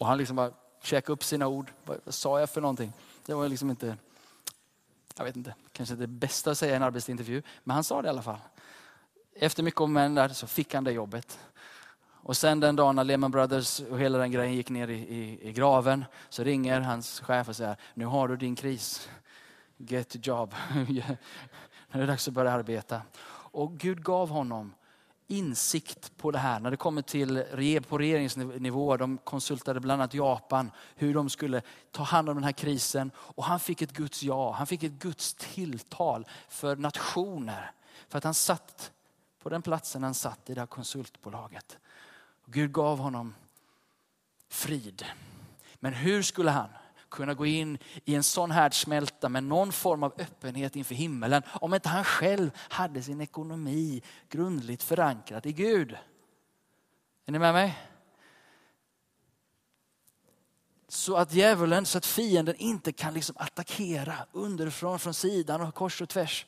Och 0.00 0.06
han 0.06 0.18
liksom 0.18 0.36
bara 0.36 0.50
käkade 0.82 1.12
upp 1.12 1.24
sina 1.24 1.46
ord. 1.46 1.72
Vad 1.84 2.14
sa 2.14 2.40
jag 2.40 2.50
för 2.50 2.60
någonting? 2.60 2.92
Det 3.26 3.34
var 3.34 3.48
liksom 3.48 3.70
inte, 3.70 3.96
jag 5.16 5.24
vet 5.24 5.36
inte, 5.36 5.54
kanske 5.72 5.94
det 5.94 6.06
bästa 6.06 6.50
att 6.50 6.58
säga 6.58 6.72
i 6.72 6.76
en 6.76 6.82
arbetsintervju. 6.82 7.42
Men 7.64 7.74
han 7.74 7.84
sa 7.84 8.02
det 8.02 8.06
i 8.06 8.10
alla 8.10 8.22
fall. 8.22 8.38
Efter 9.34 9.62
mycket 9.62 9.80
om 9.80 9.94
där 9.94 10.28
så 10.28 10.46
fick 10.46 10.74
han 10.74 10.84
det 10.84 10.92
jobbet. 10.92 11.38
Och 12.22 12.36
sen 12.36 12.60
den 12.60 12.76
dagen 12.76 12.96
när 12.96 13.04
Lehman 13.04 13.30
Brothers 13.30 13.80
och 13.80 13.98
hela 13.98 14.18
den 14.18 14.30
grejen 14.30 14.54
gick 14.54 14.70
ner 14.70 14.88
i, 14.88 14.98
i, 14.98 15.48
i 15.48 15.52
graven 15.52 16.04
så 16.28 16.44
ringer 16.44 16.80
hans 16.80 17.20
chef 17.20 17.48
och 17.48 17.56
säger, 17.56 17.76
nu 17.94 18.04
har 18.04 18.28
du 18.28 18.36
din 18.36 18.56
kris. 18.56 19.08
Get 19.76 20.16
a 20.16 20.18
job. 20.22 20.54
nu 20.88 21.02
är 21.90 21.98
det 21.98 22.06
dags 22.06 22.28
att 22.28 22.34
börja 22.34 22.52
arbeta. 22.52 23.02
Och 23.52 23.78
Gud 23.78 24.04
gav 24.04 24.28
honom 24.28 24.74
insikt 25.30 26.16
på 26.16 26.30
det 26.30 26.38
här 26.38 26.60
när 26.60 26.70
det 26.70 26.76
kommer 26.76 27.02
till 27.02 27.44
på 27.88 27.98
regeringsnivå. 27.98 28.96
De 28.96 29.18
konsultade 29.18 29.80
bland 29.80 30.02
annat 30.02 30.14
Japan 30.14 30.70
hur 30.94 31.14
de 31.14 31.30
skulle 31.30 31.62
ta 31.90 32.02
hand 32.02 32.28
om 32.28 32.34
den 32.34 32.44
här 32.44 32.52
krisen. 32.52 33.10
Och 33.16 33.44
han 33.44 33.60
fick 33.60 33.82
ett 33.82 33.92
Guds 33.92 34.22
ja, 34.22 34.52
han 34.52 34.66
fick 34.66 34.82
ett 34.82 34.92
Guds 34.92 35.34
tilltal 35.34 36.26
för 36.48 36.76
nationer. 36.76 37.72
För 38.08 38.18
att 38.18 38.24
han 38.24 38.34
satt 38.34 38.92
på 39.42 39.48
den 39.48 39.62
platsen 39.62 40.02
han 40.02 40.14
satt 40.14 40.50
i 40.50 40.54
det 40.54 40.60
här 40.60 40.66
konsultbolaget. 40.66 41.78
Gud 42.46 42.72
gav 42.72 42.98
honom 42.98 43.34
frid. 44.48 45.04
Men 45.74 45.92
hur 45.92 46.22
skulle 46.22 46.50
han 46.50 46.68
kunna 47.10 47.34
gå 47.34 47.46
in 47.46 47.78
i 48.04 48.14
en 48.14 48.22
sån 48.22 48.50
härdsmälta 48.50 49.28
med 49.28 49.44
någon 49.44 49.72
form 49.72 50.02
av 50.02 50.12
öppenhet 50.18 50.76
inför 50.76 50.94
himmelen 50.94 51.42
om 51.60 51.74
inte 51.74 51.88
han 51.88 52.04
själv 52.04 52.50
hade 52.56 53.02
sin 53.02 53.20
ekonomi 53.20 54.02
grundligt 54.28 54.82
förankrad 54.82 55.46
i 55.46 55.52
Gud. 55.52 55.96
Är 57.26 57.32
ni 57.32 57.38
med 57.38 57.54
mig? 57.54 57.78
Så 60.88 61.16
att 61.16 61.32
djävulen, 61.32 61.86
så 61.86 61.98
att 61.98 62.06
fienden 62.06 62.54
inte 62.58 62.92
kan 62.92 63.14
liksom 63.14 63.36
attackera 63.38 64.14
underifrån, 64.32 64.98
från 64.98 65.14
sidan 65.14 65.60
och 65.60 65.74
kors 65.74 66.02
och 66.02 66.08
tvärs. 66.08 66.46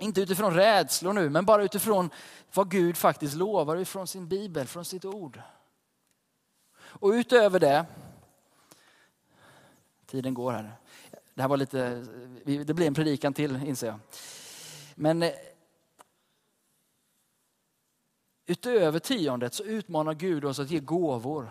Inte 0.00 0.20
utifrån 0.20 0.54
rädslor 0.54 1.12
nu, 1.12 1.30
men 1.30 1.44
bara 1.44 1.64
utifrån 1.64 2.10
vad 2.54 2.70
Gud 2.70 2.96
faktiskt 2.96 3.34
lovar 3.34 3.76
ifrån 3.76 4.06
sin 4.06 4.28
bibel, 4.28 4.66
från 4.66 4.84
sitt 4.84 5.04
ord. 5.04 5.40
Och 6.76 7.08
utöver 7.08 7.60
det 7.60 7.86
Tiden 10.14 10.34
går 10.34 10.52
här. 10.52 10.72
Det 11.34 11.42
här 11.42 11.48
var 11.48 11.56
lite, 11.56 12.06
det 12.44 12.74
blir 12.74 12.86
en 12.86 12.94
predikan 12.94 13.34
till 13.34 13.62
inser 13.66 13.86
jag. 13.86 13.98
Men 14.94 15.22
eh, 15.22 15.32
utöver 18.46 18.98
tiondet 18.98 19.54
så 19.54 19.64
utmanar 19.64 20.14
Gud 20.14 20.44
oss 20.44 20.58
att 20.58 20.70
ge 20.70 20.80
gåvor 20.80 21.50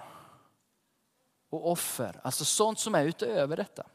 och 1.49 1.71
offer. 1.71 2.19
Alltså 2.23 2.45
sånt 2.45 2.79
som 2.79 2.95
är 2.95 3.05
utöver 3.05 3.57
detta. 3.57 3.85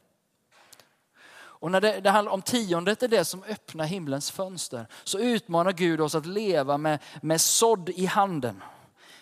Och 1.30 1.70
när 1.70 1.80
det, 1.80 2.00
det 2.00 2.10
handlar 2.10 2.32
om 2.32 2.42
tiondet 2.42 3.02
är 3.02 3.08
det 3.08 3.24
som 3.24 3.42
öppnar 3.42 3.84
himlens 3.84 4.30
fönster 4.30 4.86
så 5.04 5.18
utmanar 5.18 5.72
Gud 5.72 6.00
oss 6.00 6.14
att 6.14 6.26
leva 6.26 6.78
med, 6.78 6.98
med 7.22 7.40
sådd 7.40 7.88
i 7.88 8.06
handen. 8.06 8.62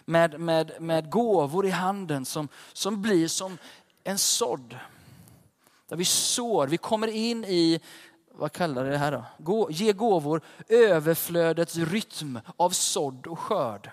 Med, 0.04 0.40
med, 0.40 0.72
med 0.80 1.11
gåvor 1.11 1.66
i 1.66 1.70
handen 1.70 2.24
som, 2.24 2.48
som 2.72 3.02
blir 3.02 3.28
som 3.28 3.59
en 4.04 4.18
sådd. 4.18 4.78
Där 5.88 5.96
vi 5.96 6.05
sår, 6.05 6.66
vi 6.66 6.77
kommer 6.77 7.09
in 7.09 7.44
i, 7.44 7.81
vad 8.33 8.53
kallar 8.53 8.85
det 8.85 8.99
här 8.99 9.12
då? 9.12 9.25
Gå, 9.38 9.70
ge 9.70 9.92
gåvor, 9.92 10.40
överflödets 10.68 11.77
rytm 11.77 12.38
av 12.57 12.70
sådd 12.70 13.27
och 13.27 13.38
skörd. 13.38 13.90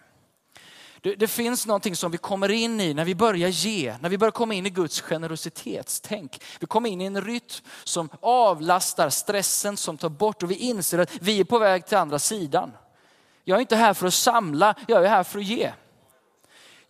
Det, 1.02 1.16
det, 1.16 1.28
finns 1.28 1.66
någonting 1.66 1.96
som 1.96 2.12
vi 2.12 2.18
kommer 2.18 2.52
in 2.52 2.82
i 2.82 2.94
när 2.94 3.06
vi 3.06 3.16
börjar 3.16 3.50
ge, 3.50 3.96
när 4.02 4.10
vi 4.10 4.18
börjar 4.18 4.32
komma 4.32 4.54
in 4.54 4.66
i 4.66 4.70
Guds 4.70 5.02
generositetstänk. 5.02 6.42
Vi 6.60 6.68
kommer 6.68 6.90
in 6.90 7.02
i 7.02 7.06
en 7.06 7.22
rytm 7.22 7.66
som 7.84 8.10
avlastar 8.22 9.10
stressen, 9.10 9.78
som 9.78 9.98
tar 9.98 10.10
bort 10.10 10.44
och 10.44 10.52
vi 10.52 10.56
inser 10.56 11.00
att 11.00 11.12
vi 11.22 11.40
är 11.40 11.44
på 11.44 11.60
väg 11.60 11.86
till 11.86 11.98
andra 11.98 12.20
sidan. 12.20 12.72
Jag 13.44 13.56
är 13.56 13.62
inte 13.62 13.76
här 13.76 13.94
för 13.94 14.08
att 14.08 14.14
samla, 14.14 14.76
jag 14.88 15.06
är 15.06 15.10
här 15.10 15.24
för 15.24 15.40
att 15.40 15.46
ge. 15.46 15.72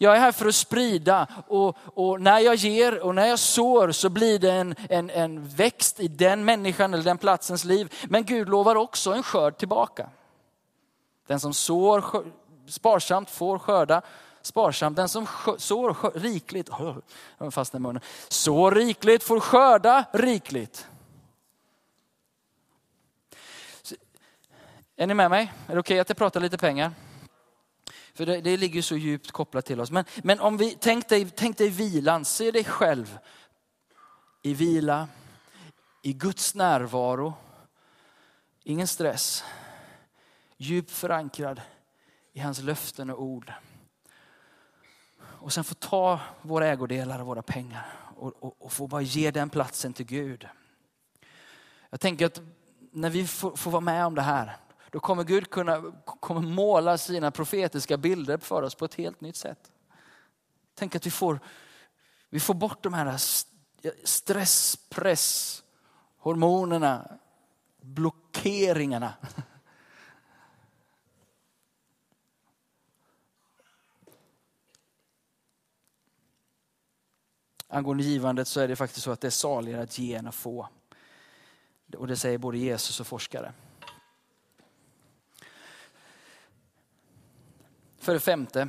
Jag 0.04 0.16
är 0.16 0.20
här 0.20 0.32
för 0.32 0.46
att 0.46 0.56
sprida 0.56 1.28
och, 1.48 1.78
och, 1.94 2.22
när 2.22 2.40
jag 2.40 2.56
ger 2.56 3.00
och 3.00 3.16
när 3.16 3.28
jag 3.28 3.40
sår 3.40 3.92
så 3.92 4.10
blir 4.10 4.40
det 4.40 4.52
en, 4.52 4.76
en, 4.90 5.10
en 5.10 5.48
växt 5.48 6.00
i 6.00 6.08
den 6.08 6.46
människan 6.46 6.94
eller 6.94 7.04
den 7.04 7.18
platsens 7.18 7.64
liv. 7.64 7.94
Men 8.10 8.26
Gud 8.26 8.50
lovar 8.50 8.76
också 8.76 9.14
en 9.14 9.24
skörd 9.24 9.58
tillbaka. 9.58 10.10
Den 11.28 11.40
som 11.40 11.54
sår 11.54 12.04
sparsamt 12.68 13.30
får 13.30 13.60
skörda 13.60 14.02
sparsamt. 14.42 14.96
Den 14.96 15.10
som 15.10 15.28
sår 15.58 16.20
rikligt, 16.20 16.70
fast 17.52 17.76
i 17.76 17.80
munnen, 17.80 18.02
sår 18.28 18.72
rikligt 18.72 19.24
får 19.24 19.40
skörda 19.40 20.06
rikligt. 20.14 20.88
Är 24.96 25.08
ni 25.08 25.14
med 25.14 25.30
mig? 25.30 25.42
Är 25.68 25.74
det 25.74 25.80
okej 25.80 25.80
okay 25.80 26.00
att 26.00 26.10
jag 26.10 26.18
pratar 26.18 26.40
lite 26.40 26.58
pengar? 26.58 26.92
För 28.14 28.26
det, 28.26 28.42
det 28.42 28.58
ligger 28.58 28.82
så 28.82 28.98
djupt 28.98 29.32
kopplat 29.32 29.66
till 29.66 29.80
oss. 29.80 29.92
Men, 29.92 30.06
men 30.24 30.40
om 30.40 30.58
vi, 30.58 30.78
tänk 30.80 31.10
dig, 31.10 31.30
tänk 31.30 31.58
dig 31.58 31.70
vilan, 31.70 32.26
se 32.26 32.52
dig 32.52 32.64
själv 32.64 33.20
i 34.42 34.54
vila, 34.54 35.08
i 36.02 36.14
Guds 36.14 36.56
närvaro. 36.56 37.34
Ingen 38.64 38.88
stress. 38.88 39.44
Djupt 40.58 40.92
förankrad 40.92 41.62
i 42.34 42.40
hans 42.40 42.60
löften 42.60 43.10
och 43.10 43.22
ord. 43.22 43.54
Och 45.20 45.54
sen 45.54 45.64
få 45.64 45.76
ta 45.76 46.20
våra 46.42 46.68
ägodelar 46.68 47.20
och 47.20 47.26
våra 47.26 47.42
pengar 47.42 47.86
och, 48.16 48.34
och, 48.44 48.56
och 48.60 48.74
få 48.74 48.88
bara 48.88 49.02
ge 49.02 49.32
den 49.32 49.50
platsen 49.50 49.94
till 49.94 50.06
Gud. 50.06 50.48
Jag 51.90 52.00
tänker 52.00 52.26
att 52.26 52.42
när 52.92 53.10
vi 53.10 53.28
får, 53.28 53.56
får 53.56 53.72
vara 53.72 53.82
med 53.82 54.06
om 54.06 54.16
det 54.16 54.22
här, 54.22 54.58
då 54.94 55.00
kommer 55.00 55.24
Gud 55.24 55.50
kunna 55.50 55.94
kommer 56.06 56.42
måla 56.42 56.98
sina 56.98 57.32
profetiska 57.32 57.98
bilder 57.98 58.38
för 58.38 58.62
oss 58.62 58.76
på 58.76 58.86
ett 58.86 58.94
helt 58.94 59.22
nytt 59.22 59.36
sätt. 59.36 59.72
Tänk 60.76 60.96
att 60.96 61.06
vi 61.06 61.12
får, 61.12 61.40
vi 62.30 62.40
får 62.40 62.54
bort 62.54 62.84
de 62.84 62.94
här 62.94 63.18
stress, 64.04 64.78
press, 64.90 65.64
hormonerna, 66.18 67.18
blockeringarna. 67.82 69.14
Angående 77.68 78.04
givandet 78.04 78.48
så 78.48 78.60
är 78.60 78.68
det 78.68 78.76
faktiskt 78.76 79.04
så 79.04 79.12
att 79.12 79.22
det 79.22 79.28
är 79.28 79.32
saligare 79.32 79.82
att 79.82 80.00
ge 80.00 80.16
än 80.16 80.28
att 80.28 80.36
få. 80.36 80.70
Och 81.98 82.08
det 82.08 82.16
säger 82.16 82.38
både 82.38 82.58
Jesus 82.58 83.00
och 83.00 83.08
forskare. 83.08 83.54
För 88.04 88.14
det 88.14 88.20
femte. 88.20 88.68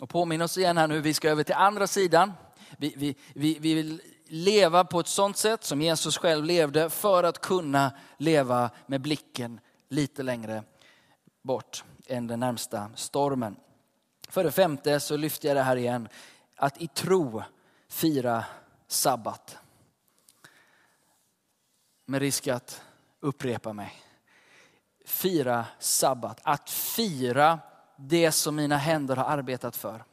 Och 0.00 0.08
påminn 0.08 0.42
oss 0.42 0.58
igen 0.58 0.76
här 0.76 0.86
nu, 0.86 1.00
vi 1.00 1.14
ska 1.14 1.28
över 1.28 1.42
till 1.42 1.54
andra 1.54 1.86
sidan. 1.86 2.32
Vi, 2.78 2.94
vi, 2.96 3.16
vi, 3.34 3.58
vi 3.58 3.74
vill 3.74 4.02
leva 4.26 4.84
på 4.84 5.00
ett 5.00 5.06
sånt 5.06 5.36
sätt 5.36 5.64
som 5.64 5.82
Jesus 5.82 6.18
själv 6.18 6.44
levde 6.44 6.90
för 6.90 7.24
att 7.24 7.40
kunna 7.40 7.92
leva 8.16 8.70
med 8.86 9.00
blicken 9.00 9.60
lite 9.88 10.22
längre 10.22 10.62
bort 11.42 11.84
än 12.06 12.26
den 12.26 12.40
närmsta 12.40 12.90
stormen. 12.94 13.56
För 14.28 14.44
det 14.44 14.52
femte 14.52 15.00
så 15.00 15.16
lyfter 15.16 15.48
jag 15.48 15.56
det 15.56 15.62
här 15.62 15.76
igen, 15.76 16.08
att 16.56 16.82
i 16.82 16.88
tro 16.88 17.42
fira 17.88 18.44
sabbat. 18.86 19.58
Med 22.04 22.20
risk 22.20 22.48
att 22.48 22.82
upprepa 23.20 23.72
mig. 23.72 24.07
Fira 25.08 25.66
sabbat, 25.78 26.40
att 26.42 26.70
fira 26.70 27.58
det 27.96 28.32
som 28.32 28.56
mina 28.56 28.76
händer 28.76 29.16
har 29.16 29.24
arbetat 29.24 29.76
för. 29.76 30.04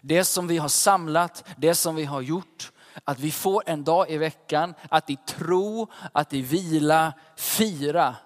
Det 0.00 0.24
som 0.24 0.46
vi 0.46 0.58
har 0.58 0.68
samlat, 0.68 1.44
det 1.56 1.74
som 1.74 1.96
vi 1.96 2.04
har 2.04 2.20
gjort. 2.20 2.72
Att 3.04 3.18
vi 3.18 3.30
får 3.30 3.62
en 3.66 3.84
dag 3.84 4.10
i 4.10 4.18
veckan 4.18 4.74
att 4.90 5.10
i 5.10 5.16
tro, 5.16 5.86
att 6.12 6.32
i 6.32 6.42
vila 6.42 7.12
fira 7.36 8.16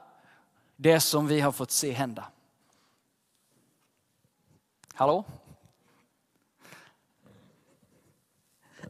det 0.77 1.01
som 1.01 1.27
vi 1.27 1.41
har 1.41 1.53
fått 1.53 1.71
se 1.71 1.93
hända. 1.93 2.25
Hallå? 4.95 5.25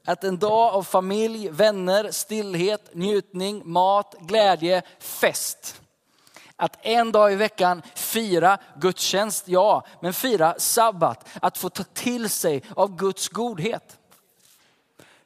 Att 0.05 0.25
en 0.25 0.39
dag 0.39 0.75
av 0.75 0.83
familj, 0.83 1.49
vänner, 1.49 2.11
stillhet, 2.11 2.95
njutning, 2.95 3.63
mat, 3.65 4.15
glädje, 4.21 4.83
fest. 4.99 5.81
Att 6.61 6.79
en 6.83 7.13
dag 7.13 7.33
i 7.33 7.37
veckan 7.37 7.83
fira 7.95 8.59
gudstjänst, 8.77 9.49
ja, 9.49 9.87
men 10.01 10.13
fira 10.13 10.55
sabbat. 10.59 11.29
Att 11.43 11.59
få 11.59 11.69
ta 11.69 11.85
till 11.85 12.31
sig 12.31 12.63
av 12.77 12.97
Guds 12.97 13.29
godhet. 13.29 13.99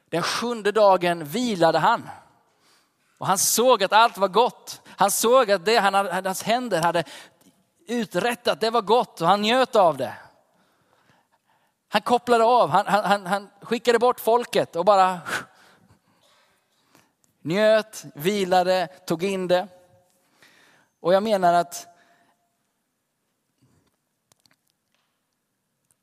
Den 0.09 0.23
sjunde 0.23 0.71
dagen 0.71 1.25
vilade 1.25 1.79
han. 1.79 2.09
Och 3.17 3.27
han 3.27 3.37
såg 3.37 3.83
att 3.83 3.93
allt 3.93 4.17
var 4.17 4.27
gott. 4.27 4.81
Han 4.87 5.11
såg 5.11 5.51
att 5.51 5.65
det 5.65 5.77
han, 5.77 6.25
hans 6.25 6.43
händer 6.43 6.81
hade 6.81 7.03
uträttat, 7.87 8.61
det 8.61 8.69
var 8.69 8.81
gott 8.81 9.21
och 9.21 9.27
han 9.27 9.41
njöt 9.41 9.75
av 9.75 9.97
det. 9.97 10.13
Han 11.89 12.01
kopplade 12.01 12.43
av, 12.43 12.69
han, 12.69 12.85
han, 12.87 13.25
han 13.25 13.49
skickade 13.61 13.99
bort 13.99 14.19
folket 14.19 14.75
och 14.75 14.85
bara 14.85 15.19
njöt, 17.41 18.05
vilade, 18.13 18.87
tog 18.87 19.23
in 19.23 19.47
det. 19.47 19.67
Och 21.05 21.13
jag 21.13 21.23
menar 21.23 21.53
att 21.53 21.87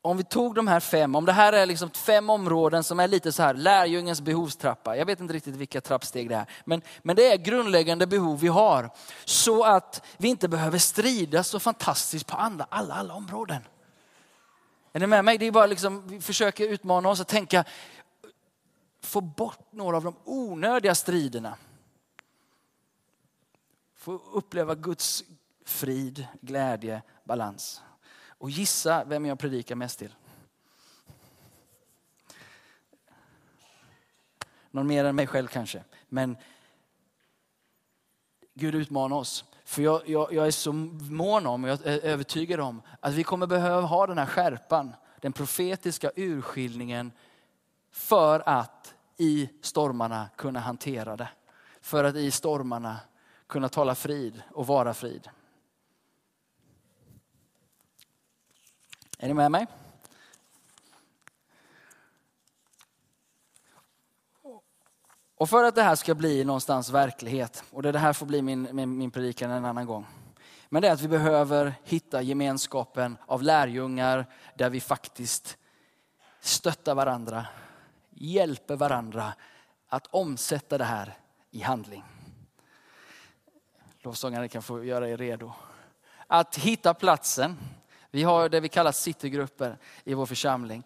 om 0.02 0.16
vi 0.16 0.24
tog 0.24 0.54
de 0.54 0.68
här 0.68 0.80
fem, 0.80 1.14
om 1.14 1.24
det 1.24 1.32
här 1.32 1.52
är 1.52 1.66
liksom 1.66 1.90
fem 1.90 2.30
områden 2.30 2.84
som 2.84 3.00
är 3.00 3.08
lite 3.08 3.32
så 3.32 3.42
här 3.42 3.54
lärjungens 3.54 4.20
behovstrappa. 4.20 4.96
Jag 4.96 5.06
vet 5.06 5.20
inte 5.20 5.34
riktigt 5.34 5.56
vilka 5.56 5.80
trappsteg 5.80 6.28
det 6.28 6.34
är. 6.34 6.46
Men, 6.64 6.82
men 7.02 7.16
det 7.16 7.32
är 7.32 7.36
grundläggande 7.36 8.06
behov 8.06 8.40
vi 8.40 8.48
har. 8.48 8.90
Så 9.24 9.64
att 9.64 10.04
vi 10.16 10.28
inte 10.28 10.48
behöver 10.48 10.78
strida 10.78 11.44
så 11.44 11.60
fantastiskt 11.60 12.26
på 12.26 12.36
alla, 12.36 12.66
alla, 12.70 12.94
alla 12.94 13.14
områden. 13.14 13.62
Är 14.92 15.00
ni 15.00 15.06
med 15.06 15.24
mig? 15.24 15.38
Det 15.38 15.46
är 15.46 15.52
bara 15.52 15.66
liksom, 15.66 16.08
vi 16.08 16.20
försöker 16.20 16.68
utmana 16.68 17.08
oss 17.08 17.20
att 17.20 17.28
tänka, 17.28 17.64
få 19.00 19.20
bort 19.20 19.72
några 19.72 19.96
av 19.96 20.04
de 20.04 20.16
onödiga 20.24 20.94
striderna. 20.94 21.56
Få 24.02 24.12
uppleva 24.12 24.74
Guds 24.74 25.24
frid, 25.64 26.26
glädje, 26.40 27.02
balans. 27.24 27.82
Och 28.28 28.50
gissa 28.50 29.04
vem 29.04 29.26
jag 29.26 29.38
predikar 29.38 29.74
mest 29.74 29.98
till. 29.98 30.14
Någon 34.70 34.86
mer 34.86 35.04
än 35.04 35.16
mig 35.16 35.26
själv 35.26 35.46
kanske. 35.46 35.84
Men 36.08 36.36
Gud 38.54 38.74
utmanar 38.74 39.16
oss. 39.16 39.44
För 39.64 39.82
jag, 39.82 40.08
jag, 40.08 40.32
jag 40.32 40.46
är 40.46 40.50
så 40.50 40.72
mån 40.72 41.46
om, 41.46 41.64
och 41.64 41.70
jag 41.70 41.86
är 41.86 42.00
övertygad 42.04 42.60
om, 42.60 42.82
att 43.00 43.14
vi 43.14 43.24
kommer 43.24 43.46
behöva 43.46 43.80
ha 43.80 44.06
den 44.06 44.18
här 44.18 44.26
skärpan, 44.26 44.94
den 45.20 45.32
profetiska 45.32 46.10
urskiljningen 46.16 47.12
för 47.90 48.42
att 48.48 48.94
i 49.16 49.48
stormarna 49.60 50.28
kunna 50.36 50.60
hantera 50.60 51.16
det. 51.16 51.28
För 51.80 52.04
att 52.04 52.16
i 52.16 52.30
stormarna 52.30 53.00
kunna 53.52 53.68
tala 53.68 53.94
frid 53.94 54.42
och 54.50 54.66
vara 54.66 54.94
frid. 54.94 55.28
Är 59.18 59.28
ni 59.28 59.34
med 59.34 59.50
mig? 59.50 59.66
Och 65.34 65.50
för 65.50 65.64
att 65.64 65.74
det 65.74 65.82
här 65.82 65.94
ska 65.94 66.14
bli 66.14 66.44
någonstans 66.44 66.90
verklighet, 66.90 67.64
och 67.70 67.82
det 67.82 67.98
här 67.98 68.12
får 68.12 68.26
bli 68.26 68.42
min, 68.42 68.68
min, 68.72 68.98
min 68.98 69.10
predikan 69.10 69.50
en 69.50 69.64
annan 69.64 69.86
gång. 69.86 70.06
Men 70.68 70.82
det 70.82 70.88
är 70.88 70.92
att 70.92 71.00
vi 71.00 71.08
behöver 71.08 71.74
hitta 71.84 72.22
gemenskapen 72.22 73.16
av 73.26 73.42
lärjungar 73.42 74.26
där 74.54 74.70
vi 74.70 74.80
faktiskt 74.80 75.56
stöttar 76.40 76.94
varandra, 76.94 77.46
hjälper 78.10 78.76
varandra 78.76 79.32
att 79.88 80.06
omsätta 80.06 80.78
det 80.78 80.84
här 80.84 81.18
i 81.50 81.60
handling. 81.60 82.04
Lovsångare 84.04 84.48
kan 84.48 84.62
få 84.62 84.84
göra 84.84 85.08
er 85.08 85.16
redo. 85.16 85.52
Att 86.26 86.56
hitta 86.56 86.94
platsen. 86.94 87.58
Vi 88.10 88.22
har 88.22 88.48
det 88.48 88.60
vi 88.60 88.68
kallar 88.68 88.92
citygrupper 88.92 89.78
i 90.04 90.14
vår 90.14 90.26
församling. 90.26 90.82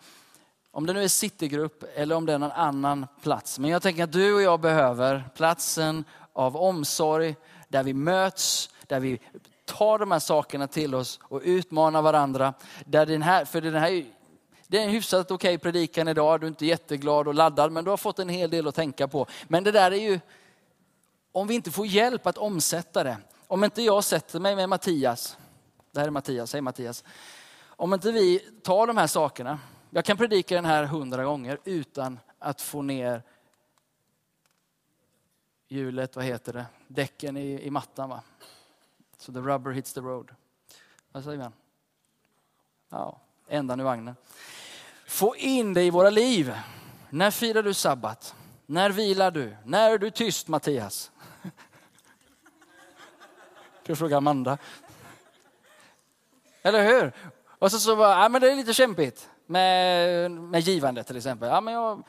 Om 0.70 0.86
det 0.86 0.92
nu 0.92 1.04
är 1.04 1.08
citygrupp 1.08 1.84
eller 1.94 2.14
om 2.14 2.26
det 2.26 2.32
är 2.32 2.38
någon 2.38 2.50
annan 2.50 3.06
plats. 3.22 3.58
Men 3.58 3.70
jag 3.70 3.82
tänker 3.82 4.04
att 4.04 4.12
du 4.12 4.34
och 4.34 4.42
jag 4.42 4.60
behöver 4.60 5.24
platsen 5.34 6.04
av 6.32 6.56
omsorg 6.56 7.36
där 7.68 7.82
vi 7.82 7.94
möts, 7.94 8.70
där 8.86 9.00
vi 9.00 9.20
tar 9.64 9.98
de 9.98 10.10
här 10.10 10.18
sakerna 10.18 10.66
till 10.66 10.94
oss 10.94 11.20
och 11.22 11.40
utmanar 11.44 12.02
varandra. 12.02 12.54
Där 12.84 13.06
den 13.06 13.22
här, 13.22 13.44
för 13.44 13.60
den 13.60 13.74
här 13.74 14.04
det 14.66 14.78
är 14.78 14.84
en 14.84 14.90
hyfsat 14.90 15.30
okej 15.30 15.54
okay 15.54 15.58
predikan 15.58 16.08
idag, 16.08 16.40
du 16.40 16.46
är 16.46 16.48
inte 16.48 16.66
jätteglad 16.66 17.28
och 17.28 17.34
laddad 17.34 17.72
men 17.72 17.84
du 17.84 17.90
har 17.90 17.96
fått 17.96 18.18
en 18.18 18.28
hel 18.28 18.50
del 18.50 18.68
att 18.68 18.74
tänka 18.74 19.08
på. 19.08 19.26
Men 19.48 19.64
det 19.64 19.72
där 19.72 19.90
är 19.90 20.10
ju, 20.10 20.20
om 21.36 21.46
vi 21.46 21.54
inte 21.54 21.70
får 21.70 21.86
hjälp 21.86 22.26
att 22.26 22.38
omsätta 22.38 23.04
det, 23.04 23.18
om 23.46 23.64
inte 23.64 23.82
jag 23.82 24.04
sätter 24.04 24.40
mig 24.40 24.56
med 24.56 24.68
Mattias, 24.68 25.38
det 25.92 26.00
här 26.00 26.06
är 26.06 26.10
Mattias, 26.10 26.50
säg 26.50 26.60
Mattias. 26.60 27.04
Om 27.58 27.94
inte 27.94 28.12
vi 28.12 28.38
tar 28.38 28.86
de 28.86 28.96
här 28.96 29.06
sakerna, 29.06 29.58
jag 29.90 30.04
kan 30.04 30.16
predika 30.16 30.54
den 30.54 30.64
här 30.64 30.84
hundra 30.84 31.24
gånger 31.24 31.58
utan 31.64 32.18
att 32.38 32.60
få 32.60 32.82
ner 32.82 33.22
hjulet, 35.68 36.16
vad 36.16 36.24
heter 36.24 36.52
det, 36.52 36.66
däcken 36.88 37.36
i, 37.36 37.60
i 37.62 37.70
mattan. 37.70 38.08
Va? 38.08 38.22
Så 39.16 39.32
the 39.32 39.38
rubber 39.38 39.70
hits 39.70 39.92
the 39.92 40.00
road. 40.00 40.34
Vad 41.12 41.24
säger 41.24 41.38
man? 41.38 41.52
Ja, 42.88 43.20
ändan 43.48 43.80
ur 43.80 43.84
vagnen. 43.84 44.16
Få 45.06 45.36
in 45.36 45.74
det 45.74 45.82
i 45.82 45.90
våra 45.90 46.10
liv. 46.10 46.54
När 47.10 47.30
firar 47.30 47.62
du 47.62 47.74
sabbat? 47.74 48.34
När 48.66 48.90
vilar 48.90 49.30
du? 49.30 49.56
När 49.64 49.90
är 49.90 49.98
du 49.98 50.10
tyst 50.10 50.48
Mattias? 50.48 51.10
Ska 53.86 53.92
du 53.92 53.96
fråga 53.96 54.16
Amanda? 54.16 54.58
Eller 56.62 56.84
hur? 56.84 57.12
Och 57.58 57.70
så, 57.70 57.78
så 57.78 57.96
bara, 57.96 58.22
ja, 58.22 58.28
men 58.28 58.40
det 58.40 58.52
är 58.52 58.56
lite 58.56 58.74
kämpigt 58.74 59.30
med, 59.46 60.30
med 60.30 60.60
givande 60.60 61.04
till 61.04 61.16
exempel. 61.16 61.48
Ja, 61.48 61.60
men 61.60 61.74
jag, 61.74 62.02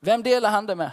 Vem 0.00 0.22
delar 0.22 0.50
han 0.50 0.66
det 0.66 0.74
med? 0.74 0.90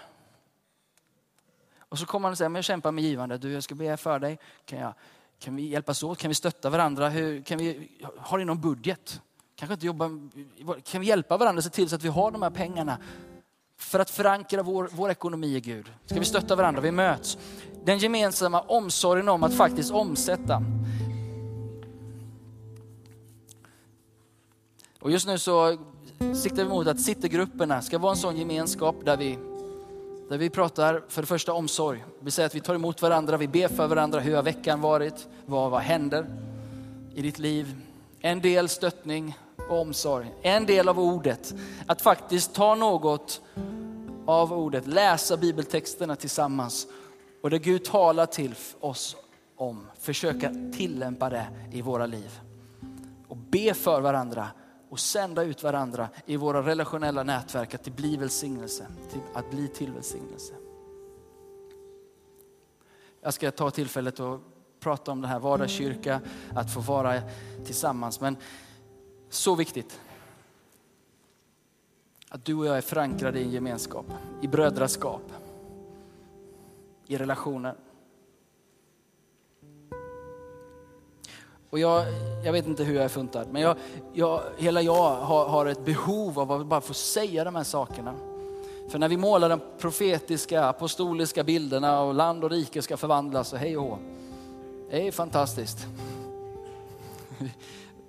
Och 1.79 1.99
så 1.99 2.05
kommer 2.05 2.27
han 2.27 2.31
och 2.31 2.37
säger, 2.37 2.49
men 2.49 2.55
jag 2.55 2.65
kämpar 2.65 2.91
med 2.91 3.03
givande. 3.03 3.37
Du, 3.37 3.51
jag 3.51 3.63
ska 3.63 3.75
be 3.75 3.97
för 3.97 4.19
dig. 4.19 4.39
Kan, 4.65 4.79
jag, 4.79 4.93
kan 5.39 5.55
vi 5.55 5.67
hjälpas 5.67 6.03
åt? 6.03 6.17
Kan 6.17 6.29
vi 6.29 6.35
stötta 6.35 6.69
varandra? 6.69 7.09
Hur, 7.09 7.41
kan 7.41 7.57
vi, 7.57 7.89
har 8.17 8.37
ni 8.37 8.45
någon 8.45 8.61
budget? 8.61 9.21
Kanske 9.55 9.73
inte 9.73 9.85
jobba, 9.85 10.09
kan 10.83 11.01
vi 11.01 11.07
hjälpa 11.07 11.37
varandra 11.37 11.59
och 11.59 11.63
se 11.63 11.69
till 11.69 11.89
så 11.89 11.95
att 11.95 12.03
vi 12.03 12.09
har 12.09 12.31
de 12.31 12.41
här 12.41 12.49
pengarna 12.49 12.97
för 13.77 13.99
att 13.99 14.09
förankra 14.09 14.63
vår, 14.63 14.89
vår 14.91 15.11
ekonomi 15.11 15.55
i 15.55 15.59
Gud? 15.59 15.93
Ska 16.05 16.19
vi 16.19 16.25
stötta 16.25 16.55
varandra? 16.55 16.81
Vi 16.81 16.91
möts. 16.91 17.37
Den 17.85 17.97
gemensamma 17.97 18.61
omsorgen 18.61 19.29
om 19.29 19.43
att 19.43 19.53
faktiskt 19.53 19.91
omsätta. 19.91 20.63
Och 24.99 25.11
just 25.11 25.27
nu 25.27 25.37
så 25.37 25.77
siktar 26.35 26.63
vi 26.63 26.69
mot 26.69 26.87
att 26.87 27.01
Citygrupperna 27.01 27.81
ska 27.81 27.97
vara 27.97 28.11
en 28.11 28.17
sån 28.17 28.37
gemenskap 28.37 28.95
där 29.05 29.17
vi, 29.17 29.37
där 30.29 30.37
vi 30.37 30.49
pratar 30.49 31.03
för 31.09 31.21
det 31.21 31.27
första 31.27 31.53
omsorg. 31.53 32.03
Vi 32.19 32.31
säger 32.31 32.47
att 32.47 32.55
vi 32.55 32.61
tar 32.61 32.75
emot 32.75 33.01
varandra, 33.01 33.37
vi 33.37 33.47
ber 33.47 33.67
för 33.67 33.87
varandra. 33.87 34.19
Hur 34.19 34.35
har 34.35 34.43
veckan 34.43 34.81
varit? 34.81 35.27
Vad, 35.45 35.71
vad 35.71 35.81
händer 35.81 36.25
i 37.15 37.21
ditt 37.21 37.39
liv? 37.39 37.75
En 38.19 38.41
del 38.41 38.69
stöttning 38.69 39.37
och 39.69 39.81
omsorg. 39.81 40.33
En 40.41 40.65
del 40.65 40.89
av 40.89 40.99
ordet. 40.99 41.53
Att 41.85 42.01
faktiskt 42.01 42.53
ta 42.53 42.75
något 42.75 43.41
av 44.25 44.53
ordet, 44.53 44.87
läsa 44.87 45.37
bibeltexterna 45.37 46.15
tillsammans 46.15 46.87
och 47.41 47.49
det 47.49 47.59
Gud 47.59 47.85
talar 47.85 48.25
till 48.25 48.55
oss 48.79 49.15
om, 49.55 49.87
försöka 49.99 50.53
tillämpa 50.73 51.29
det 51.29 51.47
i 51.71 51.81
våra 51.81 52.05
liv. 52.05 52.39
Och 53.27 53.37
be 53.37 53.73
för 53.73 54.01
varandra 54.01 54.47
och 54.89 54.99
sända 54.99 55.43
ut 55.43 55.63
varandra 55.63 56.09
i 56.25 56.37
våra 56.37 56.61
relationella 56.61 57.23
nätverk 57.23 57.73
att 57.73 57.83
det 57.83 57.91
blir 57.91 58.17
välsignelse, 58.17 58.87
att 59.33 59.51
bli 59.51 59.67
till 59.67 59.91
välsignelse. 59.91 60.53
Jag 63.21 63.33
ska 63.33 63.51
ta 63.51 63.71
tillfället 63.71 64.19
och 64.19 64.39
prata 64.79 65.11
om 65.11 65.21
det 65.21 65.27
här 65.27 65.39
vardagskyrka, 65.39 66.21
att 66.55 66.73
få 66.73 66.79
vara 66.79 67.21
tillsammans. 67.65 68.21
Men 68.21 68.37
så 69.29 69.55
viktigt. 69.55 69.99
Att 72.29 72.45
du 72.45 72.53
och 72.53 72.65
jag 72.65 72.77
är 72.77 72.81
förankrade 72.81 73.39
i 73.39 73.43
en 73.43 73.51
gemenskap, 73.51 74.05
i 74.41 74.47
brödraskap, 74.47 75.21
i 77.11 77.17
relationer. 77.17 77.75
Och 81.69 81.79
jag, 81.79 82.05
jag 82.45 82.51
vet 82.51 82.67
inte 82.67 82.83
hur 82.83 82.95
jag 82.95 83.03
är 83.03 83.09
funtad, 83.09 83.47
men 83.51 83.61
jag, 83.61 83.75
jag, 84.13 84.41
hela 84.57 84.81
jag 84.81 85.15
har, 85.15 85.47
har 85.47 85.65
ett 85.65 85.85
behov 85.85 86.39
av 86.39 86.51
att 86.51 86.65
bara 86.65 86.81
få 86.81 86.93
säga 86.93 87.43
de 87.43 87.55
här 87.55 87.63
sakerna. 87.63 88.15
För 88.89 88.99
när 88.99 89.09
vi 89.09 89.17
målar 89.17 89.49
de 89.49 89.59
profetiska, 89.79 90.65
apostoliska 90.65 91.43
bilderna 91.43 92.01
och 92.01 92.13
land 92.13 92.43
och 92.43 92.49
rike 92.49 92.81
ska 92.81 92.97
förvandlas 92.97 93.53
och 93.53 93.59
hej 93.59 93.77
och 93.77 93.83
hå. 93.83 93.97
Det 94.89 95.07
är 95.07 95.11
fantastiskt. 95.11 95.87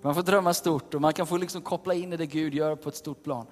Man 0.02 0.14
får 0.14 0.22
drömma 0.22 0.54
stort 0.54 0.94
och 0.94 1.00
man 1.00 1.12
kan 1.12 1.26
få 1.26 1.36
liksom 1.36 1.62
koppla 1.62 1.94
in 1.94 2.12
i 2.12 2.16
det 2.16 2.26
Gud 2.26 2.54
gör 2.54 2.76
på 2.76 2.88
ett 2.88 2.96
stort 2.96 3.24
plan. 3.24 3.46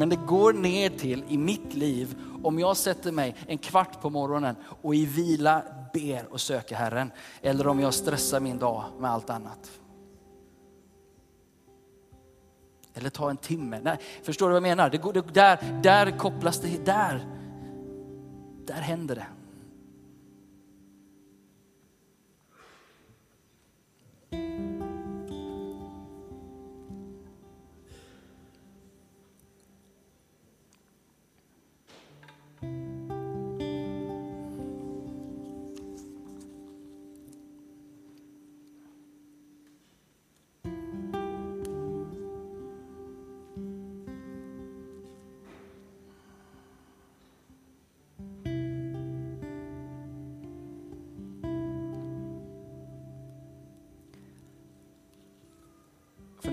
Men 0.00 0.08
det 0.08 0.16
går 0.16 0.52
ner 0.52 0.90
till 0.90 1.24
i 1.28 1.38
mitt 1.38 1.74
liv 1.74 2.16
om 2.42 2.58
jag 2.58 2.76
sätter 2.76 3.12
mig 3.12 3.36
en 3.46 3.58
kvart 3.58 4.00
på 4.00 4.10
morgonen 4.10 4.56
och 4.82 4.94
i 4.94 5.06
vila 5.06 5.62
ber 5.92 6.32
och 6.32 6.40
söker 6.40 6.76
Herren. 6.76 7.12
Eller 7.42 7.66
om 7.66 7.80
jag 7.80 7.94
stressar 7.94 8.40
min 8.40 8.58
dag 8.58 8.84
med 8.98 9.10
allt 9.10 9.30
annat. 9.30 9.70
Eller 12.94 13.10
ta 13.10 13.30
en 13.30 13.36
timme. 13.36 13.80
Nej, 13.82 13.98
förstår 14.22 14.46
du 14.46 14.52
vad 14.52 14.56
jag 14.56 14.62
menar? 14.62 14.90
Det 14.90 14.98
går, 14.98 15.12
det, 15.12 15.34
där, 15.34 15.80
där 15.82 16.18
kopplas 16.18 16.60
det, 16.60 16.84
där, 16.84 17.26
där 18.66 18.80
händer 18.80 19.14
det. 19.14 19.26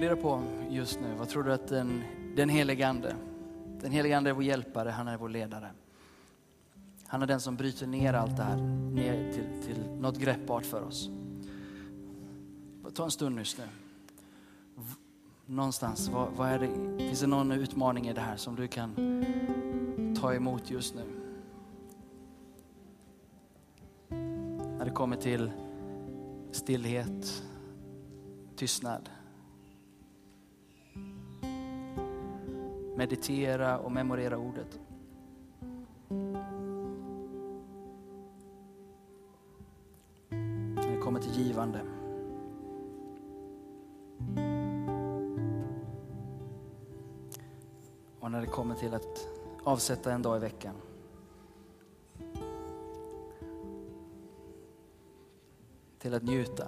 Fundera 0.08 0.22
på 0.22 0.44
just 0.70 1.00
nu, 1.00 1.16
vad 1.18 1.30
tror 1.30 1.44
du 1.44 1.54
att 1.54 1.68
den, 1.68 2.04
den 2.36 2.50
helige 2.50 2.88
Ande, 2.88 3.16
den 3.82 3.92
helige 3.92 4.18
Ande 4.18 4.30
är 4.30 4.34
vår 4.34 4.44
hjälpare, 4.44 4.90
han 4.90 5.08
är 5.08 5.18
vår 5.18 5.30
ledare. 5.30 5.72
Han 7.08 7.22
är 7.22 7.26
den 7.26 7.42
som 7.42 7.56
bryter 7.56 7.88
ner 7.88 8.14
allt 8.14 8.38
det 8.38 8.44
här 8.44 8.58
ner 8.92 9.34
till, 9.34 9.64
till 9.66 9.90
något 10.00 10.18
greppbart 10.18 10.66
för 10.66 10.84
oss. 10.84 11.10
Ta 12.94 13.04
en 13.04 13.12
stund 13.12 13.38
just 13.38 13.58
nu. 13.58 13.64
Någonstans, 15.46 16.10
vad, 16.10 16.32
vad 16.32 16.50
är 16.50 16.60
det, 16.60 17.04
finns 17.04 17.20
det 17.20 17.28
någon 17.28 17.52
utmaning 17.52 18.08
i 18.08 18.14
det 18.14 18.22
här 18.22 18.38
som 18.38 18.56
du 18.56 18.68
kan 18.68 18.96
ta 20.22 20.34
emot 20.34 20.72
just 20.72 20.96
nu? 20.96 21.04
När 24.78 24.86
det 24.86 24.92
kommer 24.92 25.16
till 25.16 25.52
stillhet, 26.52 27.44
tystnad. 28.56 29.10
Meditera 32.98 33.80
och 33.80 33.92
memorera 33.92 34.38
ordet. 34.38 34.80
När 40.30 40.96
det 40.96 41.02
kommer 41.02 41.20
till 41.20 41.32
givande. 41.32 41.82
Och 48.20 48.32
när 48.32 48.42
det 48.42 48.48
kommer 48.48 48.76
till 48.76 48.94
att 48.94 49.28
avsätta 49.64 50.12
en 50.12 50.22
dag 50.22 50.38
i 50.38 50.40
veckan. 50.40 50.76
Till 56.00 56.14
att 56.14 56.24
njuta. 56.24 56.68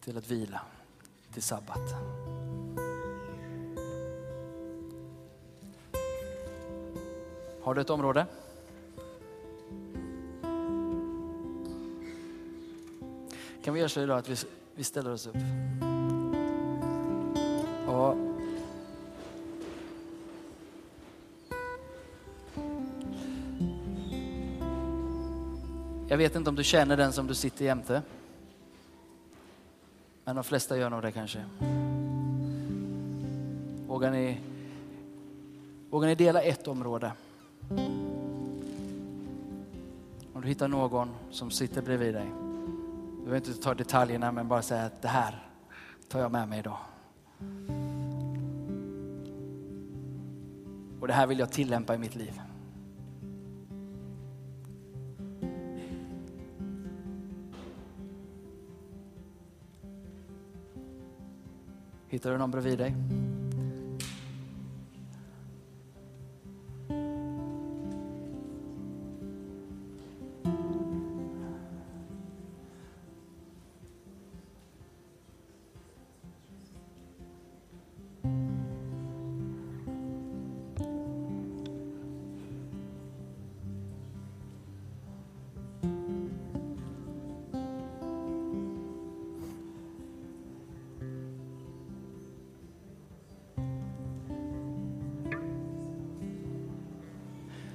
Till 0.00 0.18
att 0.18 0.30
vila. 0.30 0.60
Till 1.32 1.42
sabbat. 1.42 1.94
Har 7.64 7.74
du 7.74 7.80
ett 7.80 7.90
område? 7.90 8.26
Kan 13.64 13.74
vi 13.74 13.80
göra 13.80 13.88
så 13.88 14.00
idag 14.00 14.18
att 14.18 14.28
vi, 14.28 14.36
vi 14.74 14.84
ställer 14.84 15.12
oss 15.12 15.26
upp? 15.26 15.36
Och 17.88 18.16
Jag 26.08 26.18
vet 26.18 26.36
inte 26.36 26.50
om 26.50 26.56
du 26.56 26.64
känner 26.64 26.96
den 26.96 27.12
som 27.12 27.26
du 27.26 27.34
sitter 27.34 27.64
jämte. 27.64 28.02
Men 30.24 30.36
de 30.36 30.44
flesta 30.44 30.78
gör 30.78 30.90
nog 30.90 31.02
det 31.02 31.12
kanske. 31.12 31.44
Vågar 33.86 34.10
ni, 34.10 34.40
vågar 35.90 36.08
ni 36.08 36.14
dela 36.14 36.42
ett 36.42 36.68
område? 36.68 37.12
Om 40.32 40.40
du 40.42 40.48
hittar 40.48 40.68
någon 40.68 41.08
som 41.30 41.50
sitter 41.50 41.82
bredvid 41.82 42.14
dig. 42.14 42.26
Du 43.18 43.24
behöver 43.24 43.36
inte 43.36 43.62
ta 43.62 43.74
detaljerna 43.74 44.32
men 44.32 44.48
bara 44.48 44.62
säga 44.62 44.84
att 44.84 45.02
det 45.02 45.08
här 45.08 45.48
tar 46.08 46.20
jag 46.20 46.32
med 46.32 46.48
mig 46.48 46.58
idag. 46.58 46.78
Och 51.00 51.08
det 51.08 51.14
här 51.14 51.26
vill 51.26 51.38
jag 51.38 51.52
tillämpa 51.52 51.94
i 51.94 51.98
mitt 51.98 52.14
liv. 52.14 52.40
Hittar 62.08 62.30
du 62.30 62.38
någon 62.38 62.50
bredvid 62.50 62.78
dig? 62.78 62.94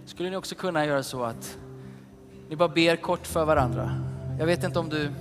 Skulle 0.09 0.29
ni 0.29 0.35
också 0.35 0.55
kunna 0.55 0.85
göra 0.85 1.03
så 1.03 1.23
att 1.23 1.57
ni 2.49 2.55
bara 2.55 2.69
ber 2.69 2.95
kort 2.95 3.27
för 3.27 3.45
varandra. 3.45 3.91
Jag 4.39 4.45
vet 4.45 4.63
inte 4.63 4.79
om 4.79 4.89
du 4.89 5.11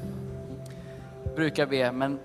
brukar 1.37 1.67
be, 1.67 1.93
men 1.93 2.19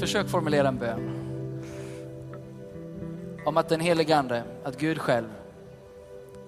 försök 0.00 0.28
formulera 0.28 0.68
en 0.68 0.78
bön. 0.78 1.10
Om 3.46 3.56
att 3.56 3.68
den 3.68 3.80
helige 3.80 4.16
Ande, 4.16 4.42
att 4.64 4.78
Gud 4.78 4.98
själv 4.98 5.28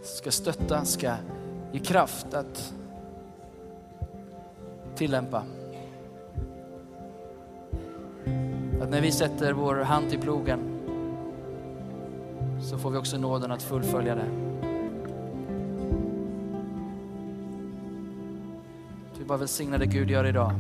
ska 0.03 0.31
stötta, 0.31 0.85
ska 0.85 1.15
ge 1.73 1.79
kraft 1.79 2.35
att 2.35 2.75
tillämpa. 4.95 5.43
Att 8.83 8.91
när 8.91 9.01
vi 9.01 9.13
sätter 9.13 9.53
vår 9.53 9.77
hand 9.77 10.11
till 10.11 10.21
plogen 10.21 10.68
så 12.69 12.79
får 12.79 12.91
vi 12.91 12.99
också 12.99 13.19
nåden 13.19 13.53
att 13.53 13.63
fullfölja 13.63 14.15
det. 14.15 14.29
Vi 19.19 19.25
bara 19.25 19.39
välsignar 19.39 19.79
det 19.79 19.87
Gud 19.87 20.11
gör 20.11 20.27
idag. 20.27 20.53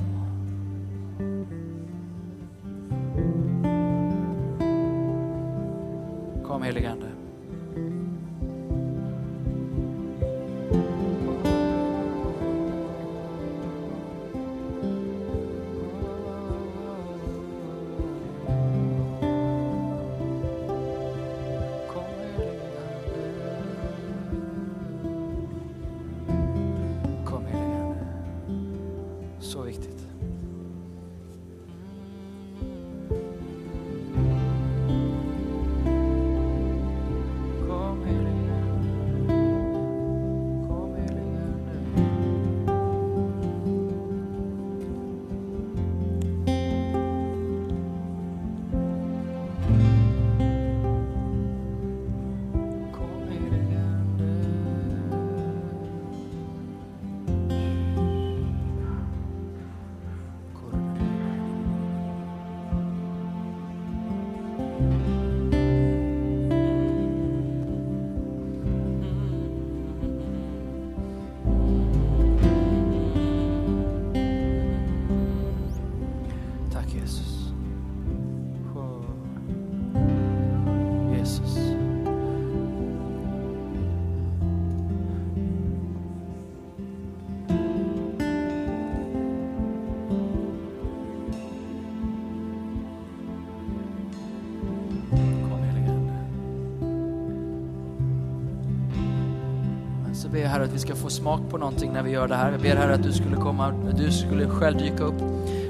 Så 100.28 100.32
ber 100.32 100.40
jag 100.40 100.48
Herre 100.48 100.64
att 100.64 100.72
vi 100.72 100.78
ska 100.78 100.94
få 100.94 101.10
smak 101.10 101.40
på 101.50 101.58
någonting 101.58 101.92
när 101.92 102.02
vi 102.02 102.10
gör 102.10 102.28
det 102.28 102.34
här. 102.34 102.52
Jag 102.52 102.60
ber 102.60 102.76
Herre 102.76 102.94
att 102.94 103.02
du 103.02 103.12
skulle 103.12 103.36
komma, 103.36 103.66
att 103.66 103.98
du 103.98 104.12
skulle 104.12 104.48
själv 104.48 104.78
dyka 104.78 105.04
upp 105.04 105.22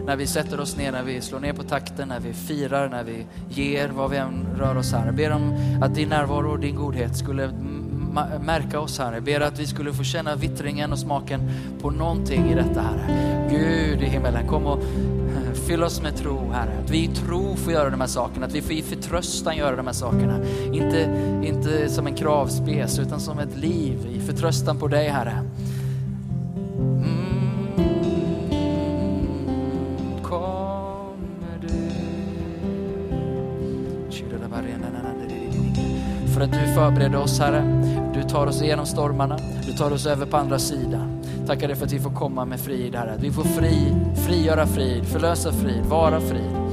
när 0.07 0.17
vi 0.17 0.27
sätter 0.27 0.61
oss 0.61 0.77
ner, 0.77 0.93
när 0.93 1.03
vi 1.03 1.21
slår 1.21 1.41
ner 1.41 1.53
på 1.53 1.63
takten, 1.63 2.09
när 2.09 2.21
vi 2.21 2.33
firar, 2.33 2.89
när 2.89 3.05
vi 3.05 3.27
ger, 3.49 3.89
vad 3.89 4.11
vi 4.11 4.17
än 4.17 4.47
rör 4.59 4.77
oss 4.77 4.93
här. 4.93 5.07
Jag 5.07 5.15
ber 5.15 5.33
om 5.33 5.55
att 5.83 5.95
din 5.95 6.09
närvaro 6.09 6.51
och 6.53 6.59
din 6.59 6.77
godhet 6.77 7.17
skulle 7.17 7.51
märka 8.41 8.81
oss 8.81 8.99
här. 8.99 9.13
Jag 9.13 9.23
ber 9.23 9.41
att 9.41 9.59
vi 9.59 9.67
skulle 9.67 9.93
få 9.93 10.05
känna 10.05 10.37
vittringen 10.37 10.93
och 10.93 10.99
smaken 10.99 11.51
på 11.81 11.91
någonting 11.91 12.51
i 12.51 12.55
detta 12.55 12.81
Herre. 12.81 13.49
Gud 13.51 14.03
i 14.03 14.07
himmelen, 14.07 14.49
kom 14.49 14.67
och 14.67 14.79
fyll 15.69 15.83
oss 15.83 16.03
med 16.03 16.17
tro 16.17 16.51
Herre. 16.53 16.79
Att 16.85 16.91
vi 16.91 17.05
i 17.05 17.09
tro 17.09 17.57
får 17.57 17.73
göra 17.73 17.91
de 17.91 18.01
här 18.01 18.09
sakerna, 18.09 18.47
att 18.47 18.55
vi 18.55 18.63
får 18.63 18.73
i 18.73 18.83
förtröstan 18.83 19.57
göra 19.57 19.77
de 19.77 19.87
här 19.87 19.95
sakerna. 19.95 20.41
Inte, 20.73 21.11
inte 21.45 21.89
som 21.89 22.07
en 22.07 22.15
kravspes 22.15 22.99
utan 22.99 23.21
som 23.21 23.39
ett 23.39 23.57
liv 23.57 23.99
i 24.13 24.21
förtröstan 24.21 24.79
på 24.79 24.89
dig 24.89 25.09
Herre. 25.09 25.45
Mm. 26.79 27.29
För 36.35 36.41
att 36.41 36.53
du 36.53 36.75
förbereder 36.75 37.19
oss 37.19 37.39
Herre. 37.39 37.63
Du 38.15 38.23
tar 38.23 38.47
oss 38.47 38.63
igenom 38.63 38.87
stormarna, 38.87 39.39
du 39.67 39.73
tar 39.73 39.91
oss 39.91 40.07
över 40.07 40.27
på 40.27 40.37
andra 40.37 40.59
sidan. 40.59 41.18
Tackar 41.49 41.69
dig 41.69 41.77
för 41.77 41.87
att 41.87 41.93
vi 41.93 42.01
får 42.01 42.11
komma 42.11 42.45
med 42.45 42.61
frid 42.61 42.95
Herre. 42.95 43.13
Att 43.13 43.23
vi 43.23 43.31
får 43.31 43.43
fri, 43.43 43.95
frigöra 44.27 44.67
frid, 44.67 45.05
förlösa 45.05 45.53
frid, 45.53 45.85
vara 45.85 46.21
frid. 46.21 46.68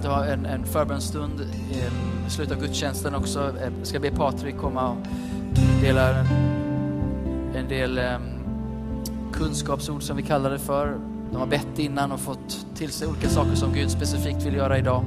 Brukar 0.00 0.10
alltid 0.10 0.26
ha 0.26 0.34
en, 0.34 0.46
en 0.46 0.66
förbönstund 0.66 1.40
i 1.40 1.80
ehm, 1.80 2.30
slutet 2.30 2.56
av 2.56 2.62
gudstjänsten 2.62 3.14
också. 3.14 3.52
Jag 3.60 3.72
ska 3.86 4.00
be 4.00 4.10
Patrik 4.10 4.58
komma 4.58 4.88
och 4.88 4.96
dela 5.80 6.10
en, 7.54 7.68
del 7.68 7.98
ehm, 7.98 8.22
kunskapsord 9.32 10.02
som 10.02 10.16
vi 10.16 10.22
kallar 10.22 10.50
det 10.50 10.58
för. 10.58 10.98
De 11.32 11.36
har 11.36 11.46
bett 11.46 11.78
innan 11.78 12.12
och 12.12 12.20
fått 12.20 12.66
till 12.74 12.90
sig 12.90 13.08
olika 13.08 13.28
saker 13.28 13.54
som 13.54 13.72
Gud 13.72 13.90
specifikt 13.90 14.42
vill 14.42 14.54
göra 14.54 14.78
idag. 14.78 15.04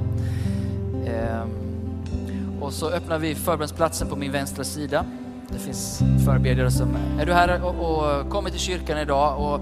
Och 2.60 2.72
så 2.72 2.90
öppnar 2.90 3.18
vi 3.18 3.34
förbönsplatsen 3.34 4.08
på 4.08 4.16
min 4.16 4.32
vänstra 4.32 4.64
sida. 4.64 5.04
Det 5.48 5.58
finns 5.58 6.02
förebedjare 6.24 6.70
som, 6.70 6.96
är 7.18 7.26
du 7.26 7.32
här 7.32 7.64
och, 7.64 7.74
och 7.74 8.30
kommer 8.30 8.50
till 8.50 8.60
kyrkan 8.60 8.98
idag 8.98 9.38
och 9.38 9.60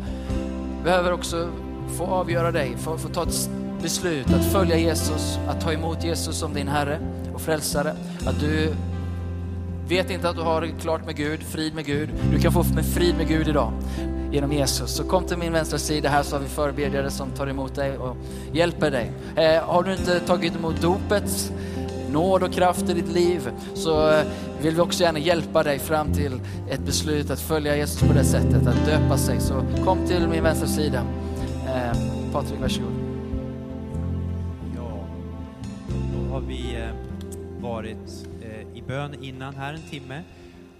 behöver 0.84 1.12
också 1.12 1.48
få 1.98 2.04
avgöra 2.04 2.52
dig, 2.52 2.76
få, 2.76 2.98
få 2.98 3.08
ta 3.08 3.22
ett 3.22 3.50
beslut 3.86 4.26
att 4.32 4.44
följa 4.44 4.78
Jesus, 4.78 5.38
att 5.48 5.60
ta 5.60 5.72
emot 5.72 6.04
Jesus 6.04 6.38
som 6.38 6.54
din 6.54 6.68
Herre 6.68 6.98
och 7.34 7.40
frälsare. 7.40 7.92
Att 8.26 8.40
du 8.40 8.74
vet 9.88 10.10
inte 10.10 10.28
att 10.28 10.36
du 10.36 10.42
har 10.42 10.60
det 10.60 10.68
klart 10.80 11.06
med 11.06 11.16
Gud, 11.16 11.42
frid 11.42 11.74
med 11.74 11.86
Gud. 11.86 12.08
Du 12.32 12.38
kan 12.38 12.52
få 12.52 12.64
med 12.74 12.84
frid 12.84 13.16
med 13.16 13.28
Gud 13.28 13.48
idag 13.48 13.72
genom 14.32 14.52
Jesus. 14.52 14.96
Så 14.96 15.04
kom 15.04 15.26
till 15.26 15.36
min 15.36 15.52
vänstra 15.52 15.78
sida, 15.78 16.08
här 16.08 16.22
så 16.22 16.36
har 16.36 16.40
vi 16.40 16.48
förebedjare 16.48 17.10
som 17.10 17.30
tar 17.30 17.46
emot 17.46 17.74
dig 17.74 17.98
och 17.98 18.16
hjälper 18.52 18.90
dig. 18.90 19.12
Eh, 19.36 19.62
har 19.62 19.82
du 19.82 19.92
inte 19.92 20.20
tagit 20.20 20.56
emot 20.56 20.82
dopet, 20.82 21.52
nåd 22.10 22.42
och 22.42 22.52
kraft 22.52 22.90
i 22.90 22.94
ditt 22.94 23.12
liv, 23.12 23.50
så 23.74 24.10
eh, 24.10 24.22
vill 24.62 24.74
vi 24.74 24.80
också 24.80 25.02
gärna 25.02 25.18
hjälpa 25.18 25.62
dig 25.62 25.78
fram 25.78 26.12
till 26.12 26.40
ett 26.70 26.80
beslut 26.80 27.30
att 27.30 27.40
följa 27.40 27.76
Jesus 27.76 28.00
på 28.00 28.12
det 28.12 28.24
sättet, 28.24 28.66
att 28.66 28.86
döpa 28.86 29.18
sig. 29.18 29.40
Så 29.40 29.62
kom 29.84 30.06
till 30.06 30.28
min 30.28 30.42
vänstra 30.42 30.68
sida. 30.68 31.02
Eh, 31.66 31.96
Patrik, 32.32 32.60
varsågod. 32.60 32.95
Varit 37.60 38.26
eh, 38.42 38.78
i 38.78 38.82
bön 38.86 39.24
innan 39.24 39.54
här 39.54 39.74
en 39.74 39.90
timme 39.90 40.22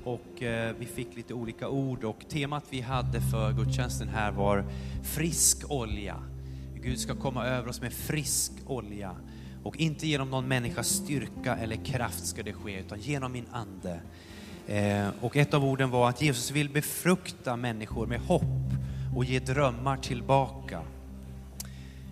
och 0.04 0.42
eh, 0.42 0.74
vi 0.78 0.86
fick 0.86 1.16
lite 1.16 1.34
olika 1.34 1.68
ord 1.68 2.04
och 2.04 2.28
temat 2.28 2.64
vi 2.70 2.80
hade 2.80 3.20
för 3.20 3.52
gudstjänsten 3.52 4.08
här 4.08 4.32
var 4.32 4.64
frisk 5.02 5.70
olja. 5.70 6.16
Gud 6.82 7.00
ska 7.00 7.14
komma 7.14 7.46
över 7.46 7.68
oss 7.68 7.80
med 7.80 7.92
frisk 7.92 8.52
olja. 8.66 9.16
Och 9.62 9.76
inte 9.76 10.06
genom 10.06 10.30
någon 10.30 10.48
människas 10.48 10.88
styrka 10.88 11.56
eller 11.56 11.76
kraft 11.76 12.26
ska 12.26 12.42
det 12.42 12.52
ske, 12.52 12.80
utan 12.80 13.00
genom 13.00 13.32
min 13.32 13.46
ande. 13.52 14.00
Eh, 14.66 15.08
och 15.20 15.36
ett 15.36 15.54
av 15.54 15.64
orden 15.64 15.90
var 15.90 16.08
att 16.08 16.22
Jesus 16.22 16.50
vill 16.50 16.68
befrukta 16.70 17.56
människor 17.56 18.06
med 18.06 18.20
hopp 18.20 18.42
och 19.16 19.24
ge 19.24 19.38
drömmar 19.38 19.96
tillbaka. 19.96 20.80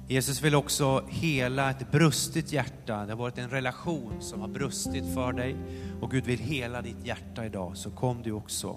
Jesus 0.08 0.42
vill 0.42 0.54
också 0.54 1.04
hela 1.08 1.70
ett 1.70 1.90
brustet 1.90 2.52
hjärta. 2.52 3.06
Det 3.06 3.12
har 3.12 3.16
varit 3.16 3.38
en 3.38 3.50
relation 3.50 4.12
som 4.20 4.40
har 4.40 4.48
brustit 4.48 5.14
för 5.14 5.32
dig 5.32 5.56
och 6.00 6.10
Gud 6.10 6.24
vill 6.24 6.38
hela 6.38 6.82
ditt 6.82 7.06
hjärta 7.06 7.46
idag, 7.46 7.76
så 7.76 7.90
kom 7.90 8.22
du 8.22 8.32
också. 8.32 8.76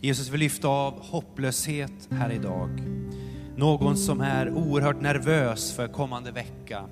Jesus 0.00 0.28
vill 0.28 0.40
lyfta 0.40 0.68
av 0.68 1.02
hopplöshet 1.02 2.08
här 2.10 2.32
idag. 2.32 2.82
Någon 3.56 3.96
som 3.96 4.20
är 4.20 4.50
oerhört 4.50 5.00
nervös 5.00 5.72
för 5.72 5.88
kommande 5.88 6.30
vecka. 6.30 6.84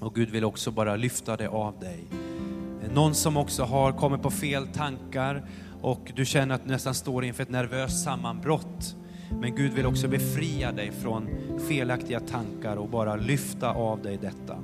Och 0.00 0.14
Gud 0.14 0.30
vill 0.30 0.44
också 0.44 0.70
bara 0.70 0.96
lyfta 0.96 1.36
det 1.36 1.48
av 1.48 1.78
dig. 1.78 2.04
Någon 2.94 3.14
som 3.14 3.36
också 3.36 3.64
har 3.64 3.92
kommit 3.92 4.22
på 4.22 4.30
fel 4.30 4.66
tankar 4.66 5.48
och 5.82 6.12
du 6.16 6.24
känner 6.24 6.54
att 6.54 6.64
du 6.64 6.70
nästan 6.70 6.94
står 6.94 7.24
inför 7.24 7.42
ett 7.42 7.50
nervöst 7.50 8.04
sammanbrott. 8.04 8.96
Men 9.40 9.54
Gud 9.54 9.72
vill 9.72 9.86
också 9.86 10.08
befria 10.08 10.72
dig 10.72 10.92
från 10.92 11.28
felaktiga 11.68 12.20
tankar 12.20 12.76
och 12.76 12.88
bara 12.88 13.16
lyfta 13.16 13.70
av 13.70 14.02
dig 14.02 14.18
detta. 14.22 14.56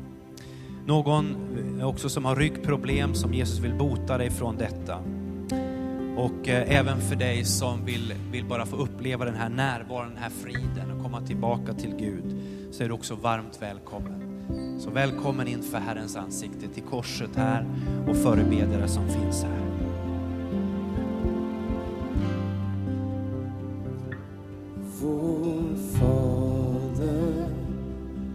Någon 0.86 1.36
också 1.82 2.08
som 2.08 2.24
har 2.24 2.36
ryggproblem, 2.36 3.14
som 3.14 3.34
Jesus 3.34 3.58
vill 3.58 3.74
bota 3.74 4.18
dig 4.18 4.30
från 4.30 4.56
detta. 4.56 4.98
Och 6.16 6.48
eh, 6.48 6.78
även 6.78 7.00
för 7.00 7.16
dig 7.16 7.44
som 7.44 7.84
vill, 7.84 8.14
vill 8.32 8.44
bara 8.44 8.66
få 8.66 8.76
uppleva 8.76 9.24
den 9.24 9.34
här 9.34 9.48
närvaron, 9.48 10.08
den 10.08 10.22
här 10.22 10.30
friden 10.30 10.90
och 10.96 11.02
komma 11.02 11.20
tillbaka 11.20 11.74
till 11.74 11.94
Gud, 11.98 12.40
så 12.70 12.84
är 12.84 12.88
du 12.88 12.94
också 12.94 13.14
varmt 13.14 13.62
välkommen. 13.62 14.20
Så 14.80 14.90
välkommen 14.90 15.48
inför 15.48 15.78
Herrens 15.78 16.16
ansikte 16.16 16.68
till 16.74 16.82
korset 16.82 17.36
här 17.36 17.66
och 18.08 18.16
förebedjare 18.16 18.88
som 18.88 19.08
finns 19.08 19.42
här. 19.42 19.89
Lord. 25.10 25.39